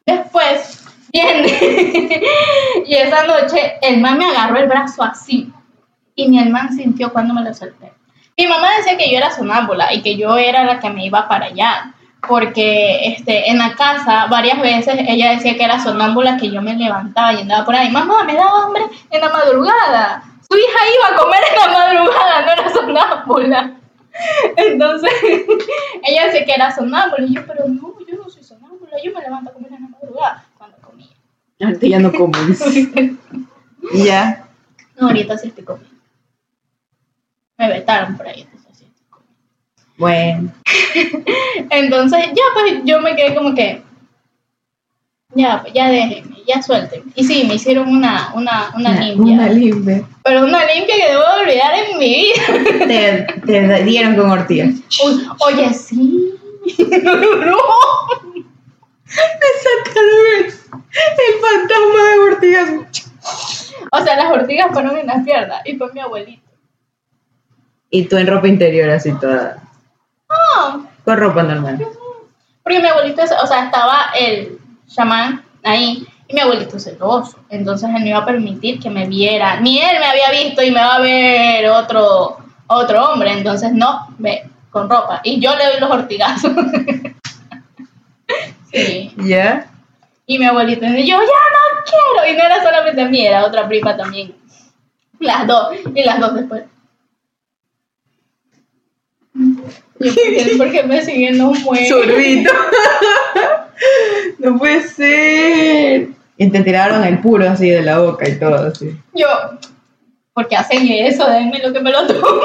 Después, 0.05 0.85
viene, 1.11 1.49
y 2.87 2.95
esa 2.95 3.25
noche 3.25 3.79
el 3.81 4.01
man 4.01 4.19
me 4.19 4.27
agarró 4.27 4.59
el 4.59 4.69
brazo 4.69 5.03
así 5.03 5.51
y 6.19 6.29
ni 6.29 6.41
el 6.41 6.51
man 6.51 6.75
sintió 6.75 7.13
cuando 7.13 7.33
me 7.33 7.45
lo 7.45 7.55
solté. 7.55 7.93
Mi 8.37 8.47
mamá 8.49 8.69
decía 8.77 8.99
que 8.99 9.09
yo 9.11 9.19
era 9.19 9.31
sonámbula 9.31 9.95
y 9.95 10.03
que 10.03 10.17
yo 10.17 10.37
era 10.37 10.65
la 10.65 10.81
que 10.81 10.91
me 10.91 11.07
iba 11.07 11.29
para 11.29 11.47
allá, 11.47 11.95
porque 12.27 13.15
este, 13.15 13.49
en 13.49 13.59
la 13.59 13.75
casa 13.77 14.27
varias 14.27 14.61
veces 14.61 14.97
ella 15.07 15.31
decía 15.31 15.57
que 15.57 15.63
era 15.63 15.81
sonámbula, 15.81 16.37
que 16.37 16.51
yo 16.51 16.61
me 16.61 16.75
levantaba 16.75 17.33
y 17.33 17.43
andaba 17.43 17.65
por 17.65 17.77
ahí, 17.77 17.89
mamá, 17.91 18.25
me 18.25 18.35
da 18.35 18.47
hambre 18.65 18.83
en 19.11 19.21
la 19.21 19.29
madrugada. 19.29 20.25
Su 20.49 20.57
hija 20.57 20.79
iba 20.97 21.17
a 21.17 21.23
comer 21.23 21.41
en 21.51 21.57
la 21.57 21.79
madrugada, 21.79 22.41
no 22.43 22.53
era 22.53 22.73
sonámbula. 22.73 23.73
Entonces, 24.57 25.13
ella 26.03 26.27
decía 26.27 26.45
que 26.45 26.53
era 26.53 26.75
sonámbula 26.75 27.27
y 27.27 27.35
yo, 27.35 27.47
pero 27.47 27.65
no, 27.69 27.95
yo 28.09 28.17
no 28.17 28.29
soy 28.29 28.43
sonámbula, 28.43 28.97
yo 29.05 29.13
me 29.15 29.21
levanto 29.21 29.51
a 29.51 29.53
comer 29.53 29.73
en 29.73 29.83
la 29.83 29.89
madrugada 29.89 30.45
cuando 30.59 30.79
comía. 30.79 31.15
Ahorita 31.61 31.87
ya 31.87 32.01
no 32.01 32.13
como. 32.13 32.33
ya. 33.95 34.45
No, 34.97 35.07
ahorita 35.07 35.39
sí 35.39 35.49
estoy 35.49 35.63
comiendo. 35.63 35.88
Me 37.59 37.69
vetaron 37.69 38.17
por 38.17 38.27
ahí, 38.29 38.43
entonces. 38.43 38.87
Bueno. 39.97 40.53
Entonces, 41.71 42.27
ya 42.29 42.43
pues 42.55 42.81
yo 42.85 43.01
me 43.01 43.17
quedé 43.17 43.35
como 43.35 43.53
que, 43.53 43.83
ya, 45.35 45.61
pues 45.61 45.75
ya 45.75 45.89
déjenme, 45.89 46.37
ya 46.47 46.63
suelten. 46.63 47.03
Y 47.17 47.25
sí, 47.25 47.45
me 47.47 47.57
hicieron 47.57 47.89
una, 47.89 48.33
una, 48.35 48.73
una 48.77 49.01
limpia. 49.01 49.35
Una 49.35 49.49
limpia. 49.49 50.05
Pero 50.23 50.45
una 50.45 50.65
limpia 50.65 50.97
que 50.97 51.11
debo 51.11 51.23
de 51.23 51.43
olvidar 51.43 51.75
en 51.75 51.99
mi 51.99 52.09
vida. 52.09 52.87
Te, 52.87 53.41
te 53.45 53.85
dieron 53.85 54.17
con 54.17 54.31
ortigas. 54.31 54.77
Oye, 55.41 55.75
sí. 55.75 56.35
no. 56.79 57.59
Me 59.05 59.51
sacaron 59.65 60.25
el, 60.39 60.45
el 60.45 61.35
fantasma 61.41 62.03
de 62.09 62.19
ortigas. 62.31 62.71
O 63.91 64.05
sea, 64.05 64.17
las 64.17 64.33
ortigas 64.33 64.69
fueron 64.73 64.97
en 64.97 65.07
las 65.09 65.25
piernas 65.25 65.61
y 65.65 65.77
fue 65.77 65.93
mi 65.93 66.01
abuelito. 66.01 66.48
Y 67.91 68.05
tú 68.05 68.17
en 68.17 68.27
ropa 68.27 68.49
interior 68.49 68.91
así 68.91 69.13
toda. 69.19 69.63
Con 71.05 71.17
ropa 71.17 71.43
normal. 71.43 71.79
porque 72.63 72.81
mi 72.81 72.89
abuelito, 72.89 73.23
o 73.23 73.47
sea, 73.47 73.65
estaba 73.65 74.11
el 74.19 74.59
chamán 74.87 75.43
ahí 75.65 76.07
y 76.29 76.35
mi 76.35 76.41
abuelito 76.41 76.77
es 76.77 76.85
celoso. 76.85 77.39
Entonces 77.49 77.89
él 77.89 78.01
no 78.01 78.07
iba 78.07 78.19
a 78.19 78.27
permitir 78.27 78.79
que 78.79 78.91
me 78.91 79.07
viera. 79.07 79.59
Ni 79.61 79.81
él 79.81 79.99
me 79.99 80.05
había 80.05 80.31
visto 80.31 80.63
y 80.63 80.71
me 80.71 80.81
va 80.81 80.97
a 80.97 81.01
ver 81.01 81.67
otro, 81.71 82.37
otro 82.67 83.07
hombre. 83.07 83.33
Entonces, 83.33 83.73
no, 83.73 84.15
ve, 84.19 84.43
con 84.71 84.91
ropa. 84.91 85.23
Y 85.25 85.41
yo 85.41 85.57
le 85.57 85.65
doy 85.65 85.81
los 85.81 85.91
ortigazos. 85.91 86.53
sí. 88.73 89.15
¿Ya? 89.17 89.71
Y 90.27 90.39
mi 90.39 90.45
abuelito 90.45 90.85
y 90.85 91.07
yo, 91.07 91.17
ya 91.17 91.23
no 91.23 91.85
quiero. 91.87 92.31
Y 92.31 92.37
no 92.37 92.45
era 92.45 92.63
solamente 92.63 93.01
a 93.01 93.09
mí, 93.09 93.27
era 93.27 93.47
otra 93.47 93.67
prima 93.67 93.97
también. 93.97 94.35
Las 95.19 95.47
dos. 95.47 95.71
Y 95.95 96.05
las 96.05 96.21
dos 96.21 96.35
después. 96.35 96.65
Yo, 99.39 99.63
¿por 99.99 100.15
qué, 100.15 100.55
por 100.57 100.71
qué 100.71 100.83
me 100.83 101.05
siguen 101.05 101.39
no 101.39 101.53
muere? 101.53 101.89
Sorbito. 101.89 102.51
no 104.39 104.59
puede 104.59 104.83
ser. 104.89 106.09
Y 106.37 106.51
te 106.51 106.63
tiraron 106.63 107.05
el 107.05 107.21
puro 107.21 107.49
así 107.49 107.71
de 107.71 107.83
la 107.83 107.99
boca 107.99 108.29
y 108.29 108.39
todo 108.39 108.69
así. 108.69 108.97
Yo, 109.15 109.27
¿por 110.33 110.49
qué 110.49 110.57
hacen 110.57 110.87
eso? 110.89 111.29
Denme 111.29 111.59
lo 111.61 111.73
que 111.73 111.81
me 111.81 111.91
lo 111.91 112.07
tomo. 112.07 112.21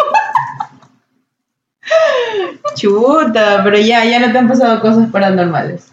Chuta, 2.76 3.62
pero 3.64 3.78
ya, 3.78 4.06
ya 4.06 4.20
no 4.20 4.32
te 4.32 4.38
han 4.38 4.48
pasado 4.48 4.82
cosas 4.82 5.10
paranormales. 5.12 5.92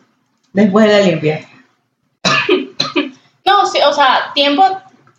Después 0.53 0.87
de 0.87 0.93
la 0.93 1.07
limpia. 1.07 1.47
No, 3.45 3.67
sí, 3.67 3.79
o 3.87 3.93
sea, 3.93 4.31
tiempo 4.35 4.65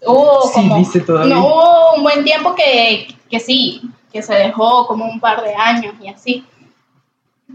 hubo 0.06 0.42
Sí, 0.44 1.02
como... 1.02 1.26
No 1.26 1.46
hubo 1.46 1.94
un 1.96 2.04
buen 2.04 2.24
tiempo 2.24 2.56
que, 2.56 3.08
que 3.32 3.40
sí, 3.40 3.82
que 4.12 4.22
se 4.22 4.36
dejó 4.36 4.86
como 4.86 5.06
un 5.06 5.20
par 5.20 5.42
de 5.42 5.56
años 5.56 5.96
y 6.02 6.10
así. 6.10 6.46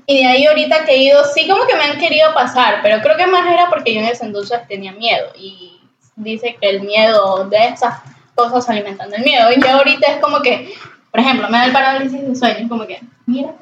Y 0.07 0.19
de 0.19 0.27
ahí 0.27 0.47
ahorita 0.47 0.85
que 0.85 0.93
he 0.93 1.03
ido, 1.05 1.23
sí 1.35 1.47
como 1.49 1.67
que 1.67 1.77
me 1.77 1.85
han 1.85 1.99
querido 1.99 2.35
pasar, 2.35 2.81
pero 2.83 3.01
creo 3.03 3.17
que 3.17 3.27
más 3.27 3.47
era 3.47 3.69
porque 3.69 3.95
yo 3.95 4.01
en 4.01 4.07
ese 4.07 4.25
entonces 4.25 4.61
tenía 4.69 4.93
miedo 4.93 5.29
y 5.37 5.81
dice 6.17 6.57
que 6.61 6.69
el 6.69 6.81
miedo 6.81 7.49
de 7.49 7.69
esas 7.69 8.01
cosas 8.35 8.69
alimentan 8.69 9.11
del 9.11 9.23
miedo. 9.23 9.51
Y 9.53 9.61
yo 9.61 9.71
ahorita 9.71 10.13
es 10.13 10.21
como 10.21 10.41
que, 10.41 10.75
por 11.11 11.21
ejemplo, 11.21 11.49
me 11.49 11.59
da 11.59 11.67
el 11.67 11.73
parálisis 11.73 12.27
de 12.27 12.35
sueño, 12.35 12.59
es 12.59 12.69
como 12.69 12.87
que, 12.87 13.01
mira, 13.27 13.55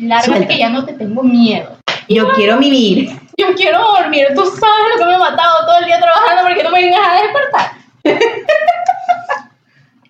lárgate 0.00 0.48
que 0.48 0.58
ya 0.58 0.68
no 0.68 0.84
te 0.84 0.94
tengo 0.94 1.22
miedo. 1.22 1.76
Yo 2.08 2.32
quiero 2.32 2.58
vivir. 2.58 3.10
Yo 3.38 3.54
quiero 3.54 3.80
dormir, 3.80 4.28
tú 4.34 4.44
sabes 4.44 4.92
lo 4.92 4.98
que 4.98 5.04
me 5.06 5.14
ha 5.14 5.18
matado 5.18 5.66
todo 5.66 5.78
el 5.78 5.86
día 5.86 5.98
trabajando 5.98 6.42
porque 6.42 6.62
no 6.62 6.70
me 6.70 6.82
vengas 6.82 7.00
a 7.08 7.22
despertar. 7.22 7.72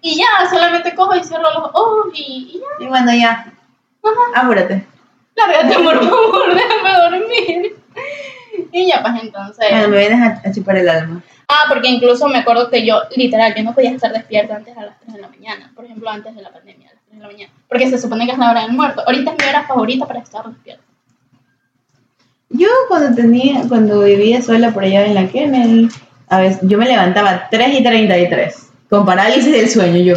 y 0.03 0.18
ya, 0.18 0.50
solamente 0.50 0.94
cojo 0.94 1.14
y 1.14 1.24
cierro 1.24 1.44
los 1.44 1.70
ojos 1.72 2.07
y, 2.12 2.50
y 2.53 2.59
ya. 2.59 2.84
Y 2.84 2.88
bueno, 2.88 3.12
ya. 3.14 3.53
Apúrate. 4.34 4.84
Lárgate, 5.36 5.82
por 5.82 6.05
favor, 6.05 6.55
déjame 6.55 6.92
dormir. 7.03 7.76
Y 8.72 8.88
ya, 8.88 9.00
pues 9.00 9.22
entonces. 9.22 9.66
Bueno, 9.70 9.88
me 9.88 9.98
vienes 9.98 10.20
a, 10.20 10.48
a 10.48 10.53
chupar 10.53 10.76
el 10.76 10.88
alma. 10.88 11.22
Ah, 11.48 11.66
porque 11.68 11.88
incluso 11.88 12.26
me 12.28 12.38
acuerdo 12.38 12.70
que 12.70 12.84
yo, 12.84 13.03
literal, 13.14 13.55
yo 13.55 13.62
no 13.62 13.74
podía 13.74 13.90
estar 13.90 14.12
despierta 14.12 14.57
antes 14.57 14.76
a 14.76 14.86
las 14.86 14.98
3 15.00 15.14
de 15.14 15.20
la 15.20 15.28
mañana. 15.28 15.70
Por 15.74 15.84
ejemplo, 15.84 16.09
antes 16.11 16.34
de 16.34 16.42
la 16.42 16.50
pandemia, 16.50 16.88
a 16.90 16.94
las 16.94 17.03
3 17.05 17.16
de 17.18 17.22
la 17.22 17.32
mañana. 17.32 17.53
Porque 17.68 17.90
se 17.90 17.98
supone 17.98 18.26
que 18.26 18.32
es 18.32 18.38
la 18.38 18.50
hora 18.50 18.62
del 18.62 18.72
muerto. 18.72 19.03
Ahorita 19.07 19.32
es 19.32 19.36
mi 19.38 19.50
hora 19.50 19.66
favorita 19.66 20.07
para 20.07 20.20
estar 20.20 20.48
despierta. 20.48 20.82
Yo 22.48 22.68
cuando 22.88 23.14
tenía, 23.14 23.62
cuando 23.68 24.00
vivía 24.00 24.42
sola 24.42 24.72
por 24.72 24.84
allá 24.84 25.07
en 25.07 25.14
la 25.14 25.28
Kennedy, 25.28 25.88
a 26.28 26.40
veces 26.40 26.61
yo 26.62 26.78
me 26.78 26.86
levantaba 26.86 27.48
3 27.50 27.80
y 27.80 27.82
33, 27.82 28.72
con 28.93 29.07
parálisis 29.07 29.51
del 29.51 29.70
sueño 29.70 30.03
yo. 30.03 30.16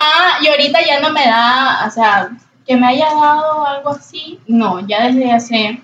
Ah, 0.00 0.38
y 0.40 0.46
ahorita 0.46 0.78
ya 0.82 0.98
no 1.00 1.10
me 1.10 1.26
da, 1.26 1.84
o 1.86 1.90
sea, 1.90 2.30
que 2.66 2.74
me 2.74 2.86
haya 2.86 3.12
dado 3.12 3.66
algo 3.66 3.90
así. 3.90 4.40
No, 4.46 4.80
ya 4.88 5.08
desde 5.08 5.30
hace 5.30 5.82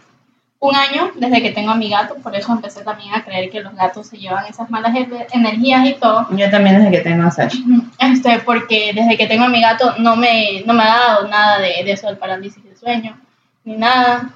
un 0.58 0.74
año, 0.74 1.10
desde 1.16 1.42
que 1.42 1.50
tengo 1.50 1.72
a 1.72 1.74
mi 1.74 1.90
gato, 1.90 2.14
por 2.14 2.34
eso 2.34 2.50
empecé 2.50 2.82
también 2.82 3.14
a 3.14 3.22
creer 3.22 3.50
que 3.50 3.60
los 3.60 3.74
gatos 3.74 4.06
se 4.06 4.16
llevan 4.16 4.46
esas 4.46 4.70
malas 4.70 4.96
e- 4.96 5.26
energías 5.32 5.86
y 5.86 5.92
todo. 6.00 6.26
Yo 6.30 6.50
también 6.50 6.78
desde 6.78 6.90
que 6.90 7.02
tengo 7.02 7.24
a 7.24 7.30
Sasha. 7.30 7.58
Este, 7.98 8.38
porque 8.38 8.92
desde 8.94 9.18
que 9.18 9.26
tengo 9.26 9.44
a 9.44 9.48
mi 9.50 9.60
gato 9.60 9.96
no 9.98 10.16
me, 10.16 10.62
no 10.64 10.72
me 10.72 10.82
ha 10.82 10.96
dado 10.96 11.28
nada 11.28 11.58
de, 11.58 11.84
de 11.84 11.92
eso 11.92 12.06
del 12.06 12.16
parálisis 12.16 12.64
del 12.64 12.78
sueño, 12.78 13.20
ni 13.64 13.76
nada. 13.76 14.30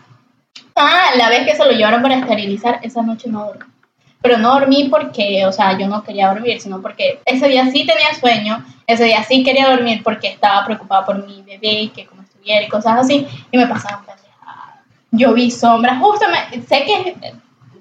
Ah, 0.75 1.13
la 1.17 1.31
vez 1.31 1.47
que 1.47 1.57
se 1.57 1.65
lo 1.65 1.71
llevaron 1.71 2.03
para 2.03 2.17
esterilizar, 2.17 2.81
esa 2.83 3.01
noche 3.01 3.31
no 3.31 3.47
dormí. 3.47 3.76
Pero 4.23 4.39
no 4.39 4.55
dormí 4.55 4.89
porque, 4.91 5.45
o 5.47 5.53
sea, 5.53 5.79
yo 5.79 5.87
no 5.87 6.03
quería 6.03 6.29
dormir, 6.29 6.61
sino 6.61 6.81
porque 6.83 7.21
ese 7.25 7.49
día 7.49 7.67
sí 7.71 7.87
tenía 7.87 8.15
sueño, 8.19 8.65
ese 8.87 9.05
día 9.05 9.23
sí 9.23 9.43
quería 9.45 9.69
dormir 9.69 10.03
porque 10.03 10.29
estaba 10.29 10.65
preocupada 10.65 11.05
por 11.05 11.27
mi 11.27 11.43
bebé 11.43 11.73
y 11.83 11.89
que 11.89 12.07
como 12.07 12.23
estuviera 12.23 12.65
y 12.65 12.69
cosas 12.69 12.99
así, 12.99 13.27
y 13.51 13.57
me 13.57 13.67
pasaban 13.67 14.05
pendejadas. 14.05 14.81
Yo 15.13 15.33
vi 15.33 15.51
sombras, 15.51 15.99
justo 16.01 16.27
me, 16.31 16.61
sé 16.63 16.85
que 16.85 17.15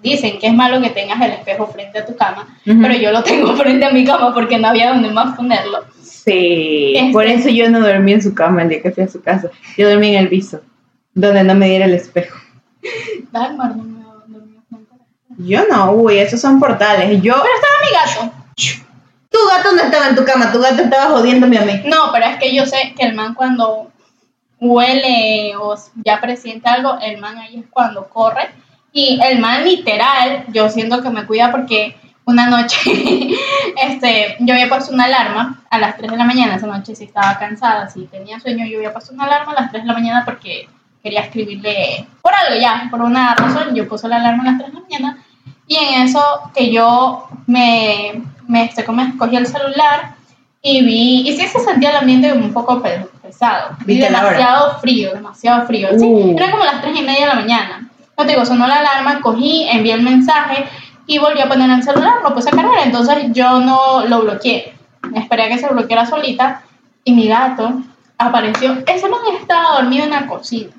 dicen 0.03 0.37
que 0.37 0.47
es 0.47 0.53
malo 0.53 0.79
que 0.81 0.91
tengas 0.91 1.19
el 1.21 1.31
espejo 1.31 1.65
frente 1.67 1.99
a 1.99 2.05
tu 2.05 2.15
cama, 2.15 2.47
pero 2.63 2.93
yo 2.93 3.11
lo 3.11 3.23
tengo 3.23 3.55
frente 3.57 3.85
a 3.85 3.91
mi 3.91 4.03
cama 4.05 4.33
porque 4.33 4.59
no 4.59 4.67
había 4.67 4.89
donde 4.89 5.09
más 5.09 5.35
ponerlo. 5.35 5.83
Sí, 6.01 6.93
Este- 6.95 7.11
por 7.11 7.25
eso 7.25 7.49
yo 7.49 7.69
no 7.69 7.79
dormí 7.79 8.13
en 8.13 8.21
su 8.21 8.33
cama 8.35 8.61
el 8.63 8.69
día 8.69 8.81
que 8.81 8.91
fui 8.91 9.03
a 9.03 9.07
su 9.07 9.21
casa. 9.21 9.49
Yo 9.77 9.89
dormí 9.89 10.09
en 10.09 10.23
el 10.23 10.29
piso, 10.29 10.61
donde 11.13 11.43
no 11.43 11.55
me 11.55 11.69
diera 11.69 11.85
el 11.85 11.93
espejo. 11.93 12.37
Dalmar 13.31 13.75
no. 13.75 13.94
Yo 15.37 15.61
no, 15.69 15.91
uy, 15.91 16.17
esos 16.17 16.39
son 16.39 16.59
portales. 16.59 17.21
Yo, 17.21 17.33
Pero 17.33 17.55
estaba 17.55 18.25
mi 18.25 18.29
gato. 18.29 18.81
tu 19.29 19.37
gato 19.49 19.75
no 19.75 19.81
estaba 19.83 20.07
en 20.07 20.15
tu 20.15 20.23
cama, 20.23 20.51
tu 20.51 20.59
gato 20.59 20.81
estaba 20.81 21.11
jodiéndome 21.11 21.57
a 21.57 21.61
mí. 21.61 21.81
No, 21.85 22.11
pero 22.13 22.25
es 22.25 22.37
que 22.37 22.55
yo 22.55 22.65
sé 22.65 22.93
que 22.97 23.05
el 23.05 23.15
man 23.15 23.33
cuando 23.33 23.91
huele 24.59 25.53
o 25.57 25.75
ya 26.05 26.21
presiente 26.21 26.69
algo, 26.69 26.97
el 27.01 27.17
man 27.17 27.37
ahí 27.37 27.59
es 27.59 27.65
cuando 27.69 28.07
corre. 28.07 28.49
Y 28.93 29.19
el 29.23 29.39
man 29.39 29.65
literal, 29.65 30.45
yo 30.53 30.69
siento 30.69 31.01
que 31.01 31.09
me 31.09 31.25
cuida 31.25 31.51
porque 31.51 31.97
una 32.25 32.47
noche, 32.47 32.79
este, 33.83 34.37
yo 34.39 34.53
había 34.53 34.69
puesto 34.69 34.93
una 34.93 35.05
alarma 35.05 35.63
a 35.69 35.77
las 35.77 35.97
3 35.97 36.11
de 36.11 36.17
la 36.17 36.23
mañana, 36.23 36.55
esa 36.55 36.67
noche 36.67 36.95
sí 36.95 37.03
estaba 37.03 37.37
cansada, 37.37 37.89
si 37.89 38.05
tenía 38.05 38.39
sueño, 38.39 38.65
yo 38.65 38.77
había 38.77 38.93
puesto 38.93 39.13
una 39.13 39.25
alarma 39.25 39.51
a 39.51 39.61
las 39.61 39.71
3 39.71 39.83
de 39.83 39.87
la 39.87 39.93
mañana 39.93 40.25
porque 40.25 40.69
quería 41.03 41.21
escribirle 41.21 42.07
por 42.21 42.33
algo 42.33 42.59
ya, 42.59 42.87
por 42.89 43.01
una 43.01 43.35
razón, 43.35 43.75
yo 43.75 43.87
puse 43.87 44.07
la 44.07 44.15
alarma 44.15 44.43
a 44.43 44.45
las 44.45 44.57
3 44.57 44.69
de 44.69 44.73
la 44.73 44.81
mañana 44.81 45.24
y 45.67 45.75
en 45.75 46.01
eso 46.03 46.21
que 46.55 46.71
yo 46.71 47.27
me, 47.47 48.21
me, 48.47 48.65
este, 48.65 48.83
como 48.85 49.01
escogí 49.01 49.35
el 49.35 49.47
celular 49.47 50.15
y 50.61 50.83
vi, 50.83 51.27
y 51.29 51.37
sí 51.37 51.47
se 51.47 51.59
sentía 51.59 51.91
el 51.91 51.95
ambiente 51.97 52.31
un 52.33 52.51
poco 52.53 52.81
pe- 52.81 53.05
pesado, 53.21 53.75
demasiado 54.21 54.79
frío, 54.79 55.13
demasiado 55.13 55.65
frío, 55.67 55.89
sí, 55.97 56.05
Uh. 56.05 56.35
era 56.37 56.51
como 56.51 56.63
las 56.63 56.81
3 56.81 56.99
y 56.99 57.03
media 57.03 57.21
de 57.21 57.27
la 57.27 57.35
mañana. 57.35 57.89
No 58.17 58.25
te 58.25 58.31
digo, 58.31 58.45
sonó 58.45 58.65
la 58.65 58.75
alarma, 58.79 59.19
cogí, 59.21 59.67
envié 59.69 59.93
el 59.93 60.01
mensaje 60.01 60.65
y 61.05 61.17
volví 61.19 61.41
a 61.41 61.47
poner 61.49 61.69
el 61.69 61.83
celular, 61.83 62.13
lo 62.23 62.33
puse 62.33 62.49
a 62.49 62.53
cargar, 62.53 62.79
entonces 62.83 63.25
yo 63.33 63.59
no 63.59 64.05
lo 64.07 64.21
bloqueé, 64.21 64.73
esperé 65.13 65.43
a 65.43 65.49
que 65.49 65.57
se 65.59 65.67
bloqueara 65.67 66.05
solita 66.05 66.61
y 67.03 67.11
mi 67.13 67.27
gato 67.27 67.81
apareció, 68.17 68.77
ese 68.87 69.09
man 69.09 69.19
estaba 69.39 69.81
dormido 69.81 70.05
en 70.05 70.11
la 70.11 70.25
cocina, 70.27 70.71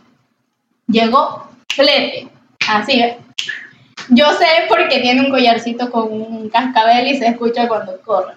llegó 0.89 1.47
flete, 1.69 2.29
así 2.69 3.01
¿ves? 3.01 3.17
Yo 4.09 4.27
sé 4.33 4.47
porque 4.69 5.01
tiene 5.01 5.21
un 5.23 5.31
collarcito 5.31 5.91
con 5.91 6.13
un 6.13 6.49
cascabel 6.49 7.09
y 7.09 7.17
se 7.19 7.27
escucha 7.27 7.69
cuando 7.69 8.01
corre. 8.05 8.35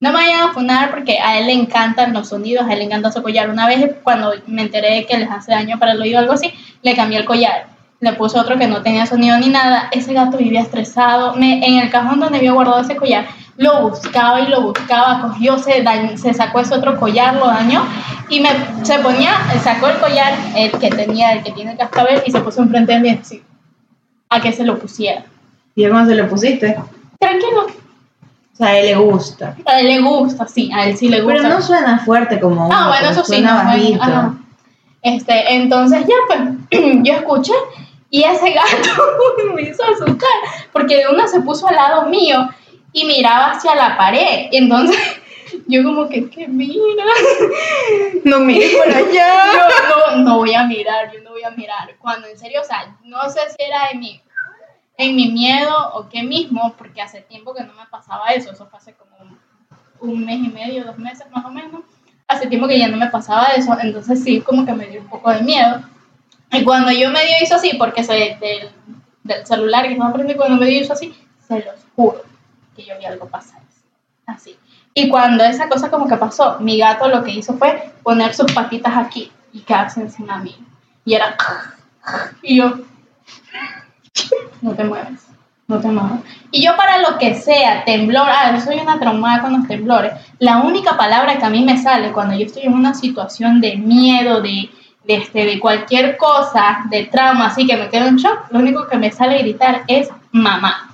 No 0.00 0.10
me 0.10 0.16
vayan 0.16 0.48
a 0.48 0.52
funar 0.52 0.90
porque 0.90 1.18
a 1.20 1.38
él 1.38 1.46
le 1.46 1.52
encantan 1.52 2.12
los 2.12 2.28
sonidos, 2.28 2.66
a 2.66 2.72
él 2.72 2.80
le 2.80 2.84
encanta 2.86 3.12
su 3.12 3.22
collar. 3.22 3.50
Una 3.50 3.66
vez 3.68 3.94
cuando 4.02 4.32
me 4.46 4.62
enteré 4.62 4.94
de 4.94 5.06
que 5.06 5.18
les 5.18 5.30
hace 5.30 5.52
daño 5.52 5.78
para 5.78 5.92
el 5.92 6.00
oído 6.00 6.16
o 6.18 6.20
algo 6.20 6.32
así, 6.32 6.52
le 6.82 6.96
cambié 6.96 7.18
el 7.18 7.24
collar. 7.24 7.66
Le 8.00 8.14
puse 8.14 8.36
otro 8.38 8.58
que 8.58 8.66
no 8.66 8.82
tenía 8.82 9.06
sonido 9.06 9.38
ni 9.38 9.48
nada. 9.48 9.88
Ese 9.92 10.12
gato 10.12 10.38
vivía 10.38 10.60
estresado. 10.60 11.36
En 11.36 11.78
el 11.78 11.88
cajón 11.90 12.18
donde 12.18 12.38
había 12.38 12.50
guardado 12.50 12.80
ese 12.80 12.96
collar, 12.96 13.26
lo 13.56 13.90
buscaba 13.90 14.40
y 14.40 14.48
lo 14.48 14.62
buscaba. 14.62 15.20
Cogió, 15.20 15.56
se, 15.58 15.84
dañ- 15.84 16.16
se 16.16 16.34
sacó 16.34 16.58
ese 16.58 16.74
otro 16.74 16.98
collar, 16.98 17.36
lo 17.36 17.46
dañó 17.46 17.84
y 18.28 18.40
me, 18.40 18.48
se 18.82 18.98
ponía, 18.98 19.34
sacó 19.62 19.86
el 19.88 19.98
collar, 19.98 20.32
el 20.56 20.72
que 20.72 20.90
tenía, 20.90 21.32
el 21.32 21.44
que 21.44 21.52
tiene 21.52 21.72
el 21.72 21.78
cascabel, 21.78 22.22
y 22.26 22.32
se 22.32 22.40
puso 22.40 22.62
enfrente 22.62 22.92
de 22.94 22.98
mí 23.00 23.20
a 24.32 24.40
que 24.40 24.52
se 24.52 24.64
lo 24.64 24.78
pusiera. 24.78 25.24
¿Y 25.74 25.88
cómo 25.88 26.04
se 26.06 26.14
lo 26.14 26.28
pusiste? 26.28 26.76
Tranquilo, 27.18 27.66
O 27.66 28.56
sea, 28.56 28.68
a 28.68 28.78
él 28.78 28.86
le 28.86 28.94
gusta. 28.96 29.56
a 29.66 29.80
él 29.80 29.86
le 29.86 30.00
gusta, 30.00 30.46
sí, 30.48 30.70
a 30.74 30.86
él 30.86 30.96
sí 30.96 31.08
le 31.08 31.20
gusta. 31.22 31.38
Pero 31.42 31.54
no 31.54 31.62
suena 31.62 31.98
fuerte 32.04 32.38
como 32.40 32.66
uno, 32.66 32.74
Ah, 32.76 32.88
bueno, 32.88 33.10
eso 33.10 33.24
sí. 33.24 33.40
no, 33.40 33.54
bajito. 33.54 34.02
ajá. 34.02 34.34
Este, 35.02 35.54
entonces 35.54 36.04
ya 36.06 36.14
pues, 36.28 36.40
yo 37.02 37.12
escuché 37.14 37.52
y 38.10 38.22
ese 38.22 38.52
gato 38.52 39.02
me 39.54 39.62
hizo 39.62 39.82
asustar 39.82 40.28
porque 40.72 41.02
uno 41.10 41.26
se 41.26 41.40
puso 41.40 41.66
al 41.66 41.74
lado 41.74 42.04
mío 42.08 42.48
y 42.92 43.04
miraba 43.06 43.52
hacia 43.52 43.74
la 43.74 43.96
pared. 43.96 44.46
Entonces 44.52 44.96
yo 45.66 45.82
como 45.82 46.08
que, 46.08 46.28
¿qué 46.30 46.46
mira? 46.46 47.04
No 48.24 48.38
mires 48.40 48.74
por 48.76 48.88
allá. 48.94 49.34
Yo 49.52 50.16
no, 50.16 50.22
no 50.24 50.36
voy 50.38 50.54
a 50.54 50.64
mirar, 50.64 51.10
yo 51.12 51.20
no 51.22 51.30
voy 51.30 51.42
a 51.42 51.50
mirar. 51.50 51.96
Cuando 51.98 52.28
en 52.28 52.38
serio, 52.38 52.60
o 52.62 52.64
sea, 52.64 52.94
no 53.04 53.22
sé 53.28 53.40
si 53.50 53.56
era 53.64 53.90
en 53.90 53.98
mi, 54.00 54.20
en 55.06 55.16
mi 55.16 55.30
miedo 55.30 55.74
o 55.94 56.08
qué 56.08 56.22
mismo, 56.22 56.74
porque 56.76 57.02
hace 57.02 57.20
tiempo 57.20 57.54
que 57.54 57.64
no 57.64 57.72
me 57.74 57.86
pasaba 57.90 58.28
eso. 58.28 58.50
Eso 58.50 58.66
fue 58.66 58.78
hace 58.78 58.94
como 58.94 59.16
un, 59.20 59.38
un 60.00 60.24
mes 60.24 60.38
y 60.38 60.48
medio, 60.48 60.84
dos 60.84 60.98
meses 60.98 61.26
más 61.30 61.44
o 61.44 61.50
menos. 61.50 61.82
Hace 62.28 62.46
tiempo 62.46 62.68
que 62.68 62.78
ya 62.78 62.88
no 62.88 62.96
me 62.96 63.08
pasaba 63.08 63.48
eso, 63.56 63.76
entonces 63.80 64.22
sí, 64.22 64.40
como 64.40 64.64
que 64.64 64.72
me 64.72 64.86
dio 64.86 65.00
un 65.00 65.08
poco 65.08 65.30
de 65.30 65.42
miedo. 65.42 65.82
Y 66.50 66.64
cuando 66.64 66.90
yo 66.92 67.10
medio 67.10 67.34
hizo 67.42 67.56
así, 67.56 67.72
porque 67.78 68.04
se, 68.04 68.12
del, 68.40 68.70
del 69.22 69.46
celular 69.46 69.86
que 69.86 69.92
estaba 69.92 70.12
prendido, 70.12 70.38
cuando 70.38 70.58
medio 70.58 70.80
hizo 70.80 70.92
así, 70.92 71.14
se 71.46 71.64
los 71.64 71.74
juro 71.94 72.22
que 72.74 72.84
yo 72.84 72.98
vi 72.98 73.04
algo 73.04 73.26
pasar. 73.28 73.60
Así. 74.26 74.56
Y 74.94 75.08
cuando 75.08 75.44
esa 75.44 75.68
cosa 75.68 75.90
como 75.90 76.06
que 76.06 76.16
pasó, 76.16 76.58
mi 76.60 76.78
gato 76.78 77.08
lo 77.08 77.22
que 77.22 77.30
hizo 77.30 77.54
fue 77.54 77.92
poner 78.02 78.34
sus 78.34 78.52
patitas 78.52 78.96
aquí 78.96 79.32
y 79.52 79.60
quedarse 79.60 80.00
encima 80.00 80.38
mío. 80.38 80.56
Y 81.04 81.14
era... 81.14 81.36
Y 82.42 82.58
yo... 82.58 82.80
No 84.62 84.72
te 84.74 84.84
mueves. 84.84 85.26
No 85.68 85.80
te 85.80 85.88
amaba. 85.88 86.18
Y 86.50 86.64
yo 86.64 86.76
para 86.76 86.98
lo 86.98 87.18
que 87.18 87.34
sea, 87.34 87.84
temblor, 87.84 88.26
ah, 88.28 88.58
soy 88.60 88.78
una 88.78 88.98
traumada 88.98 89.42
con 89.42 89.52
los 89.52 89.68
temblores. 89.68 90.12
La 90.38 90.58
única 90.58 90.96
palabra 90.96 91.38
que 91.38 91.44
a 91.44 91.50
mí 91.50 91.64
me 91.64 91.78
sale 91.78 92.12
cuando 92.12 92.36
yo 92.36 92.46
estoy 92.46 92.64
en 92.64 92.74
una 92.74 92.94
situación 92.94 93.60
de 93.60 93.76
miedo, 93.76 94.40
de, 94.40 94.70
de, 95.04 95.14
este, 95.14 95.44
de 95.44 95.60
cualquier 95.60 96.16
cosa, 96.16 96.84
de 96.90 97.04
trauma, 97.04 97.46
así 97.46 97.66
que 97.66 97.76
me 97.76 97.88
quedo 97.88 98.06
en 98.06 98.16
shock, 98.16 98.50
lo 98.50 98.58
único 98.58 98.86
que 98.86 98.98
me 98.98 99.10
sale 99.10 99.38
gritar 99.38 99.84
es 99.86 100.08
mamá. 100.30 100.88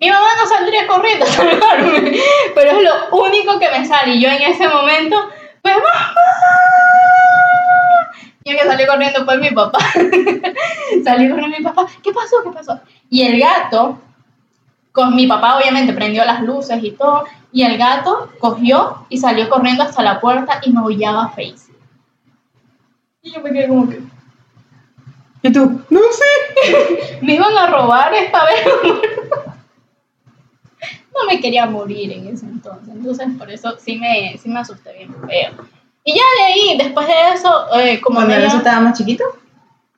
Mi 0.00 0.10
mamá 0.10 0.28
no 0.40 0.46
saldría 0.46 0.86
corriendo 0.86 1.24
a 1.24 1.28
salvarme, 1.28 2.12
pero 2.54 2.70
es 2.70 2.82
lo 2.82 3.18
único 3.18 3.58
que 3.58 3.68
me 3.70 3.84
sale. 3.84 4.14
Y 4.14 4.20
yo 4.20 4.28
en 4.28 4.42
ese 4.42 4.68
momento, 4.68 5.16
pues 5.60 5.74
mamá. 5.74 6.14
Que 8.56 8.64
salió 8.64 8.86
corriendo 8.86 9.24
fue 9.24 9.38
mi 9.38 9.50
papá. 9.50 9.78
salió 11.04 11.30
corriendo 11.30 11.58
mi 11.58 11.64
papá. 11.64 11.86
¿Qué 12.02 12.12
pasó? 12.12 12.36
¿Qué 12.42 12.50
pasó? 12.50 12.80
Y 13.10 13.22
el 13.22 13.40
gato, 13.40 14.00
con 14.92 15.14
mi 15.14 15.26
papá 15.26 15.58
obviamente 15.58 15.92
prendió 15.92 16.24
las 16.24 16.42
luces 16.42 16.82
y 16.82 16.92
todo. 16.92 17.24
Y 17.52 17.62
el 17.62 17.78
gato 17.78 18.30
cogió 18.38 19.06
y 19.08 19.18
salió 19.18 19.48
corriendo 19.48 19.82
hasta 19.82 20.02
la 20.02 20.20
puerta 20.20 20.60
y 20.62 20.72
me 20.72 20.80
aullaba 20.80 21.28
Face. 21.30 21.72
Y 23.22 23.32
yo 23.32 23.40
me 23.40 23.52
quedé 23.52 23.68
como 23.68 23.88
que. 23.88 24.00
¿Y 25.42 25.52
tú? 25.52 25.82
No 25.90 26.00
sé. 26.12 27.18
me 27.22 27.34
iban 27.34 27.56
a 27.56 27.66
robar 27.66 28.12
esta 28.14 28.44
vez. 28.44 28.66
no 31.14 31.26
me 31.26 31.40
quería 31.40 31.66
morir 31.66 32.12
en 32.12 32.28
ese 32.28 32.46
entonces. 32.46 32.94
Entonces, 32.94 33.28
por 33.38 33.50
eso 33.50 33.76
sí 33.78 33.96
me, 33.96 34.36
sí 34.38 34.48
me 34.48 34.60
asusté 34.60 34.92
bien 34.94 35.14
feo. 35.26 35.77
Y 36.08 36.14
ya 36.14 36.22
de 36.38 36.44
ahí, 36.44 36.78
después 36.78 37.06
de 37.06 37.12
eso, 37.34 37.66
eh, 37.78 38.00
como 38.00 38.16
¿Cuando 38.16 38.34
eso 38.34 38.56
estaba 38.56 38.80
más 38.80 38.96
chiquito? 38.96 39.24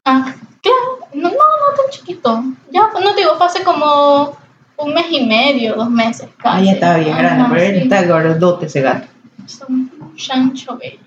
Ah, 0.05 0.35
claro, 0.61 0.99
no, 1.15 1.29
no, 1.29 1.37
no 1.37 1.77
tan 1.77 1.89
chiquito. 1.93 2.43
Ya, 2.73 2.91
no 3.01 3.15
te 3.15 3.21
digo, 3.21 3.37
fue 3.37 3.47
hace 3.47 3.63
como 3.63 4.37
un 4.77 4.93
mes 4.93 5.07
y 5.09 5.25
medio, 5.25 5.77
dos 5.77 5.89
meses 5.89 6.29
casi. 6.37 6.59
Ah, 6.59 6.65
ya 6.65 6.73
estaba 6.73 6.97
bien 6.97 7.17
grande, 7.17 7.45
pero 7.49 7.61
él 7.63 7.77
está 7.77 8.03
gordote 8.03 8.67
ese 8.67 8.81
gato. 8.81 9.07
Son 9.47 9.89
un 10.01 10.17
chancho 10.17 10.77
bello. 10.77 10.99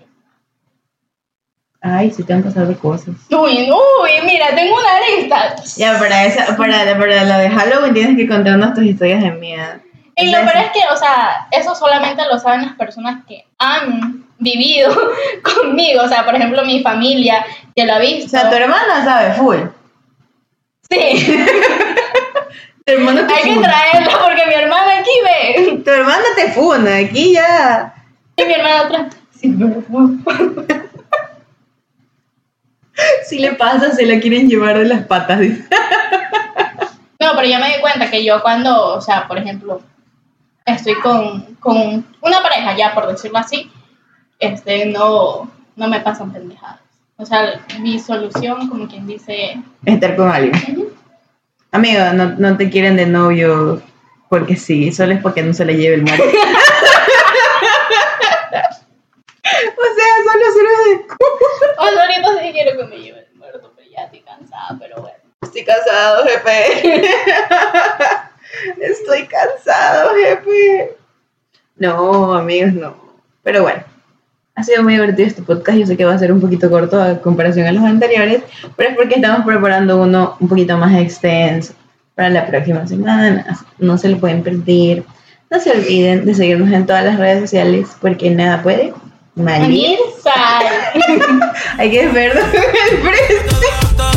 Ay, 1.82 2.10
sí 2.10 2.24
te 2.24 2.32
han 2.32 2.42
pasado 2.42 2.74
cosas. 2.80 3.14
Uy, 3.30 3.70
uy, 3.70 4.12
mira, 4.26 4.56
tengo 4.56 4.74
una 4.74 5.20
lista. 5.20 5.54
Ya, 5.76 6.00
para, 6.00 6.24
esa, 6.24 6.56
para, 6.56 6.98
para 6.98 7.24
lo 7.26 7.38
de 7.40 7.50
Halloween 7.50 7.94
tienes 7.94 8.16
que 8.16 8.26
contarnos 8.26 8.74
tus 8.74 8.86
historias 8.86 9.22
de 9.22 9.32
miedo. 9.32 9.82
Y 10.16 10.32
lo 10.32 10.38
peor 10.40 10.58
es 10.58 10.72
que, 10.72 10.80
o 10.94 10.98
sea, 10.98 11.48
eso 11.52 11.74
solamente 11.76 12.24
lo 12.32 12.38
saben 12.40 12.62
las 12.66 12.76
personas 12.76 13.24
que 13.28 13.46
han 13.58 14.26
vivido 14.38 14.94
conmigo. 15.56 16.04
O 16.04 16.08
sea, 16.08 16.24
por 16.26 16.36
ejemplo, 16.36 16.64
mi 16.66 16.82
familia, 16.82 17.46
que 17.76 17.86
lo 17.86 17.94
ha 17.94 17.98
O 17.98 18.02
visto. 18.02 18.30
sea, 18.30 18.50
tu 18.50 18.56
hermana 18.56 19.04
sabe 19.04 19.34
full. 19.34 19.58
Sí, 20.90 21.46
Tu 22.86 22.92
hermana 22.94 23.26
te 23.26 23.34
hay 23.34 23.44
que 23.44 23.60
traerla 23.62 24.20
porque 24.22 24.46
mi 24.46 24.54
hermana 24.56 25.00
aquí 25.00 25.10
ve. 25.24 25.78
Tu 25.86 25.90
hermana 25.90 26.24
te 26.36 26.52
funa, 26.52 26.98
aquí 26.98 27.32
ya. 27.34 27.94
Y 28.36 28.44
mi 28.44 28.54
hermana 28.54 28.80
atrás. 28.82 29.16
Sí, 29.40 29.56
pero 29.58 29.82
Si 33.26 33.40
le 33.40 33.54
pasa, 33.54 33.92
se 33.92 34.06
la 34.06 34.20
quieren 34.20 34.50
llevar 34.50 34.78
de 34.78 34.86
las 34.86 35.06
patas. 35.08 35.40
No, 35.40 37.32
pero 37.36 37.48
yo 37.48 37.58
me 37.60 37.76
di 37.76 37.82
cuenta 37.82 38.12
que 38.12 38.24
yo 38.24 38.42
cuando, 38.42 38.96
o 38.96 39.02
sea, 39.02 39.28
por 39.28 39.38
ejemplo, 39.38 39.82
estoy 40.66 40.96
con, 40.96 41.56
con 41.56 42.06
una 42.22 42.42
pareja, 42.42 42.76
ya 42.76 42.94
por 42.94 43.08
decirlo 43.08 43.40
así, 43.40 43.72
este, 44.40 44.86
no, 44.86 45.50
no 45.76 45.88
me 45.88 46.02
pasan 46.02 46.32
pendejadas. 46.32 46.80
O 47.18 47.26
sea, 47.26 47.66
mi 47.80 48.00
solución, 48.00 48.68
como 48.68 48.88
quien 48.88 49.08
dice, 49.08 49.58
Estar 49.86 50.16
con 50.16 50.30
alguien. 50.30 50.90
Amigo, 51.72 52.04
no, 52.14 52.36
no 52.38 52.58
te 52.58 52.70
quieren 52.70 52.98
de 52.98 53.06
novio 53.06 53.82
porque 54.30 54.56
sí, 54.56 54.92
solo 54.92 55.14
es 55.14 55.22
porque 55.22 55.44
no 55.44 55.54
se 55.54 55.66
le 55.66 55.76
lleve 55.76 55.96
el 55.96 56.04
marido. 56.04 56.26
o 56.26 56.32
sea, 56.32 56.42
solo 60.26 60.46
sirve 60.54 60.70
de 60.90 60.96
o 61.78 61.88
sea, 61.88 62.02
ahorita 62.02 62.28
sí 62.42 62.52
quiero 62.52 62.78
que 62.78 62.84
me 62.86 62.98
lleve 62.98 63.28
el 63.32 63.38
muerto, 63.38 63.72
pero 63.76 63.88
ya 63.90 64.06
estoy 64.06 64.22
cansada, 64.22 64.76
pero 64.80 65.02
bueno. 65.02 65.18
Estoy 65.42 65.64
cansado, 65.64 66.26
jefe. 66.26 67.08
Estoy 68.80 69.28
cansado, 69.28 70.12
jefe. 70.16 70.96
No, 71.78 72.34
amigos, 72.34 72.74
no. 72.74 72.96
Pero 73.44 73.64
bueno, 73.64 73.84
ha 74.56 74.64
sido 74.64 74.84
muy 74.84 74.94
divertido 74.94 75.28
este 75.28 75.42
podcast. 75.42 75.78
Yo 75.78 75.88
sé 75.88 75.98
que 75.98 76.06
va 76.06 76.14
a 76.14 76.20
ser 76.20 76.32
un 76.32 76.40
poquito 76.40 76.70
corto 76.70 77.02
a 77.02 77.20
comparación 77.20 77.68
a 77.68 77.72
los 77.72 77.84
anteriores, 77.84 78.44
pero 78.76 78.92
es 78.92 78.96
porque 78.96 79.16
estamos 79.16 79.46
preparando 79.46 80.02
uno 80.02 80.38
un 80.40 80.48
poquito 80.48 80.78
más 80.78 80.96
extenso 80.96 81.74
para 82.16 82.30
la 82.30 82.46
próxima 82.46 82.86
semana. 82.88 83.46
No 83.80 83.98
se 83.98 84.10
lo 84.10 84.20
pueden 84.20 84.44
perder. 84.44 85.04
No 85.50 85.60
se 85.60 85.72
olviden 85.72 86.26
de 86.26 86.34
seguirnos 86.36 86.72
en 86.72 86.86
todas 86.86 87.04
las 87.04 87.18
redes 87.18 87.42
sociales 87.42 87.90
porque 88.02 88.30
nada 88.30 88.62
puede 88.62 88.94
malir. 89.36 89.98
Hay 91.78 91.92
que 91.92 92.08
vernos 92.08 92.46
en 92.54 92.62
el 92.62 93.02
precio. 93.02 93.58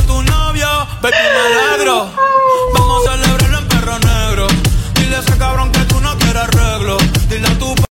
Tu 0.07 0.23
novio. 0.23 0.69